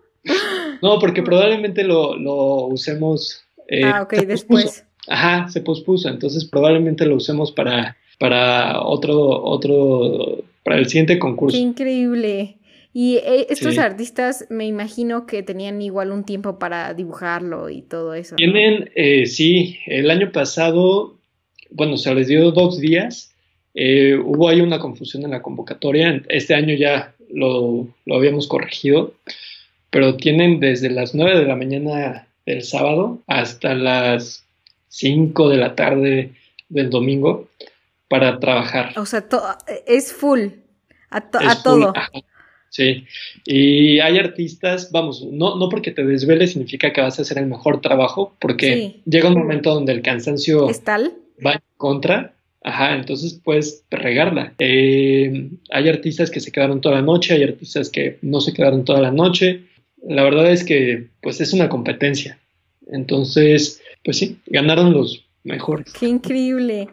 No, 0.82 1.00
porque 1.00 1.22
probablemente 1.22 1.84
lo, 1.84 2.16
lo 2.16 2.66
usemos. 2.68 3.44
Eh, 3.68 3.84
ah, 3.84 4.02
ok, 4.04 4.14
después. 4.26 4.86
Ajá, 5.08 5.50
se 5.50 5.62
pospuso, 5.62 6.10
entonces 6.10 6.46
probablemente 6.46 7.06
lo 7.06 7.16
usemos 7.16 7.52
para, 7.52 7.98
para 8.20 8.82
otro, 8.82 9.44
otro, 9.44 10.44
para 10.64 10.78
el 10.78 10.88
siguiente 10.88 11.18
concurso. 11.20 11.56
Qué 11.56 11.62
increíble. 11.62 12.58
Y 12.94 13.16
eh, 13.18 13.48
estos 13.50 13.78
artistas 13.78 14.46
me 14.50 14.68
imagino 14.68 15.26
que 15.26 15.44
tenían 15.44 15.82
igual 15.82 16.12
un 16.12 16.24
tiempo 16.24 16.60
para 16.60 16.94
dibujarlo 16.94 17.70
y 17.70 17.82
todo 17.82 18.14
eso. 18.14 18.36
Tienen, 18.36 18.92
eh, 18.96 19.26
sí, 19.26 19.78
el 19.88 20.12
año 20.12 20.32
pasado, 20.32 21.18
bueno, 21.70 21.98
se 21.98 22.14
les 22.14 22.28
dio 22.28 22.52
dos 22.52 22.80
días. 22.80 23.34
hubo 23.74 24.50
ahí 24.50 24.62
una 24.62 24.80
confusión 24.80 25.24
en 25.24 25.32
la 25.32 25.42
convocatoria. 25.42 26.22
Este 26.28 26.54
año 26.54 26.76
ya 26.76 27.16
lo, 27.34 27.88
lo 28.06 28.16
habíamos 28.16 28.48
corregido 28.48 29.14
pero 29.92 30.16
tienen 30.16 30.60
desde 30.60 30.90
las 30.90 31.14
9 31.14 31.40
de 31.40 31.46
la 31.46 31.56
mañana 31.56 32.28
del 32.46 32.64
sábado 32.64 33.20
hasta 33.28 33.76
las 33.76 34.46
5 34.88 35.50
de 35.50 35.58
la 35.58 35.76
tarde 35.76 36.32
del 36.70 36.90
domingo 36.90 37.50
para 38.08 38.40
trabajar. 38.40 38.98
O 38.98 39.06
sea, 39.06 39.26
es 39.86 40.12
full, 40.12 40.48
a, 41.10 41.22
todo. 41.62 41.94
sí, 42.70 43.06
y 43.46 44.00
hay 44.00 44.18
artistas, 44.18 44.92
vamos, 44.92 45.26
no, 45.30 45.58
no 45.58 45.70
porque 45.70 45.92
te 45.92 46.06
desveles 46.06 46.52
significa 46.52 46.92
que 46.94 47.02
vas 47.02 47.20
a 47.20 47.22
hacer 47.24 47.38
el 47.38 47.48
mejor 47.48 47.82
trabajo, 47.82 48.36
porque 48.40 49.02
llega 49.06 49.30
un 49.30 49.38
momento 49.38 49.74
donde 49.74 49.92
el 49.92 50.02
cansancio 50.02 50.68
va 51.46 51.54
en 51.54 51.62
contra. 51.78 52.34
Ajá, 52.64 52.96
entonces 52.96 53.42
puedes 53.44 53.84
regarla. 53.90 54.54
Eh, 54.60 55.50
hay 55.72 55.90
artistas 55.90 56.30
que 56.30 56.40
se 56.40 56.52
quedaron 56.52 56.80
toda 56.80 56.96
la 56.96 57.02
noche, 57.02 57.34
hay 57.34 57.44
artistas 57.44 57.90
que 57.90 58.20
no 58.22 58.40
se 58.40 58.54
quedaron 58.54 58.86
toda 58.86 59.02
la 59.02 59.10
noche 59.10 59.64
la 60.08 60.24
verdad 60.24 60.52
es 60.52 60.64
que 60.64 61.08
pues 61.22 61.42
es 61.42 61.54
una 61.54 61.70
competencia. 61.70 62.40
Entonces, 62.88 63.82
pues 64.04 64.18
sí, 64.18 64.38
ganaron 64.48 64.94
los 64.94 65.26
mejores. 65.44 65.92
Qué 65.94 66.08
increíble. 66.08 66.88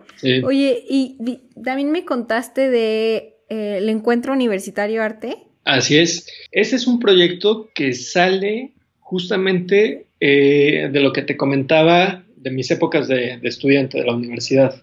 Oye, 0.44 0.84
y, 0.88 1.16
también 1.62 1.90
me 1.90 2.04
contaste 2.04 2.70
de 2.70 3.36
eh, 3.48 3.78
el 3.78 3.88
encuentro 3.88 4.32
universitario 4.32 5.02
arte. 5.02 5.38
Así 5.64 5.98
es. 5.98 6.26
Ese 6.52 6.76
es 6.76 6.86
un 6.86 6.98
proyecto 6.98 7.68
que 7.74 7.92
sale 7.92 8.72
justamente 9.00 10.06
eh, 10.20 10.88
de 10.92 11.00
lo 11.00 11.12
que 11.12 11.22
te 11.22 11.36
comentaba 11.36 12.24
de 12.36 12.50
mis 12.50 12.70
épocas 12.70 13.09
de, 13.09 13.38
estudiante 13.42 13.98
de 13.98 14.04
la 14.04 14.14
universidad. 14.14 14.82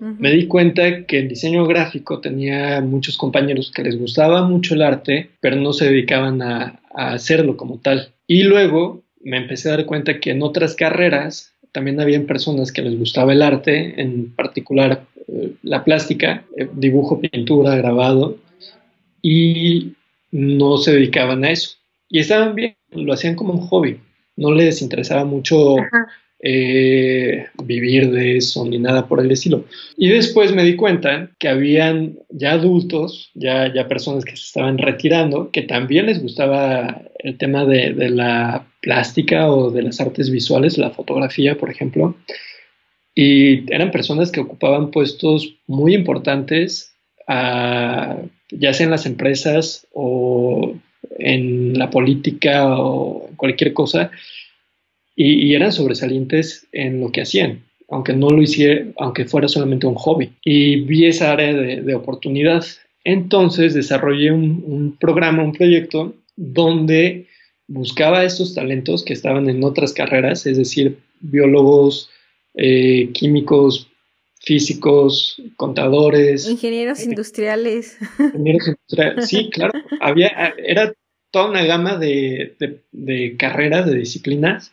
Me 0.00 0.32
di 0.32 0.48
cuenta 0.48 1.06
que 1.06 1.20
el 1.20 1.28
diseño 1.28 1.66
gráfico 1.66 2.20
tenía 2.20 2.80
muchos 2.80 3.16
compañeros 3.16 3.70
que 3.74 3.84
les 3.84 3.96
gustaba 3.96 4.42
mucho 4.42 4.74
el 4.74 4.82
arte, 4.82 5.30
pero 5.40 5.56
no 5.56 5.72
se 5.72 5.86
dedicaban 5.86 6.42
a, 6.42 6.80
hacerlo 6.94 7.56
como 7.56 7.78
tal. 7.78 8.12
Y 8.26 8.44
luego 8.44 9.02
me 9.20 9.38
empecé 9.38 9.68
a 9.68 9.76
dar 9.76 9.86
cuenta 9.86 10.20
que 10.20 10.30
en 10.30 10.42
otras 10.42 10.74
carreras 10.74 11.52
también 11.72 12.00
habían 12.00 12.26
personas 12.26 12.70
que 12.70 12.82
les 12.82 12.98
gustaba 12.98 13.32
el 13.32 13.42
arte, 13.42 14.00
en 14.00 14.32
particular 14.34 15.04
eh, 15.26 15.52
la 15.62 15.82
plástica, 15.82 16.44
eh, 16.56 16.68
dibujo, 16.72 17.20
pintura, 17.20 17.74
grabado, 17.76 18.38
y 19.20 19.94
no 20.30 20.76
se 20.76 20.92
dedicaban 20.92 21.44
a 21.44 21.50
eso. 21.50 21.76
Y 22.08 22.20
estaban 22.20 22.54
bien, 22.54 22.76
lo 22.92 23.12
hacían 23.12 23.34
como 23.34 23.54
un 23.54 23.60
hobby. 23.60 23.98
no 24.36 24.52
les 24.52 24.82
interesaba 24.82 25.24
mucho 25.24 25.76
eh, 26.46 27.46
vivir 27.64 28.10
de 28.10 28.36
eso 28.36 28.66
ni 28.66 28.78
nada 28.78 29.08
por 29.08 29.18
el 29.18 29.30
estilo. 29.30 29.64
Y 29.96 30.08
después 30.08 30.52
me 30.52 30.62
di 30.62 30.76
cuenta 30.76 31.30
que 31.38 31.48
habían 31.48 32.18
ya 32.28 32.52
adultos, 32.52 33.30
ya, 33.32 33.72
ya 33.72 33.88
personas 33.88 34.26
que 34.26 34.36
se 34.36 34.44
estaban 34.44 34.76
retirando, 34.76 35.50
que 35.50 35.62
también 35.62 36.04
les 36.04 36.20
gustaba 36.20 37.00
el 37.20 37.38
tema 37.38 37.64
de, 37.64 37.94
de 37.94 38.10
la 38.10 38.66
plástica 38.82 39.50
o 39.50 39.70
de 39.70 39.84
las 39.84 40.02
artes 40.02 40.30
visuales, 40.30 40.76
la 40.76 40.90
fotografía, 40.90 41.56
por 41.56 41.70
ejemplo. 41.70 42.14
Y 43.14 43.72
eran 43.72 43.90
personas 43.90 44.30
que 44.30 44.40
ocupaban 44.40 44.90
puestos 44.90 45.54
muy 45.66 45.94
importantes, 45.94 46.92
ah, 47.26 48.18
ya 48.50 48.74
sea 48.74 48.84
en 48.84 48.90
las 48.90 49.06
empresas 49.06 49.86
o 49.94 50.74
en 51.18 51.78
la 51.78 51.88
política 51.88 52.76
o 52.76 53.30
cualquier 53.36 53.72
cosa, 53.72 54.10
y, 55.16 55.54
eran 55.54 55.72
sobresalientes 55.72 56.66
en 56.72 57.00
lo 57.00 57.12
que 57.12 57.22
hacían, 57.22 57.62
aunque 57.88 58.12
no 58.14 58.30
lo 58.30 58.42
hiciera, 58.42 58.86
aunque 58.98 59.24
fuera 59.24 59.48
solamente 59.48 59.86
un 59.86 59.94
hobby. 59.94 60.32
Y 60.44 60.80
vi 60.82 61.06
esa 61.06 61.32
área 61.32 61.52
de, 61.52 61.94
oportunidad. 61.94 62.64
Entonces 63.04 63.74
desarrollé 63.74 64.32
un, 64.32 64.96
programa, 64.98 65.44
un 65.44 65.52
proyecto 65.52 66.14
donde 66.36 67.26
buscaba 67.66 68.24
estos 68.24 68.54
talentos 68.54 69.04
que 69.04 69.12
estaban 69.12 69.48
en 69.48 69.62
otras 69.62 69.92
carreras, 69.92 70.46
es 70.46 70.58
decir, 70.58 70.98
biólogos, 71.20 72.10
eh, 72.54 73.10
químicos, 73.12 73.88
físicos, 74.40 75.40
contadores. 75.56 76.48
Ingenieros 76.48 77.00
eh, 77.00 77.04
industriales. 77.04 77.98
Ingenieros 78.18 78.68
industriales, 78.68 79.28
sí, 79.28 79.48
claro. 79.50 79.72
Había, 80.00 80.54
era 80.58 80.92
toda 81.30 81.50
una 81.50 81.64
gama 81.64 81.96
de, 81.96 82.54
de 82.92 83.36
carreras, 83.36 83.86
de 83.86 83.96
disciplinas 83.96 84.72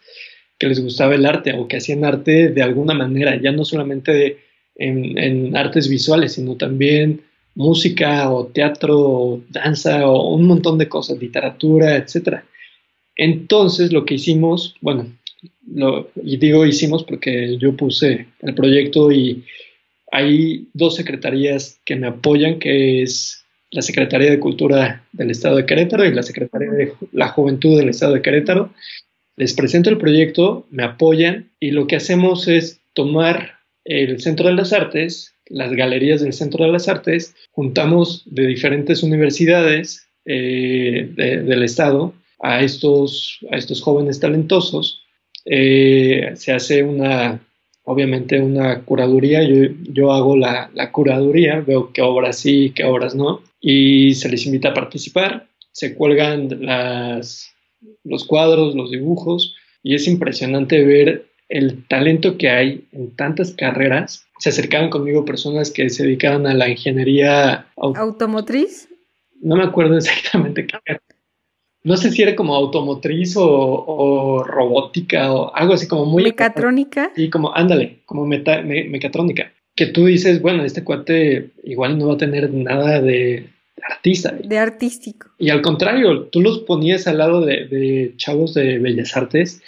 que 0.62 0.68
les 0.68 0.80
gustaba 0.80 1.16
el 1.16 1.26
arte 1.26 1.54
o 1.54 1.68
que 1.68 1.78
hacían 1.78 2.06
arte 2.06 2.50
de 2.50 2.62
alguna 2.62 2.94
manera, 2.94 3.36
ya 3.42 3.52
no 3.52 3.66
solamente 3.66 4.38
en, 4.76 5.58
artes 5.58 5.90
visuales, 5.90 6.34
sino 6.34 6.56
también 6.56 7.22
música 7.56 8.32
o 8.32 8.46
teatro 8.46 9.00
o 9.00 9.42
danza 9.50 10.08
o 10.08 10.36
un 10.36 10.46
montón 10.46 10.78
de 10.78 10.88
cosas, 10.88 11.18
literatura, 11.18 11.98
etc. 11.98 12.42
Entonces 13.16 13.92
lo 13.92 14.06
que 14.06 14.14
hicimos, 14.14 14.76
bueno, 14.82 15.12
y 16.24 16.38
digo 16.38 16.64
hicimos 16.64 17.06
porque 17.06 17.58
yo 17.58 17.76
puse 17.76 18.28
el 18.44 18.54
proyecto 18.54 19.12
y 19.12 19.44
hay 20.12 20.68
dos 20.76 20.96
secretarías 20.96 21.80
que 21.86 21.96
me 21.96 22.06
apoyan, 22.06 22.60
que 22.60 23.02
es 23.02 23.44
la 23.72 23.82
Secretaría 23.82 24.30
de 24.30 24.40
Cultura 24.40 25.08
del 25.12 25.32
Estado 25.32 25.56
de 25.56 25.66
Querétaro 25.66 26.06
y 26.06 26.14
la 26.14 26.22
Secretaría 26.22 26.70
de 26.70 26.94
la 27.14 27.30
Juventud 27.30 27.80
del 27.80 27.90
Estado 27.90 28.14
de 28.14 28.22
Querétaro 28.22 28.72
les 29.36 29.54
presento 29.54 29.90
el 29.90 29.98
proyecto, 29.98 30.68
me 30.70 30.84
apoyan 30.84 31.52
y 31.60 31.72
lo 31.72 31.88
que 31.88 31.96
hacemos 31.96 32.48
es 32.48 32.82
tomar 32.94 33.60
el 33.86 34.22
Centro 34.22 34.48
de 34.48 34.56
las 34.56 34.74
Artes, 34.74 35.34
las 35.48 35.72
galerías 35.74 36.22
del 36.22 36.34
Centro 36.34 36.66
de 36.66 36.72
las 36.72 36.88
Artes, 36.88 37.36
juntamos 37.52 38.24
de 38.26 38.48
diferentes 38.48 39.04
universidades 39.04 40.08
eh, 40.26 41.10
del 41.16 41.64
Estado 41.64 42.14
a 42.40 42.62
estos, 42.62 43.40
a 43.52 43.58
estos 43.58 43.82
jóvenes 43.82 44.20
talentosos. 44.20 45.02
Eh, 45.46 46.32
se 46.36 46.52
hace 46.52 46.84
una, 46.84 47.40
obviamente, 47.84 48.40
una 48.40 48.82
curaduría. 48.82 49.44
Yo, 49.44 49.72
yo 49.92 50.12
hago 50.12 50.36
la, 50.36 50.70
la, 50.74 50.92
curaduría, 50.92 51.62
veo 51.62 51.92
qué 51.92 52.02
obras 52.02 52.38
sí, 52.38 52.72
qué 52.76 52.84
obras 52.84 53.16
no, 53.16 53.42
y 53.60 54.14
se 54.16 54.30
les 54.30 54.46
invita 54.46 54.70
a 54.70 54.74
participar. 54.74 55.48
Se 55.72 55.96
cuelgan 55.96 56.66
las, 56.66 57.51
los 58.04 58.26
cuadros, 58.26 58.76
los 58.76 58.92
dibujos, 58.92 59.56
y 59.84 59.96
es 59.96 60.08
impresionante 60.08 60.84
ver 60.84 61.26
el 61.50 61.86
talento 61.88 62.38
que 62.38 62.50
hay 62.50 62.88
en 62.92 63.16
tantas 63.16 63.52
carreras. 63.52 64.26
Se 64.40 64.50
acercaban 64.50 64.90
conmigo 64.90 65.26
personas 65.26 65.70
que 65.70 65.90
se 65.90 66.04
dedicaban 66.04 66.48
a 66.48 66.54
la 66.54 66.70
ingeniería 66.70 67.68
automotriz. 67.76 68.88
No 69.42 69.56
me 69.56 69.64
acuerdo 69.64 69.98
exactamente 69.98 70.66
qué 70.66 70.78
era. 70.86 71.02
No 71.84 71.98
sé 71.98 72.12
si 72.12 72.22
era 72.22 72.36
como 72.36 72.56
automotriz 72.56 73.36
o, 73.38 74.44
robótica 74.46 75.34
o 75.34 75.54
algo 75.56 75.74
así 75.74 75.88
como 75.88 76.06
muy... 76.06 76.24
Mecatrónica. 76.24 77.12
Sí, 77.16 77.30
como, 77.30 77.56
ándale, 77.56 78.02
como 78.06 78.26
mecatrónica. 78.26 79.52
Que 79.76 79.88
tú 79.88 80.06
dices, 80.06 80.42
bueno, 80.42 80.64
este 80.64 80.84
cuate 80.84 81.50
igual 81.64 81.98
no 81.98 82.10
va 82.10 82.14
a 82.14 82.18
tener 82.18 82.54
nada 82.54 83.02
de 83.02 83.50
artista. 83.90 84.32
De 84.44 84.58
artístico. 84.58 85.30
Y 85.38 85.50
al 85.50 85.62
contrario, 85.62 86.24
tú 86.26 86.42
los 86.42 86.60
ponías 86.60 87.08
al 87.08 87.18
lado 87.18 87.42
de, 87.46 88.14
chavos 88.18 88.54
de 88.54 88.80
bellas 88.80 89.16
artes 89.16 89.62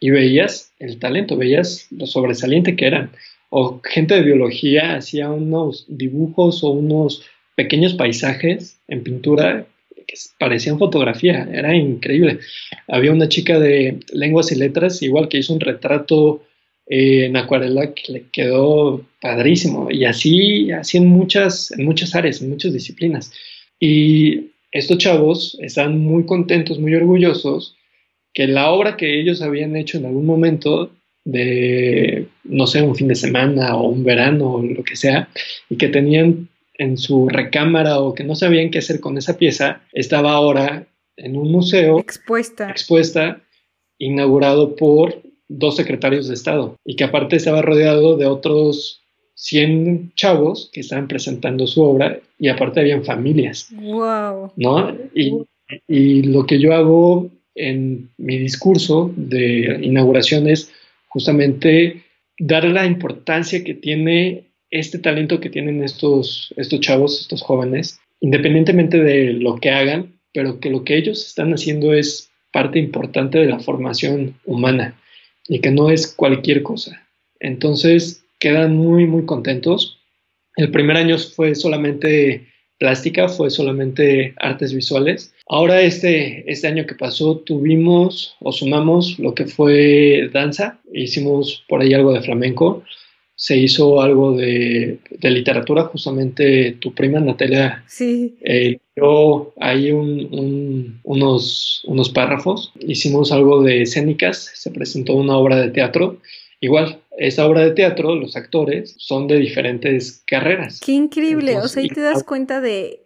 y 0.00 0.10
veías 0.10 0.72
el 0.78 0.98
talento, 0.98 1.36
veías 1.36 1.86
lo 1.90 2.06
sobresaliente 2.06 2.76
que 2.76 2.86
eran. 2.86 3.10
O 3.50 3.80
gente 3.82 4.14
de 4.14 4.22
biología 4.22 4.96
hacía 4.96 5.30
unos 5.30 5.86
dibujos 5.88 6.62
o 6.64 6.70
unos 6.70 7.24
pequeños 7.54 7.94
paisajes 7.94 8.78
en 8.88 9.02
pintura 9.02 9.66
que 10.06 10.14
parecían 10.38 10.78
fotografía, 10.78 11.48
era 11.52 11.74
increíble. 11.74 12.38
Había 12.86 13.12
una 13.12 13.28
chica 13.28 13.58
de 13.58 14.00
lenguas 14.12 14.52
y 14.52 14.56
letras, 14.56 15.02
igual 15.02 15.28
que 15.28 15.38
hizo 15.38 15.52
un 15.52 15.60
retrato 15.60 16.42
eh, 16.88 17.24
en 17.26 17.36
acuarela 17.36 17.92
que 17.94 18.12
le 18.12 18.24
quedó 18.30 19.04
padrísimo. 19.20 19.90
Y 19.90 20.04
así, 20.04 20.70
así 20.70 20.98
en 20.98 21.06
muchas, 21.08 21.72
en 21.72 21.84
muchas 21.84 22.14
áreas, 22.14 22.40
en 22.40 22.50
muchas 22.50 22.72
disciplinas. 22.72 23.32
Y 23.78 24.52
estos 24.72 24.98
chavos 24.98 25.56
están 25.60 25.98
muy 26.00 26.26
contentos, 26.26 26.78
muy 26.78 26.94
orgullosos 26.94 27.76
que 28.32 28.46
la 28.46 28.70
obra 28.70 28.96
que 28.96 29.20
ellos 29.20 29.40
habían 29.40 29.76
hecho 29.76 29.96
en 29.98 30.06
algún 30.06 30.26
momento 30.26 30.90
de, 31.24 32.28
no 32.44 32.66
sé, 32.66 32.82
un 32.82 32.94
fin 32.94 33.08
de 33.08 33.14
semana 33.14 33.76
o 33.76 33.88
un 33.88 34.04
verano 34.04 34.54
o 34.54 34.62
lo 34.62 34.84
que 34.84 34.94
sea, 34.94 35.28
y 35.68 35.76
que 35.76 35.88
tenían 35.88 36.48
en 36.74 36.98
su 36.98 37.28
recámara 37.28 37.98
o 37.98 38.14
que 38.14 38.24
no 38.24 38.34
sabían 38.34 38.70
qué 38.70 38.78
hacer 38.78 39.00
con 39.00 39.16
esa 39.16 39.38
pieza, 39.38 39.82
estaba 39.92 40.32
ahora 40.32 40.86
en 41.16 41.36
un 41.36 41.50
museo 41.50 41.98
expuesta, 41.98 42.70
expuesta 42.70 43.40
inaugurado 43.98 44.76
por 44.76 45.22
dos 45.48 45.76
secretarios 45.76 46.28
de 46.28 46.34
Estado 46.34 46.76
y 46.84 46.96
que 46.96 47.04
aparte 47.04 47.36
estaba 47.36 47.62
rodeado 47.62 48.16
de 48.16 48.26
otros 48.26 49.05
100 49.36 50.12
chavos 50.16 50.70
que 50.72 50.80
estaban 50.80 51.08
presentando 51.08 51.66
su 51.66 51.82
obra 51.82 52.18
y 52.38 52.48
aparte 52.48 52.80
habían 52.80 53.04
familias. 53.04 53.68
Wow. 53.72 54.52
¿No? 54.56 54.96
Y, 55.14 55.44
y 55.86 56.22
lo 56.22 56.46
que 56.46 56.58
yo 56.58 56.74
hago 56.74 57.30
en 57.54 58.10
mi 58.18 58.38
discurso 58.38 59.12
de 59.16 59.78
inauguración 59.82 60.48
es 60.48 60.72
justamente 61.08 62.02
dar 62.38 62.64
la 62.64 62.86
importancia 62.86 63.62
que 63.62 63.74
tiene 63.74 64.44
este 64.70 64.98
talento 64.98 65.40
que 65.40 65.50
tienen 65.50 65.82
estos, 65.82 66.52
estos 66.56 66.80
chavos, 66.80 67.20
estos 67.20 67.42
jóvenes, 67.42 67.98
independientemente 68.20 69.02
de 69.02 69.32
lo 69.32 69.56
que 69.56 69.70
hagan, 69.70 70.18
pero 70.32 70.60
que 70.60 70.70
lo 70.70 70.84
que 70.84 70.96
ellos 70.96 71.24
están 71.26 71.52
haciendo 71.52 71.94
es 71.94 72.30
parte 72.52 72.78
importante 72.78 73.38
de 73.38 73.46
la 73.46 73.60
formación 73.60 74.34
humana 74.44 74.98
y 75.48 75.60
que 75.60 75.70
no 75.70 75.90
es 75.90 76.06
cualquier 76.06 76.62
cosa. 76.62 77.06
Entonces, 77.40 78.25
quedan 78.38 78.76
muy, 78.76 79.06
muy 79.06 79.24
contentos. 79.24 79.98
El 80.56 80.70
primer 80.70 80.96
año 80.96 81.18
fue 81.18 81.54
solamente 81.54 82.46
plástica, 82.78 83.28
fue 83.28 83.50
solamente 83.50 84.34
artes 84.38 84.72
visuales. 84.74 85.34
Ahora 85.48 85.80
este, 85.82 86.50
este 86.50 86.66
año 86.66 86.86
que 86.86 86.94
pasó 86.94 87.38
tuvimos 87.38 88.36
o 88.40 88.52
sumamos 88.52 89.18
lo 89.18 89.34
que 89.34 89.46
fue 89.46 90.28
danza, 90.32 90.80
hicimos 90.92 91.64
por 91.68 91.80
ahí 91.80 91.94
algo 91.94 92.12
de 92.12 92.22
flamenco, 92.22 92.82
se 93.34 93.56
hizo 93.56 94.00
algo 94.00 94.34
de, 94.34 94.98
literatura, 95.22 95.84
justamente 95.84 96.72
tu 96.80 96.94
prima 96.94 97.20
Natalia 97.20 97.84
sí. 97.86 98.34
eh, 98.40 98.78
ahí 99.60 99.92
unos, 99.92 101.02
unos 101.84 102.08
párrafos, 102.10 102.72
hicimos 102.80 103.30
algo 103.32 103.62
de 103.62 103.82
escénicas, 103.82 104.50
se 104.54 104.70
presentó 104.70 105.14
una 105.14 105.36
obra 105.36 105.60
de 105.60 105.70
teatro 105.70 106.18
Igual, 106.60 107.00
esa 107.18 107.46
obra 107.46 107.62
de 107.62 107.72
teatro, 107.72 108.14
los 108.14 108.36
actores 108.36 108.94
son 108.98 109.26
de 109.26 109.36
diferentes 109.36 110.22
carreras. 110.26 110.80
Qué 110.84 110.92
increíble, 110.92 111.56
o 111.58 111.68
sea, 111.68 111.82
y 111.82 111.88
te 111.88 112.00
das 112.00 112.24
cuenta 112.24 112.60
de 112.60 113.02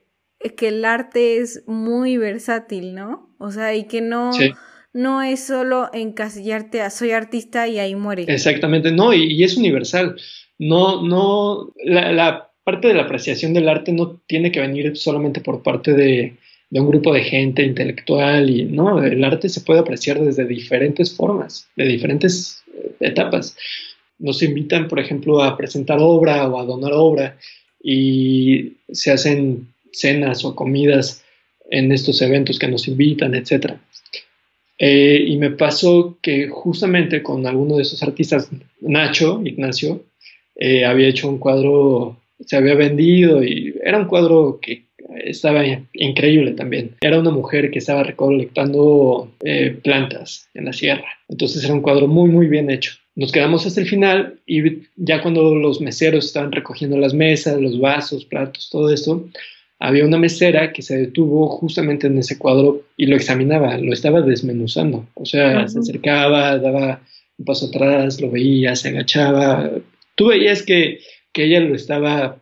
que 0.56 0.68
el 0.68 0.84
arte 0.84 1.38
es 1.38 1.64
muy 1.66 2.16
versátil, 2.16 2.94
¿no? 2.94 3.34
O 3.38 3.50
sea, 3.50 3.74
y 3.74 3.84
que 3.84 4.00
no, 4.00 4.30
no 4.92 5.22
es 5.22 5.46
solo 5.46 5.90
encasillarte 5.92 6.80
a 6.80 6.90
soy 6.90 7.10
artista 7.10 7.68
y 7.68 7.78
ahí 7.78 7.94
muere. 7.94 8.24
Exactamente, 8.28 8.92
no, 8.92 9.12
y, 9.12 9.42
es 9.42 9.56
universal. 9.56 10.16
No, 10.58 11.02
no, 11.02 11.72
la, 11.84 12.12
la, 12.12 12.50
parte 12.62 12.88
de 12.88 12.94
la 12.94 13.02
apreciación 13.02 13.54
del 13.54 13.68
arte 13.68 13.90
no 13.90 14.20
tiene 14.26 14.52
que 14.52 14.60
venir 14.60 14.96
solamente 14.96 15.40
por 15.40 15.62
parte 15.62 15.94
de, 15.94 16.36
de 16.70 16.80
un 16.80 16.88
grupo 16.88 17.12
de 17.12 17.22
gente 17.22 17.64
intelectual 17.64 18.48
y 18.48 18.64
no, 18.64 19.02
el 19.02 19.24
arte 19.24 19.48
se 19.48 19.60
puede 19.60 19.80
apreciar 19.80 20.20
desde 20.20 20.44
diferentes 20.44 21.14
formas, 21.14 21.68
de 21.76 21.84
diferentes 21.84 22.59
etapas. 23.00 23.56
Nos 24.18 24.42
invitan, 24.42 24.88
por 24.88 24.98
ejemplo, 24.98 25.42
a 25.42 25.56
presentar 25.56 25.98
obra 26.00 26.46
o 26.48 26.60
a 26.60 26.64
donar 26.64 26.92
obra 26.94 27.38
y 27.82 28.74
se 28.92 29.10
hacen 29.10 29.68
cenas 29.92 30.44
o 30.44 30.54
comidas 30.54 31.24
en 31.70 31.92
estos 31.92 32.20
eventos 32.20 32.58
que 32.58 32.68
nos 32.68 32.88
invitan, 32.88 33.34
etc. 33.34 33.74
Eh, 34.78 35.24
y 35.28 35.36
me 35.36 35.50
pasó 35.50 36.18
que 36.20 36.48
justamente 36.48 37.22
con 37.22 37.46
alguno 37.46 37.76
de 37.76 37.82
esos 37.82 38.02
artistas, 38.02 38.50
Nacho, 38.80 39.40
Ignacio, 39.44 40.04
eh, 40.56 40.84
había 40.84 41.08
hecho 41.08 41.28
un 41.28 41.38
cuadro, 41.38 42.18
se 42.44 42.56
había 42.56 42.74
vendido 42.74 43.42
y 43.42 43.74
era 43.82 43.98
un 43.98 44.06
cuadro 44.06 44.58
que 44.60 44.84
estaba 45.16 45.64
increíble 45.92 46.52
también. 46.52 46.96
Era 47.00 47.18
una 47.18 47.30
mujer 47.30 47.70
que 47.70 47.78
estaba 47.78 48.02
recolectando 48.02 49.32
eh, 49.44 49.78
plantas 49.82 50.48
en 50.54 50.66
la 50.66 50.72
sierra. 50.72 51.08
Entonces 51.28 51.64
era 51.64 51.74
un 51.74 51.82
cuadro 51.82 52.06
muy, 52.06 52.30
muy 52.30 52.46
bien 52.46 52.70
hecho. 52.70 52.92
Nos 53.16 53.32
quedamos 53.32 53.66
hasta 53.66 53.80
el 53.80 53.88
final 53.88 54.38
y 54.46 54.82
ya 54.96 55.20
cuando 55.20 55.54
los 55.54 55.80
meseros 55.80 56.26
estaban 56.26 56.52
recogiendo 56.52 56.96
las 56.96 57.12
mesas, 57.12 57.60
los 57.60 57.78
vasos, 57.80 58.24
platos, 58.24 58.70
todo 58.70 58.92
esto, 58.92 59.28
había 59.78 60.04
una 60.04 60.18
mesera 60.18 60.72
que 60.72 60.82
se 60.82 60.96
detuvo 60.96 61.48
justamente 61.48 62.06
en 62.06 62.18
ese 62.18 62.38
cuadro 62.38 62.82
y 62.96 63.06
lo 63.06 63.16
examinaba, 63.16 63.78
lo 63.78 63.92
estaba 63.92 64.20
desmenuzando. 64.20 65.06
O 65.14 65.24
sea, 65.24 65.66
se 65.68 65.78
acercaba, 65.78 66.58
daba 66.58 67.00
un 67.38 67.44
paso 67.44 67.66
atrás, 67.66 68.20
lo 68.20 68.30
veía, 68.30 68.76
se 68.76 68.88
agachaba. 68.88 69.70
Tú 70.14 70.28
veías 70.28 70.62
que, 70.62 71.00
que 71.32 71.44
ella 71.44 71.60
lo 71.60 71.74
estaba 71.74 72.39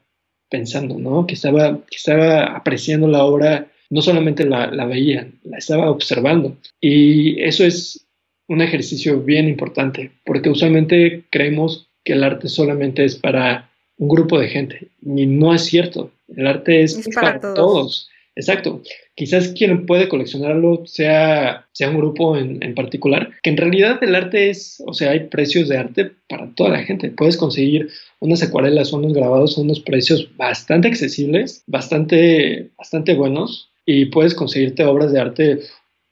pensando, 0.48 0.98
¿no? 0.98 1.26
Que 1.26 1.34
estaba, 1.34 1.78
que 1.90 1.96
estaba 1.96 2.56
apreciando 2.56 3.08
la 3.08 3.24
obra, 3.24 3.68
no 3.90 4.02
solamente 4.02 4.44
la, 4.44 4.70
la 4.70 4.86
veía, 4.86 5.28
la 5.44 5.58
estaba 5.58 5.90
observando. 5.90 6.56
Y 6.80 7.40
eso 7.42 7.64
es 7.64 8.06
un 8.48 8.62
ejercicio 8.62 9.20
bien 9.20 9.48
importante, 9.48 10.10
porque 10.24 10.50
usualmente 10.50 11.24
creemos 11.30 11.88
que 12.04 12.14
el 12.14 12.24
arte 12.24 12.48
solamente 12.48 13.04
es 13.04 13.16
para 13.16 13.70
un 13.98 14.08
grupo 14.08 14.38
de 14.38 14.48
gente, 14.48 14.88
y 15.02 15.26
no 15.26 15.54
es 15.54 15.64
cierto. 15.64 16.10
El 16.34 16.46
arte 16.46 16.82
es, 16.82 17.08
para, 17.14 17.40
todos. 17.40 18.08
Exacto. 18.38 18.82
Quizás 19.16 19.48
quien 19.48 19.84
puede 19.84 20.08
coleccionarlo 20.08 20.86
sea, 20.86 21.66
sea 21.72 21.90
un 21.90 21.96
grupo 21.96 22.36
en, 22.36 22.62
en, 22.62 22.72
particular, 22.76 23.32
que 23.42 23.50
en 23.50 23.56
realidad 23.56 23.98
el 24.00 24.14
arte 24.14 24.48
es, 24.48 24.80
o 24.86 24.94
sea, 24.94 25.10
hay 25.10 25.24
precios 25.24 25.68
de 25.68 25.76
arte 25.76 26.12
para 26.28 26.48
toda 26.54 26.70
la 26.70 26.84
gente. 26.84 27.10
Puedes 27.10 27.36
conseguir 27.36 27.88
unas 28.20 28.40
acuarelas 28.44 28.92
unos 28.92 29.12
grabados 29.12 29.58
unos 29.58 29.80
precios 29.80 30.28
bastante 30.36 30.86
accesibles, 30.86 31.64
bastante, 31.66 32.70
bastante 32.78 33.14
buenos, 33.14 33.70
y 33.84 34.06
puedes 34.06 34.34
conseguirte 34.34 34.84
obras 34.84 35.12
de 35.12 35.20
arte 35.20 35.58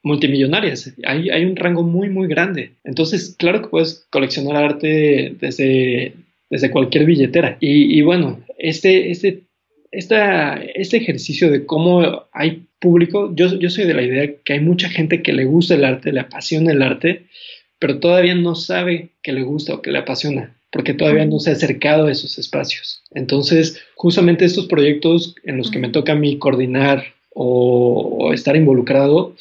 multimillonarias. 0.03 0.93
Hay, 1.05 1.29
hay 1.29 1.45
un 1.45 1.55
rango 1.55 1.83
muy, 1.83 2.09
muy 2.09 2.27
grande. 2.27 2.71
Entonces, 2.83 3.35
claro 3.39 3.61
que 3.61 3.69
puedes 3.69 4.05
coleccionar 4.09 4.57
arte 4.57 5.33
desde, 5.39 6.13
desde 6.49 6.71
cualquier 6.71 7.05
billetera. 7.05 7.57
Y, 7.61 7.97
y 7.97 8.01
bueno, 8.01 8.41
este, 8.57 9.11
este 9.11 9.46
este 9.91 10.97
ejercicio 10.97 11.51
de 11.51 11.65
cómo 11.65 12.25
hay 12.31 12.67
público, 12.79 13.33
yo, 13.35 13.57
yo 13.57 13.69
soy 13.69 13.85
de 13.85 13.93
la 13.93 14.03
idea 14.03 14.33
que 14.43 14.53
hay 14.53 14.59
mucha 14.59 14.89
gente 14.89 15.21
que 15.21 15.33
le 15.33 15.45
gusta 15.45 15.75
el 15.75 15.85
arte, 15.85 16.11
le 16.11 16.19
apasiona 16.19 16.71
el 16.71 16.81
arte, 16.81 17.25
pero 17.79 17.99
todavía 17.99 18.35
no 18.35 18.55
sabe 18.55 19.09
que 19.21 19.33
le 19.33 19.43
gusta 19.43 19.75
o 19.75 19.81
que 19.81 19.91
le 19.91 19.99
apasiona, 19.99 20.55
porque 20.71 20.93
todavía 20.93 21.25
no 21.25 21.39
se 21.39 21.49
ha 21.49 21.53
acercado 21.53 22.07
a 22.07 22.11
esos 22.11 22.37
espacios. 22.37 23.03
Entonces, 23.11 23.81
justamente 23.95 24.45
estos 24.45 24.67
proyectos 24.67 25.35
en 25.43 25.57
los 25.57 25.71
que 25.71 25.79
me 25.79 25.89
toca 25.89 26.13
a 26.13 26.15
mí 26.15 26.37
coordinar 26.37 27.03
o, 27.33 28.31
estar 28.33 28.55
involucrado, 28.55 29.35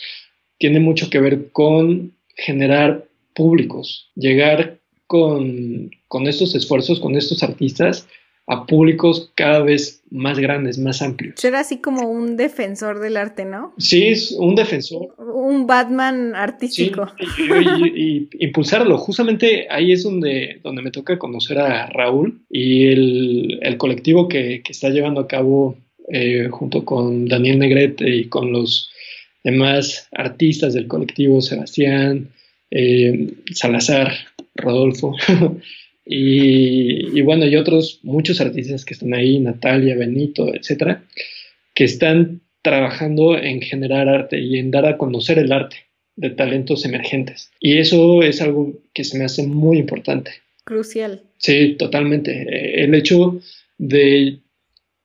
tiene 0.58 0.80
mucho 0.80 1.10
que 1.10 1.18
ver 1.18 1.50
con 1.50 2.12
generar 2.36 3.04
públicos, 3.34 4.10
llegar 4.14 4.78
con, 5.06 5.90
con 6.08 6.26
estos 6.26 6.54
esfuerzos, 6.54 7.00
con 7.00 7.16
estos 7.16 7.42
artistas, 7.42 8.06
a 8.48 8.64
públicos 8.64 9.32
cada 9.34 9.60
vez 9.60 10.02
más 10.10 10.38
grandes, 10.38 10.78
más 10.78 11.02
amplios. 11.02 11.34
Ser 11.38 11.56
así 11.56 11.78
como 11.78 12.08
un 12.08 12.36
defensor 12.36 13.00
del 13.00 13.16
arte, 13.16 13.44
¿no? 13.44 13.74
Sí, 13.76 14.06
es 14.06 14.30
un 14.30 14.54
defensor. 14.54 15.14
Un 15.18 15.66
Batman 15.66 16.34
artístico. 16.36 17.08
y, 17.94 18.28
impulsarlo. 18.38 18.98
Justamente 18.98 19.66
ahí 19.68 19.92
es 19.92 20.04
donde, 20.04 20.60
donde 20.62 20.82
me 20.82 20.92
toca 20.92 21.18
conocer 21.18 21.58
a 21.58 21.86
Raúl 21.88 22.40
y 22.48 22.86
el, 22.86 23.76
colectivo 23.78 24.28
que, 24.28 24.62
está 24.68 24.90
llevando 24.90 25.20
a 25.20 25.28
cabo 25.28 25.76
eh, 26.08 26.48
junto 26.50 26.84
con 26.84 27.26
Daniel 27.26 27.58
Negrete 27.58 28.08
y 28.08 28.28
con 28.28 28.52
los 28.52 28.90
demás 29.42 30.08
artistas 30.12 30.72
del 30.72 30.86
colectivo, 30.86 31.42
Sebastián, 31.42 32.30
eh, 32.70 33.32
Salazar, 33.52 34.12
Rodolfo. 34.54 35.14
Y, 36.08 37.20
bueno, 37.22 37.46
y 37.46 37.56
otros, 37.56 37.98
muchos 38.04 38.40
artistas 38.40 38.84
que 38.84 38.94
están 38.94 39.12
ahí, 39.12 39.40
Natalia, 39.40 39.96
Benito, 39.96 40.54
etcétera, 40.54 41.02
que 41.74 41.84
están 41.84 42.42
trabajando 42.62 43.36
en 43.36 43.60
generar 43.60 44.08
arte 44.08 44.40
y 44.40 44.58
en 44.58 44.70
dar 44.70 44.86
a 44.86 44.98
conocer 44.98 45.38
el 45.38 45.50
arte 45.50 45.76
de 46.14 46.30
talentos 46.30 46.84
emergentes. 46.84 47.50
Y 47.60 47.78
eso 47.78 48.22
es 48.22 48.40
algo 48.40 48.72
que 48.94 49.02
se 49.02 49.18
me 49.18 49.24
hace 49.24 49.46
muy 49.46 49.78
importante. 49.78 50.30
Crucial. 50.64 51.22
Sí, 51.38 51.74
totalmente. 51.76 52.84
El 52.84 52.94
hecho 52.94 53.40
de 53.78 54.38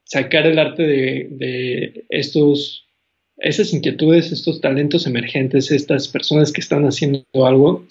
sacar 0.03 0.45
el 0.45 0.59
arte 0.59 0.83
de, 0.83 1.27
de 1.31 2.05
estos, 2.09 2.85
esas 3.37 3.73
inquietudes, 3.73 4.31
estos 4.31 4.61
talentos 4.61 5.07
emergentes, 5.07 5.71
estas 5.71 6.07
personas 6.07 6.51
que 6.51 6.61
están 6.61 6.85
haciendo 6.85 7.25
algo, 7.43 7.85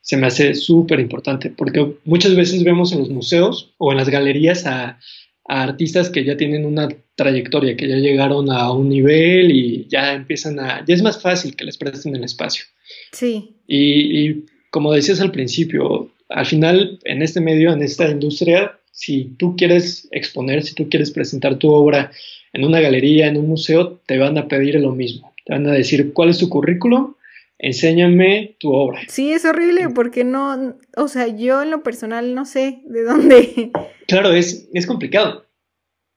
se 0.00 0.16
me 0.16 0.26
hace 0.26 0.54
súper 0.54 1.00
importante, 1.00 1.50
porque 1.50 1.94
muchas 2.04 2.34
veces 2.34 2.64
vemos 2.64 2.92
en 2.92 3.00
los 3.00 3.10
museos 3.10 3.74
o 3.78 3.92
en 3.92 3.98
las 3.98 4.08
galerías 4.08 4.66
a, 4.66 4.98
artistas 5.46 6.10
que 6.10 6.24
ya 6.24 6.36
tienen 6.36 6.64
una 6.64 6.88
trayectoria, 7.16 7.76
que 7.76 7.88
ya 7.88 7.96
llegaron 7.96 8.52
a 8.52 8.70
un 8.72 8.88
nivel 8.88 9.50
y 9.50 9.88
ya 9.88 10.12
empiezan 10.12 10.60
a, 10.60 10.84
ya 10.86 10.94
es 10.94 11.02
más 11.02 11.20
fácil 11.20 11.56
que 11.56 11.64
les 11.64 11.76
presten 11.76 12.14
el 12.14 12.22
espacio. 12.22 12.64
Sí. 13.10 13.56
Y, 13.66 14.28
y 14.28 14.44
como 14.70 14.92
decías 14.92 15.20
al 15.20 15.32
principio, 15.32 16.12
al 16.28 16.46
final 16.46 17.00
en 17.04 17.22
este 17.22 17.40
medio, 17.40 17.72
en 17.72 17.82
esta 17.82 18.08
industria, 18.08 18.78
si 18.92 19.34
tú 19.38 19.56
quieres 19.56 20.08
exponer, 20.12 20.62
si 20.62 20.74
tú 20.74 20.88
quieres 20.88 21.10
presentar 21.10 21.56
tu 21.56 21.70
obra 21.70 22.12
en 22.52 22.64
una 22.64 22.80
galería, 22.80 23.26
en 23.26 23.36
un 23.36 23.48
museo, 23.48 24.00
te 24.06 24.18
van 24.18 24.38
a 24.38 24.46
pedir 24.46 24.76
lo 24.76 24.92
mismo. 24.92 25.34
Te 25.44 25.54
van 25.54 25.66
a 25.66 25.72
decir 25.72 26.12
cuál 26.12 26.30
es 26.30 26.38
tu 26.38 26.48
currículum 26.48 27.14
enséñame 27.60 28.56
tu 28.58 28.72
obra. 28.72 29.02
Sí, 29.08 29.32
es 29.32 29.44
horrible 29.44 29.90
porque 29.94 30.24
no, 30.24 30.76
o 30.96 31.08
sea, 31.08 31.28
yo 31.28 31.62
en 31.62 31.70
lo 31.70 31.82
personal 31.82 32.34
no 32.34 32.44
sé 32.44 32.82
de 32.86 33.04
dónde. 33.04 33.70
Claro, 34.06 34.32
es, 34.32 34.68
es 34.74 34.88
complicado. 34.88 35.46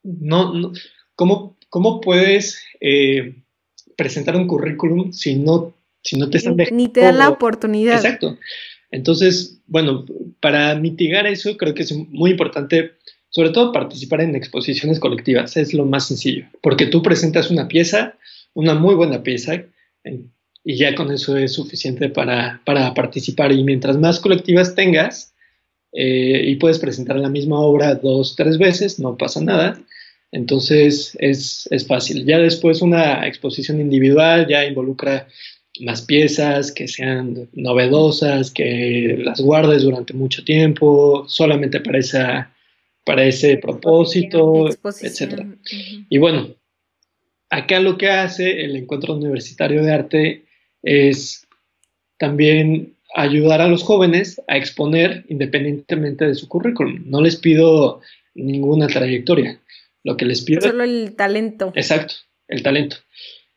No, 0.02 0.52
no, 0.52 0.72
¿cómo, 1.14 1.56
cómo 1.70 2.02
puedes 2.02 2.60
eh, 2.82 3.36
presentar 3.96 4.36
un 4.36 4.48
currículum 4.48 5.12
si 5.12 5.36
no, 5.36 5.76
si 6.02 6.18
no 6.18 6.28
te 6.32 6.40
están 6.40 6.58
dejando? 6.58 6.76
Ni 6.76 6.90
te 6.90 7.02
dan 7.02 7.20
la 7.20 7.30
oportunidad. 7.30 7.98
Exacto. 7.98 8.40
Entonces, 8.90 9.62
bueno, 9.68 10.06
para 10.40 10.74
mitigar 10.74 11.28
eso 11.28 11.56
creo 11.56 11.76
que 11.76 11.84
es 11.84 11.92
muy 11.92 12.32
importante, 12.32 12.94
sobre 13.30 13.52
todo 13.52 13.72
participar 13.72 14.22
en 14.22 14.36
exposiciones 14.36 15.00
colectivas, 15.00 15.56
es 15.56 15.76
lo 15.76 15.86
más 15.86 16.08
sencillo, 16.08 16.48
porque 16.62 16.88
tú 16.88 17.04
presentas 17.04 17.52
una 17.52 17.68
pieza, 17.68 18.18
una 18.56 18.74
muy 18.74 18.96
buena 18.96 19.22
pieza, 19.22 19.66
y 20.64 20.78
ya 20.78 20.96
con 20.96 21.12
eso 21.12 21.38
es 21.38 21.54
suficiente 21.54 22.10
para, 22.10 22.62
participar. 22.96 23.52
Y 23.52 23.64
mientras 23.64 23.98
más 23.98 24.20
colectivas 24.20 24.76
tengas 24.76 25.34
eh, 25.92 26.42
y 26.46 26.56
puedes 26.56 26.80
presentar 26.80 27.18
la 27.18 27.30
misma 27.30 27.60
obra 27.60 27.96
dos, 27.96 28.36
tres 28.36 28.58
veces, 28.58 29.00
no 29.00 29.18
pasa 29.18 29.42
nada. 29.42 29.82
Entonces 30.32 31.16
es, 31.20 31.68
fácil. 31.88 32.26
Ya 32.26 32.40
después 32.40 32.82
una 32.82 33.28
exposición 33.28 33.80
individual 33.80 34.48
ya 34.48 34.66
involucra 34.66 35.28
más 35.82 36.04
piezas 36.04 36.72
que 36.72 36.88
sean 36.88 37.50
novedosas, 37.54 38.52
que 38.52 39.18
las 39.20 39.42
guardes 39.42 39.84
durante 39.84 40.14
mucho 40.14 40.44
tiempo, 40.44 41.26
solamente 41.28 41.82
para, 41.82 41.98
esa, 41.98 42.54
para 43.04 43.26
ese 43.26 43.58
propósito, 43.58 44.70
etc. 44.70 45.46
Y 46.10 46.18
bueno, 46.20 46.56
acá 47.50 47.80
lo 47.80 47.98
que 47.98 48.10
hace 48.10 48.64
el 48.64 48.76
Encuentro 48.76 49.16
Universitario 49.16 49.84
de 49.84 49.92
Arte 49.92 50.46
es 50.84 51.48
también 52.18 52.96
ayudar 53.16 53.62
a 53.62 53.68
los 53.68 53.84
jóvenes 53.84 54.42
a 54.48 54.58
exponer 54.58 55.26
independientemente 55.30 56.26
de 56.26 56.36
su 56.36 56.48
currículum. 56.48 57.04
No 57.06 57.22
les 57.22 57.36
pido 57.38 58.02
ninguna 58.36 58.88
trayectoria. 58.88 59.60
Lo 60.04 60.18
que 60.18 60.26
les 60.26 60.42
pido... 60.42 60.62
Solo 60.62 60.84
el 60.84 61.16
talento. 61.16 61.72
Exacto, 61.76 62.16
el 62.48 62.62
talento. 62.62 62.98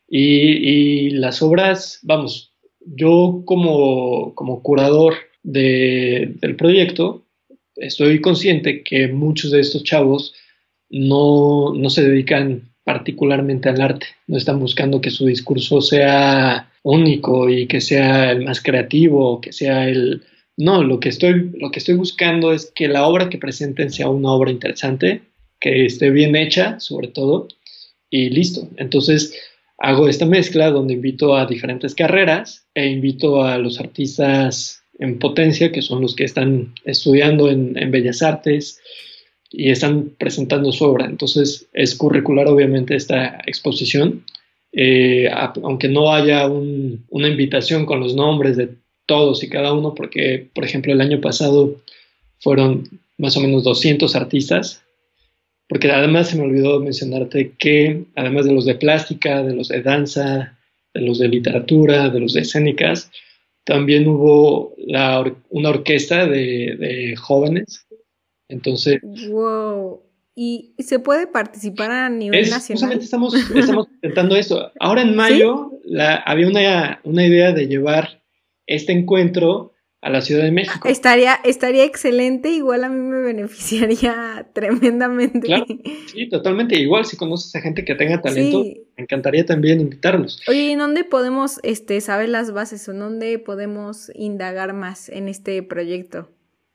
Y, 0.08 1.10
las 1.10 1.42
obras, 1.42 1.98
vamos, 2.02 2.52
yo 2.80 3.42
como, 3.44 4.34
como 4.34 4.62
curador 4.62 5.14
del 5.42 6.56
proyecto, 6.56 7.24
estoy 7.74 8.20
consciente 8.20 8.84
que 8.84 9.08
muchos 9.08 9.50
de 9.50 9.60
estos 9.60 9.82
chavos 9.82 10.34
no, 10.88 11.74
no 11.74 11.90
se 11.90 12.08
dedican 12.08 12.70
particularmente 12.86 13.68
al 13.68 13.80
arte, 13.80 14.06
no 14.28 14.36
están 14.36 14.60
buscando 14.60 15.00
que 15.00 15.10
su 15.10 15.26
discurso 15.26 15.80
sea 15.80 16.70
único 16.84 17.50
y 17.50 17.66
que 17.66 17.80
sea 17.80 18.30
el 18.30 18.44
más 18.44 18.62
creativo, 18.62 19.40
que 19.40 19.52
sea 19.52 19.88
el... 19.88 20.22
No, 20.56 20.84
lo 20.84 21.00
que 21.00 21.08
estoy, 21.08 21.50
lo 21.58 21.72
que 21.72 21.80
estoy 21.80 21.96
buscando 21.96 22.52
es 22.52 22.70
que 22.72 22.86
la 22.86 23.08
obra 23.08 23.28
que 23.28 23.38
presenten 23.38 23.90
sea 23.90 24.08
una 24.08 24.30
obra 24.30 24.52
interesante, 24.52 25.22
que 25.58 25.84
esté 25.84 26.10
bien 26.10 26.36
hecha, 26.36 26.78
sobre 26.78 27.08
todo, 27.08 27.48
y 28.08 28.30
listo. 28.30 28.68
Entonces, 28.76 29.36
hago 29.78 30.08
esta 30.08 30.24
mezcla 30.24 30.70
donde 30.70 30.94
invito 30.94 31.36
a 31.36 31.46
diferentes 31.46 31.92
carreras 31.92 32.68
e 32.72 32.86
invito 32.86 33.42
a 33.42 33.58
los 33.58 33.80
artistas 33.80 34.84
en 35.00 35.18
potencia, 35.18 35.72
que 35.72 35.82
son 35.82 36.02
los 36.02 36.14
que 36.14 36.22
están 36.22 36.72
estudiando 36.84 37.50
en, 37.50 37.90
Bellas 37.90 38.22
Artes 38.22 38.80
y 39.50 39.70
están 39.70 40.10
presentando 40.18 40.72
su 40.72 40.84
obra. 40.84 41.06
Entonces 41.06 41.68
es 41.72 41.94
curricular 41.94 42.48
obviamente 42.48 42.96
esta 42.96 43.40
exposición, 43.46 44.24
eh, 44.72 45.28
aunque 45.62 45.88
no 45.88 46.12
haya 46.12 46.46
una 46.48 47.28
invitación 47.28 47.86
con 47.86 48.00
los 48.00 48.14
nombres 48.14 48.56
de 48.56 48.70
todos 49.06 49.42
y 49.42 49.48
cada 49.48 49.72
uno, 49.72 49.94
porque 49.94 50.48
por 50.54 50.64
ejemplo 50.64 50.92
el 50.92 51.00
año 51.00 51.20
pasado 51.20 51.76
fueron 52.40 53.00
más 53.18 53.36
o 53.36 53.40
menos 53.40 53.64
200 53.64 54.14
artistas, 54.16 54.82
porque 55.68 55.90
además 55.90 56.28
se 56.28 56.36
me 56.36 56.44
olvidó 56.44 56.80
mencionarte 56.80 57.52
que 57.58 58.04
además 58.14 58.44
de 58.44 58.52
los 58.52 58.66
de 58.66 58.74
plástica, 58.74 59.42
de 59.42 59.54
los 59.54 59.68
de 59.68 59.82
danza, 59.82 60.58
de 60.94 61.00
los 61.00 61.18
de 61.18 61.28
literatura, 61.28 62.08
de 62.08 62.20
los 62.20 62.34
de 62.34 62.42
escénicas, 62.42 63.10
también 63.64 64.06
hubo 64.06 64.74
una 64.76 65.68
orquesta 65.68 66.26
de, 66.26 67.14
jóvenes. 67.18 67.85
Entonces. 68.48 69.00
¡Wow! 69.02 70.02
¿Y 70.34 70.74
se 70.78 70.98
puede 70.98 71.26
participar 71.26 71.90
a 71.90 72.10
nivel 72.10 72.50
nacional? 72.50 72.60
Justamente 72.66 73.04
estamos, 73.04 73.34
estamos 73.34 73.88
intentando 73.94 74.36
eso. 74.36 74.70
Ahora 74.78 75.00
en 75.00 75.16
mayo 75.16 75.72
había 76.26 76.46
una, 76.46 77.00
una 77.04 77.26
idea 77.26 77.52
de 77.52 77.66
llevar 77.66 78.22
este 78.66 78.92
encuentro 78.92 79.72
a 80.02 80.10
la 80.10 80.20
Ciudad 80.20 80.44
de 80.44 80.52
México. 80.52 80.88
Estaría, 80.88 81.34
estaría 81.42 81.84
excelente, 81.84 82.50
igual 82.50 82.84
a 82.84 82.88
mí 82.88 83.00
me 83.00 83.20
beneficiaría 83.20 84.46
tremendamente. 84.52 85.40
Claro, 85.40 85.66
sí, 86.12 86.28
totalmente. 86.28 86.78
Igual 86.78 87.06
si 87.06 87.16
conoces 87.16 87.54
a 87.56 87.60
gente 87.60 87.84
que 87.84 87.94
tenga 87.94 88.20
talento, 88.20 88.62
me 88.62 89.02
encantaría 89.02 89.44
también 89.46 89.80
invitarlos. 89.80 90.40
Oye, 90.48 90.70
¿y 90.70 90.74
dónde 90.74 91.04
podemos 91.04 91.60
este, 91.62 92.00
saber 92.00 92.28
las 92.28 92.52
bases 92.52 92.88
o 92.88 92.92
dónde 92.92 93.38
podemos 93.38 94.12
indagar 94.14 94.74
más 94.74 95.08
en 95.08 95.28
este 95.28 95.62
proyecto? 95.62 96.28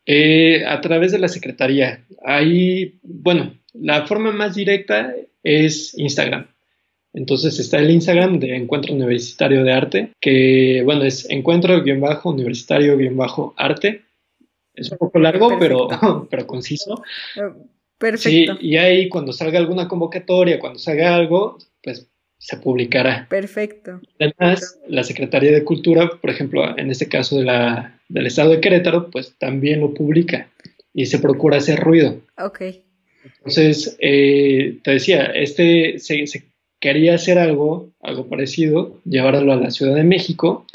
Eh, 0.06 0.66
a 0.66 0.82
través 0.82 1.12
de 1.12 1.20
la 1.20 1.28
Secretaría. 1.28 2.04
Ahí, 2.24 2.96
bueno, 3.04 3.54
la 3.74 4.08
forma 4.08 4.32
más 4.32 4.56
directa 4.56 5.14
es 5.44 5.96
Instagram. 5.98 6.48
Entonces 7.14 7.60
está 7.60 7.78
el 7.80 7.92
Instagram 7.92 8.40
de 8.40 8.56
Encuentro 8.56 8.94
Universitario 8.94 9.64
de 9.64 9.74
Arte, 9.74 10.14
que 10.20 10.82
bueno, 10.86 11.04
es 11.04 11.30
encuentro-universitario-arte. 11.30 14.02
Es 14.74 14.92
un 14.92 14.98
poco 14.98 15.20
largo, 15.20 15.60
pero, 15.60 15.90
pero 16.30 16.48
conciso. 16.48 17.04
Perfecto. 17.98 18.58
Sí, 18.60 18.68
y 18.68 18.78
ahí 18.78 19.10
cuando 19.10 19.34
salga 19.34 19.60
alguna 19.60 19.90
convocatoria, 19.90 20.60
cuando 20.60 20.80
salga 20.80 21.14
algo, 21.14 21.58
pues 21.84 22.08
se 22.38 22.58
publicará. 22.58 23.28
Perfecto. 23.30 24.02
Además, 24.20 24.80
la 24.88 25.04
Secretaría 25.04 25.52
de 25.52 25.64
Cultura, 25.64 26.10
por 26.10 26.32
ejemplo, 26.32 26.76
en 26.78 26.90
este 26.90 27.08
caso 27.08 27.38
de 27.38 27.44
la, 27.44 28.01
del 28.12 28.28
Estado 28.28 28.52
de 28.52 28.62
Querétaro, 28.62 29.10
pues 29.10 29.36
también 29.38 29.80
lo 29.80 29.94
publica 29.94 30.50
y 30.94 31.06
se 31.06 31.20
procura 31.20 31.58
hacer 31.58 31.80
ruido. 31.80 32.22
Ok. 32.38 32.62
Entonces, 33.38 33.98
eh, 34.00 34.78
te 34.84 34.92
decía, 34.92 35.26
este 35.26 36.00
se, 36.00 36.28
se 36.28 36.44
quería 36.80 37.16
hacer 37.16 37.38
algo, 37.38 37.92
algo 38.02 38.28
parecido, 38.28 39.00
llevarlo 39.06 39.54
a 39.54 39.58
la 39.58 39.72
Ciudad 39.72 39.96
de 39.96 40.04
México, 40.04 40.66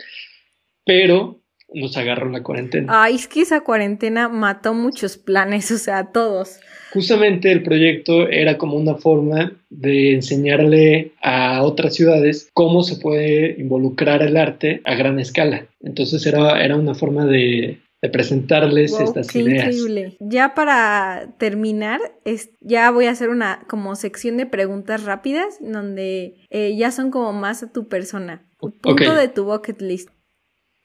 pero 0.85 1.41
nos 1.73 1.97
agarró 1.97 2.31
la 2.31 2.43
cuarentena. 2.43 3.03
Ay, 3.03 3.17
es 3.17 3.27
que 3.27 3.43
esa 3.43 3.61
cuarentena 3.61 4.29
mató 4.29 4.75
muchos 4.75 5.17
planes, 5.17 5.71
o 5.73 5.79
sea, 5.79 6.13
todos. 6.13 6.59
Justamente 6.93 7.53
el 7.53 7.63
proyecto 7.63 8.29
era 8.29 8.57
como 8.57 8.77
una 8.77 8.95
forma 8.95 9.53
de 9.69 10.15
enseñarle 10.15 11.13
a 11.21 11.63
otras 11.63 11.95
ciudades 11.95 12.49
cómo 12.55 12.83
se 12.83 12.97
puede 12.97 13.61
involucrar 13.61 14.23
el 14.23 14.37
arte 14.37 14.81
a 14.85 14.95
gran 14.95 15.19
escala. 15.19 15.67
Entonces 15.81 16.25
era, 16.27 16.65
era 16.65 16.77
una 16.77 16.95
forma 16.95 17.27
de, 17.27 17.81
de 18.01 18.09
presentarles 18.09 18.99
estas 18.99 19.29
qué 19.29 19.41
ideas. 19.41 19.67
Increíble. 19.67 20.17
Ya 20.21 20.55
para 20.55 21.35
terminar, 21.39 22.01
es, 22.25 22.51
ya 22.61 22.91
voy 22.91 23.07
a 23.07 23.11
hacer 23.11 23.29
una 23.29 23.65
como 23.69 23.95
sección 23.97 24.37
de 24.37 24.47
preguntas 24.47 25.05
rápidas 25.05 25.59
donde 25.61 26.37
eh, 26.51 26.77
ya 26.77 26.93
son 26.93 27.11
como 27.11 27.33
más 27.33 27.63
a 27.63 27.73
tu 27.73 27.89
persona. 27.89 28.43
Punto 28.59 29.15
de 29.15 29.29
tu 29.29 29.45
bucket 29.45 29.83
list. 29.83 30.09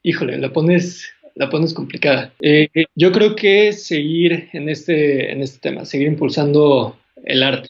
Híjole, 0.04 0.38
la 0.38 0.52
pones, 0.52 1.12
la 1.36 1.50
pones 1.50 1.74
complicada. 1.74 2.34
Eh, 2.42 2.68
yo 2.96 3.12
creo 3.12 3.36
que 3.36 3.74
seguir 3.74 4.50
en 4.54 4.70
este, 4.70 5.32
en 5.32 5.42
este 5.42 5.60
tema, 5.60 5.86
seguir 5.86 6.08
impulsando 6.08 6.98
el 7.24 7.44
arte. 7.44 7.70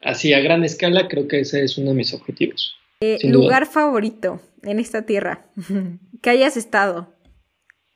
Así 0.00 0.32
a 0.32 0.40
gran 0.40 0.64
escala, 0.64 1.08
creo 1.08 1.28
que 1.28 1.40
ese 1.40 1.62
es 1.62 1.76
uno 1.78 1.90
de 1.90 1.96
mis 1.96 2.14
objetivos. 2.14 2.76
Eh, 3.00 3.18
lugar 3.24 3.66
favorito 3.66 4.40
en 4.62 4.78
esta 4.78 5.04
tierra. 5.04 5.46
que 6.22 6.30
hayas 6.30 6.56
estado. 6.56 7.12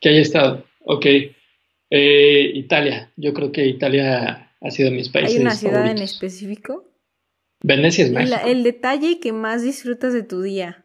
Que 0.00 0.10
haya 0.10 0.20
estado. 0.20 0.64
Ok. 0.84 1.06
Eh, 1.90 2.52
Italia. 2.54 3.10
Yo 3.16 3.32
creo 3.32 3.52
que 3.52 3.66
Italia 3.66 4.52
ha 4.60 4.70
sido 4.70 4.90
mis 4.90 5.08
países. 5.08 5.36
¿Hay 5.36 5.42
una 5.42 5.54
ciudad 5.54 5.86
en 5.86 5.98
específico? 5.98 6.86
Venecia 7.62 8.04
es 8.04 8.10
México. 8.10 8.38
El, 8.46 8.62
detalle 8.62 9.20
que 9.20 9.32
más 9.32 9.62
disfrutas 9.62 10.12
de 10.12 10.22
tu 10.22 10.42
día. 10.42 10.84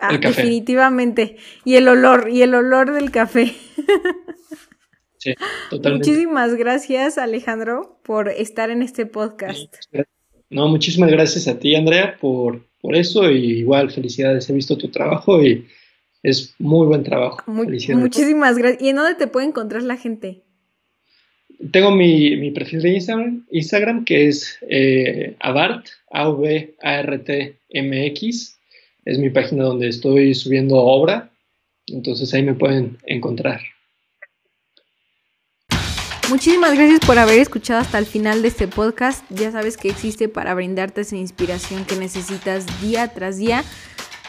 Ah, 0.00 0.16
definitivamente. 0.18 1.36
Y 1.64 1.76
el 1.76 1.88
olor, 1.88 2.28
y 2.30 2.42
el 2.42 2.54
olor 2.54 2.92
del 2.92 3.10
café. 3.10 3.54
sí, 5.18 5.34
totalmente. 5.70 6.10
Muchísimas 6.10 6.54
gracias, 6.54 7.18
Alejandro, 7.18 8.00
por 8.02 8.28
estar 8.28 8.70
en 8.70 8.82
este 8.82 9.06
podcast. 9.06 9.74
No, 10.50 10.68
muchísimas 10.68 11.10
gracias 11.10 11.48
a 11.48 11.58
ti, 11.58 11.74
Andrea, 11.74 12.16
por, 12.20 12.64
por 12.80 12.94
eso. 12.96 13.30
Y 13.30 13.58
igual, 13.60 13.90
felicidades. 13.90 14.48
He 14.50 14.52
visto 14.52 14.76
tu 14.76 14.88
trabajo 14.88 15.42
y 15.42 15.66
es 16.22 16.54
muy 16.58 16.86
buen 16.86 17.04
trabajo. 17.04 17.42
muchísimas 17.46 18.58
gracias. 18.58 18.82
¿Y 18.82 18.88
en 18.88 18.96
dónde 18.96 19.14
te 19.14 19.26
puede 19.26 19.46
encontrar 19.46 19.82
la 19.82 19.96
gente? 19.96 20.42
Tengo 21.70 21.92
mi, 21.92 22.50
perfil 22.50 22.82
de 22.82 22.90
Instagram, 22.94 23.46
Instagram 23.50 24.04
que 24.04 24.28
es 24.28 24.58
eh, 24.68 25.36
Avart, 25.40 25.86
A-V-A-R-T-M-X. 26.10 26.80
Es 29.04 29.18
mi 29.18 29.30
página 29.30 29.64
donde 29.64 29.88
estoy 29.88 30.34
subiendo 30.34 30.76
obra. 30.76 31.30
Entonces 31.86 32.32
ahí 32.32 32.42
me 32.42 32.54
pueden 32.54 32.98
encontrar. 33.06 33.60
Muchísimas 36.30 36.74
gracias 36.74 37.00
por 37.00 37.18
haber 37.18 37.38
escuchado 37.38 37.80
hasta 37.80 37.98
el 37.98 38.06
final 38.06 38.40
de 38.40 38.48
este 38.48 38.66
podcast. 38.66 39.24
Ya 39.28 39.52
sabes 39.52 39.76
que 39.76 39.90
existe 39.90 40.28
para 40.28 40.54
brindarte 40.54 41.02
esa 41.02 41.16
inspiración 41.16 41.84
que 41.84 41.96
necesitas 41.96 42.66
día 42.80 43.08
tras 43.08 43.36
día. 43.36 43.62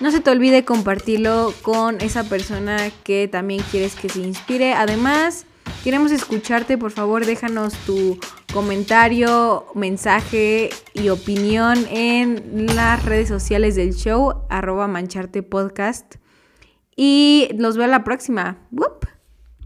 No 0.01 0.11
se 0.11 0.19
te 0.19 0.29
olvide 0.29 0.65
compartirlo 0.65 1.53
con 1.61 2.01
esa 2.01 2.25
persona 2.25 2.91
que 3.05 3.29
también 3.29 3.63
quieres 3.71 3.95
que 3.95 4.09
se 4.09 4.19
inspire. 4.19 4.73
Además, 4.73 5.45
queremos 5.85 6.11
escucharte. 6.11 6.79
Por 6.79 6.89
favor, 6.89 7.27
déjanos 7.27 7.75
tu 7.85 8.19
comentario, 8.51 9.67
mensaje 9.75 10.71
y 10.95 11.09
opinión 11.09 11.77
en 11.91 12.65
las 12.75 13.05
redes 13.05 13.29
sociales 13.29 13.75
del 13.75 13.93
show, 13.93 14.47
arroba 14.49 14.87
mancharte 14.87 15.43
podcast. 15.43 16.15
Y 16.95 17.49
los 17.55 17.77
veo 17.77 17.85
a 17.85 17.89
la 17.89 18.03
próxima. 18.03 18.57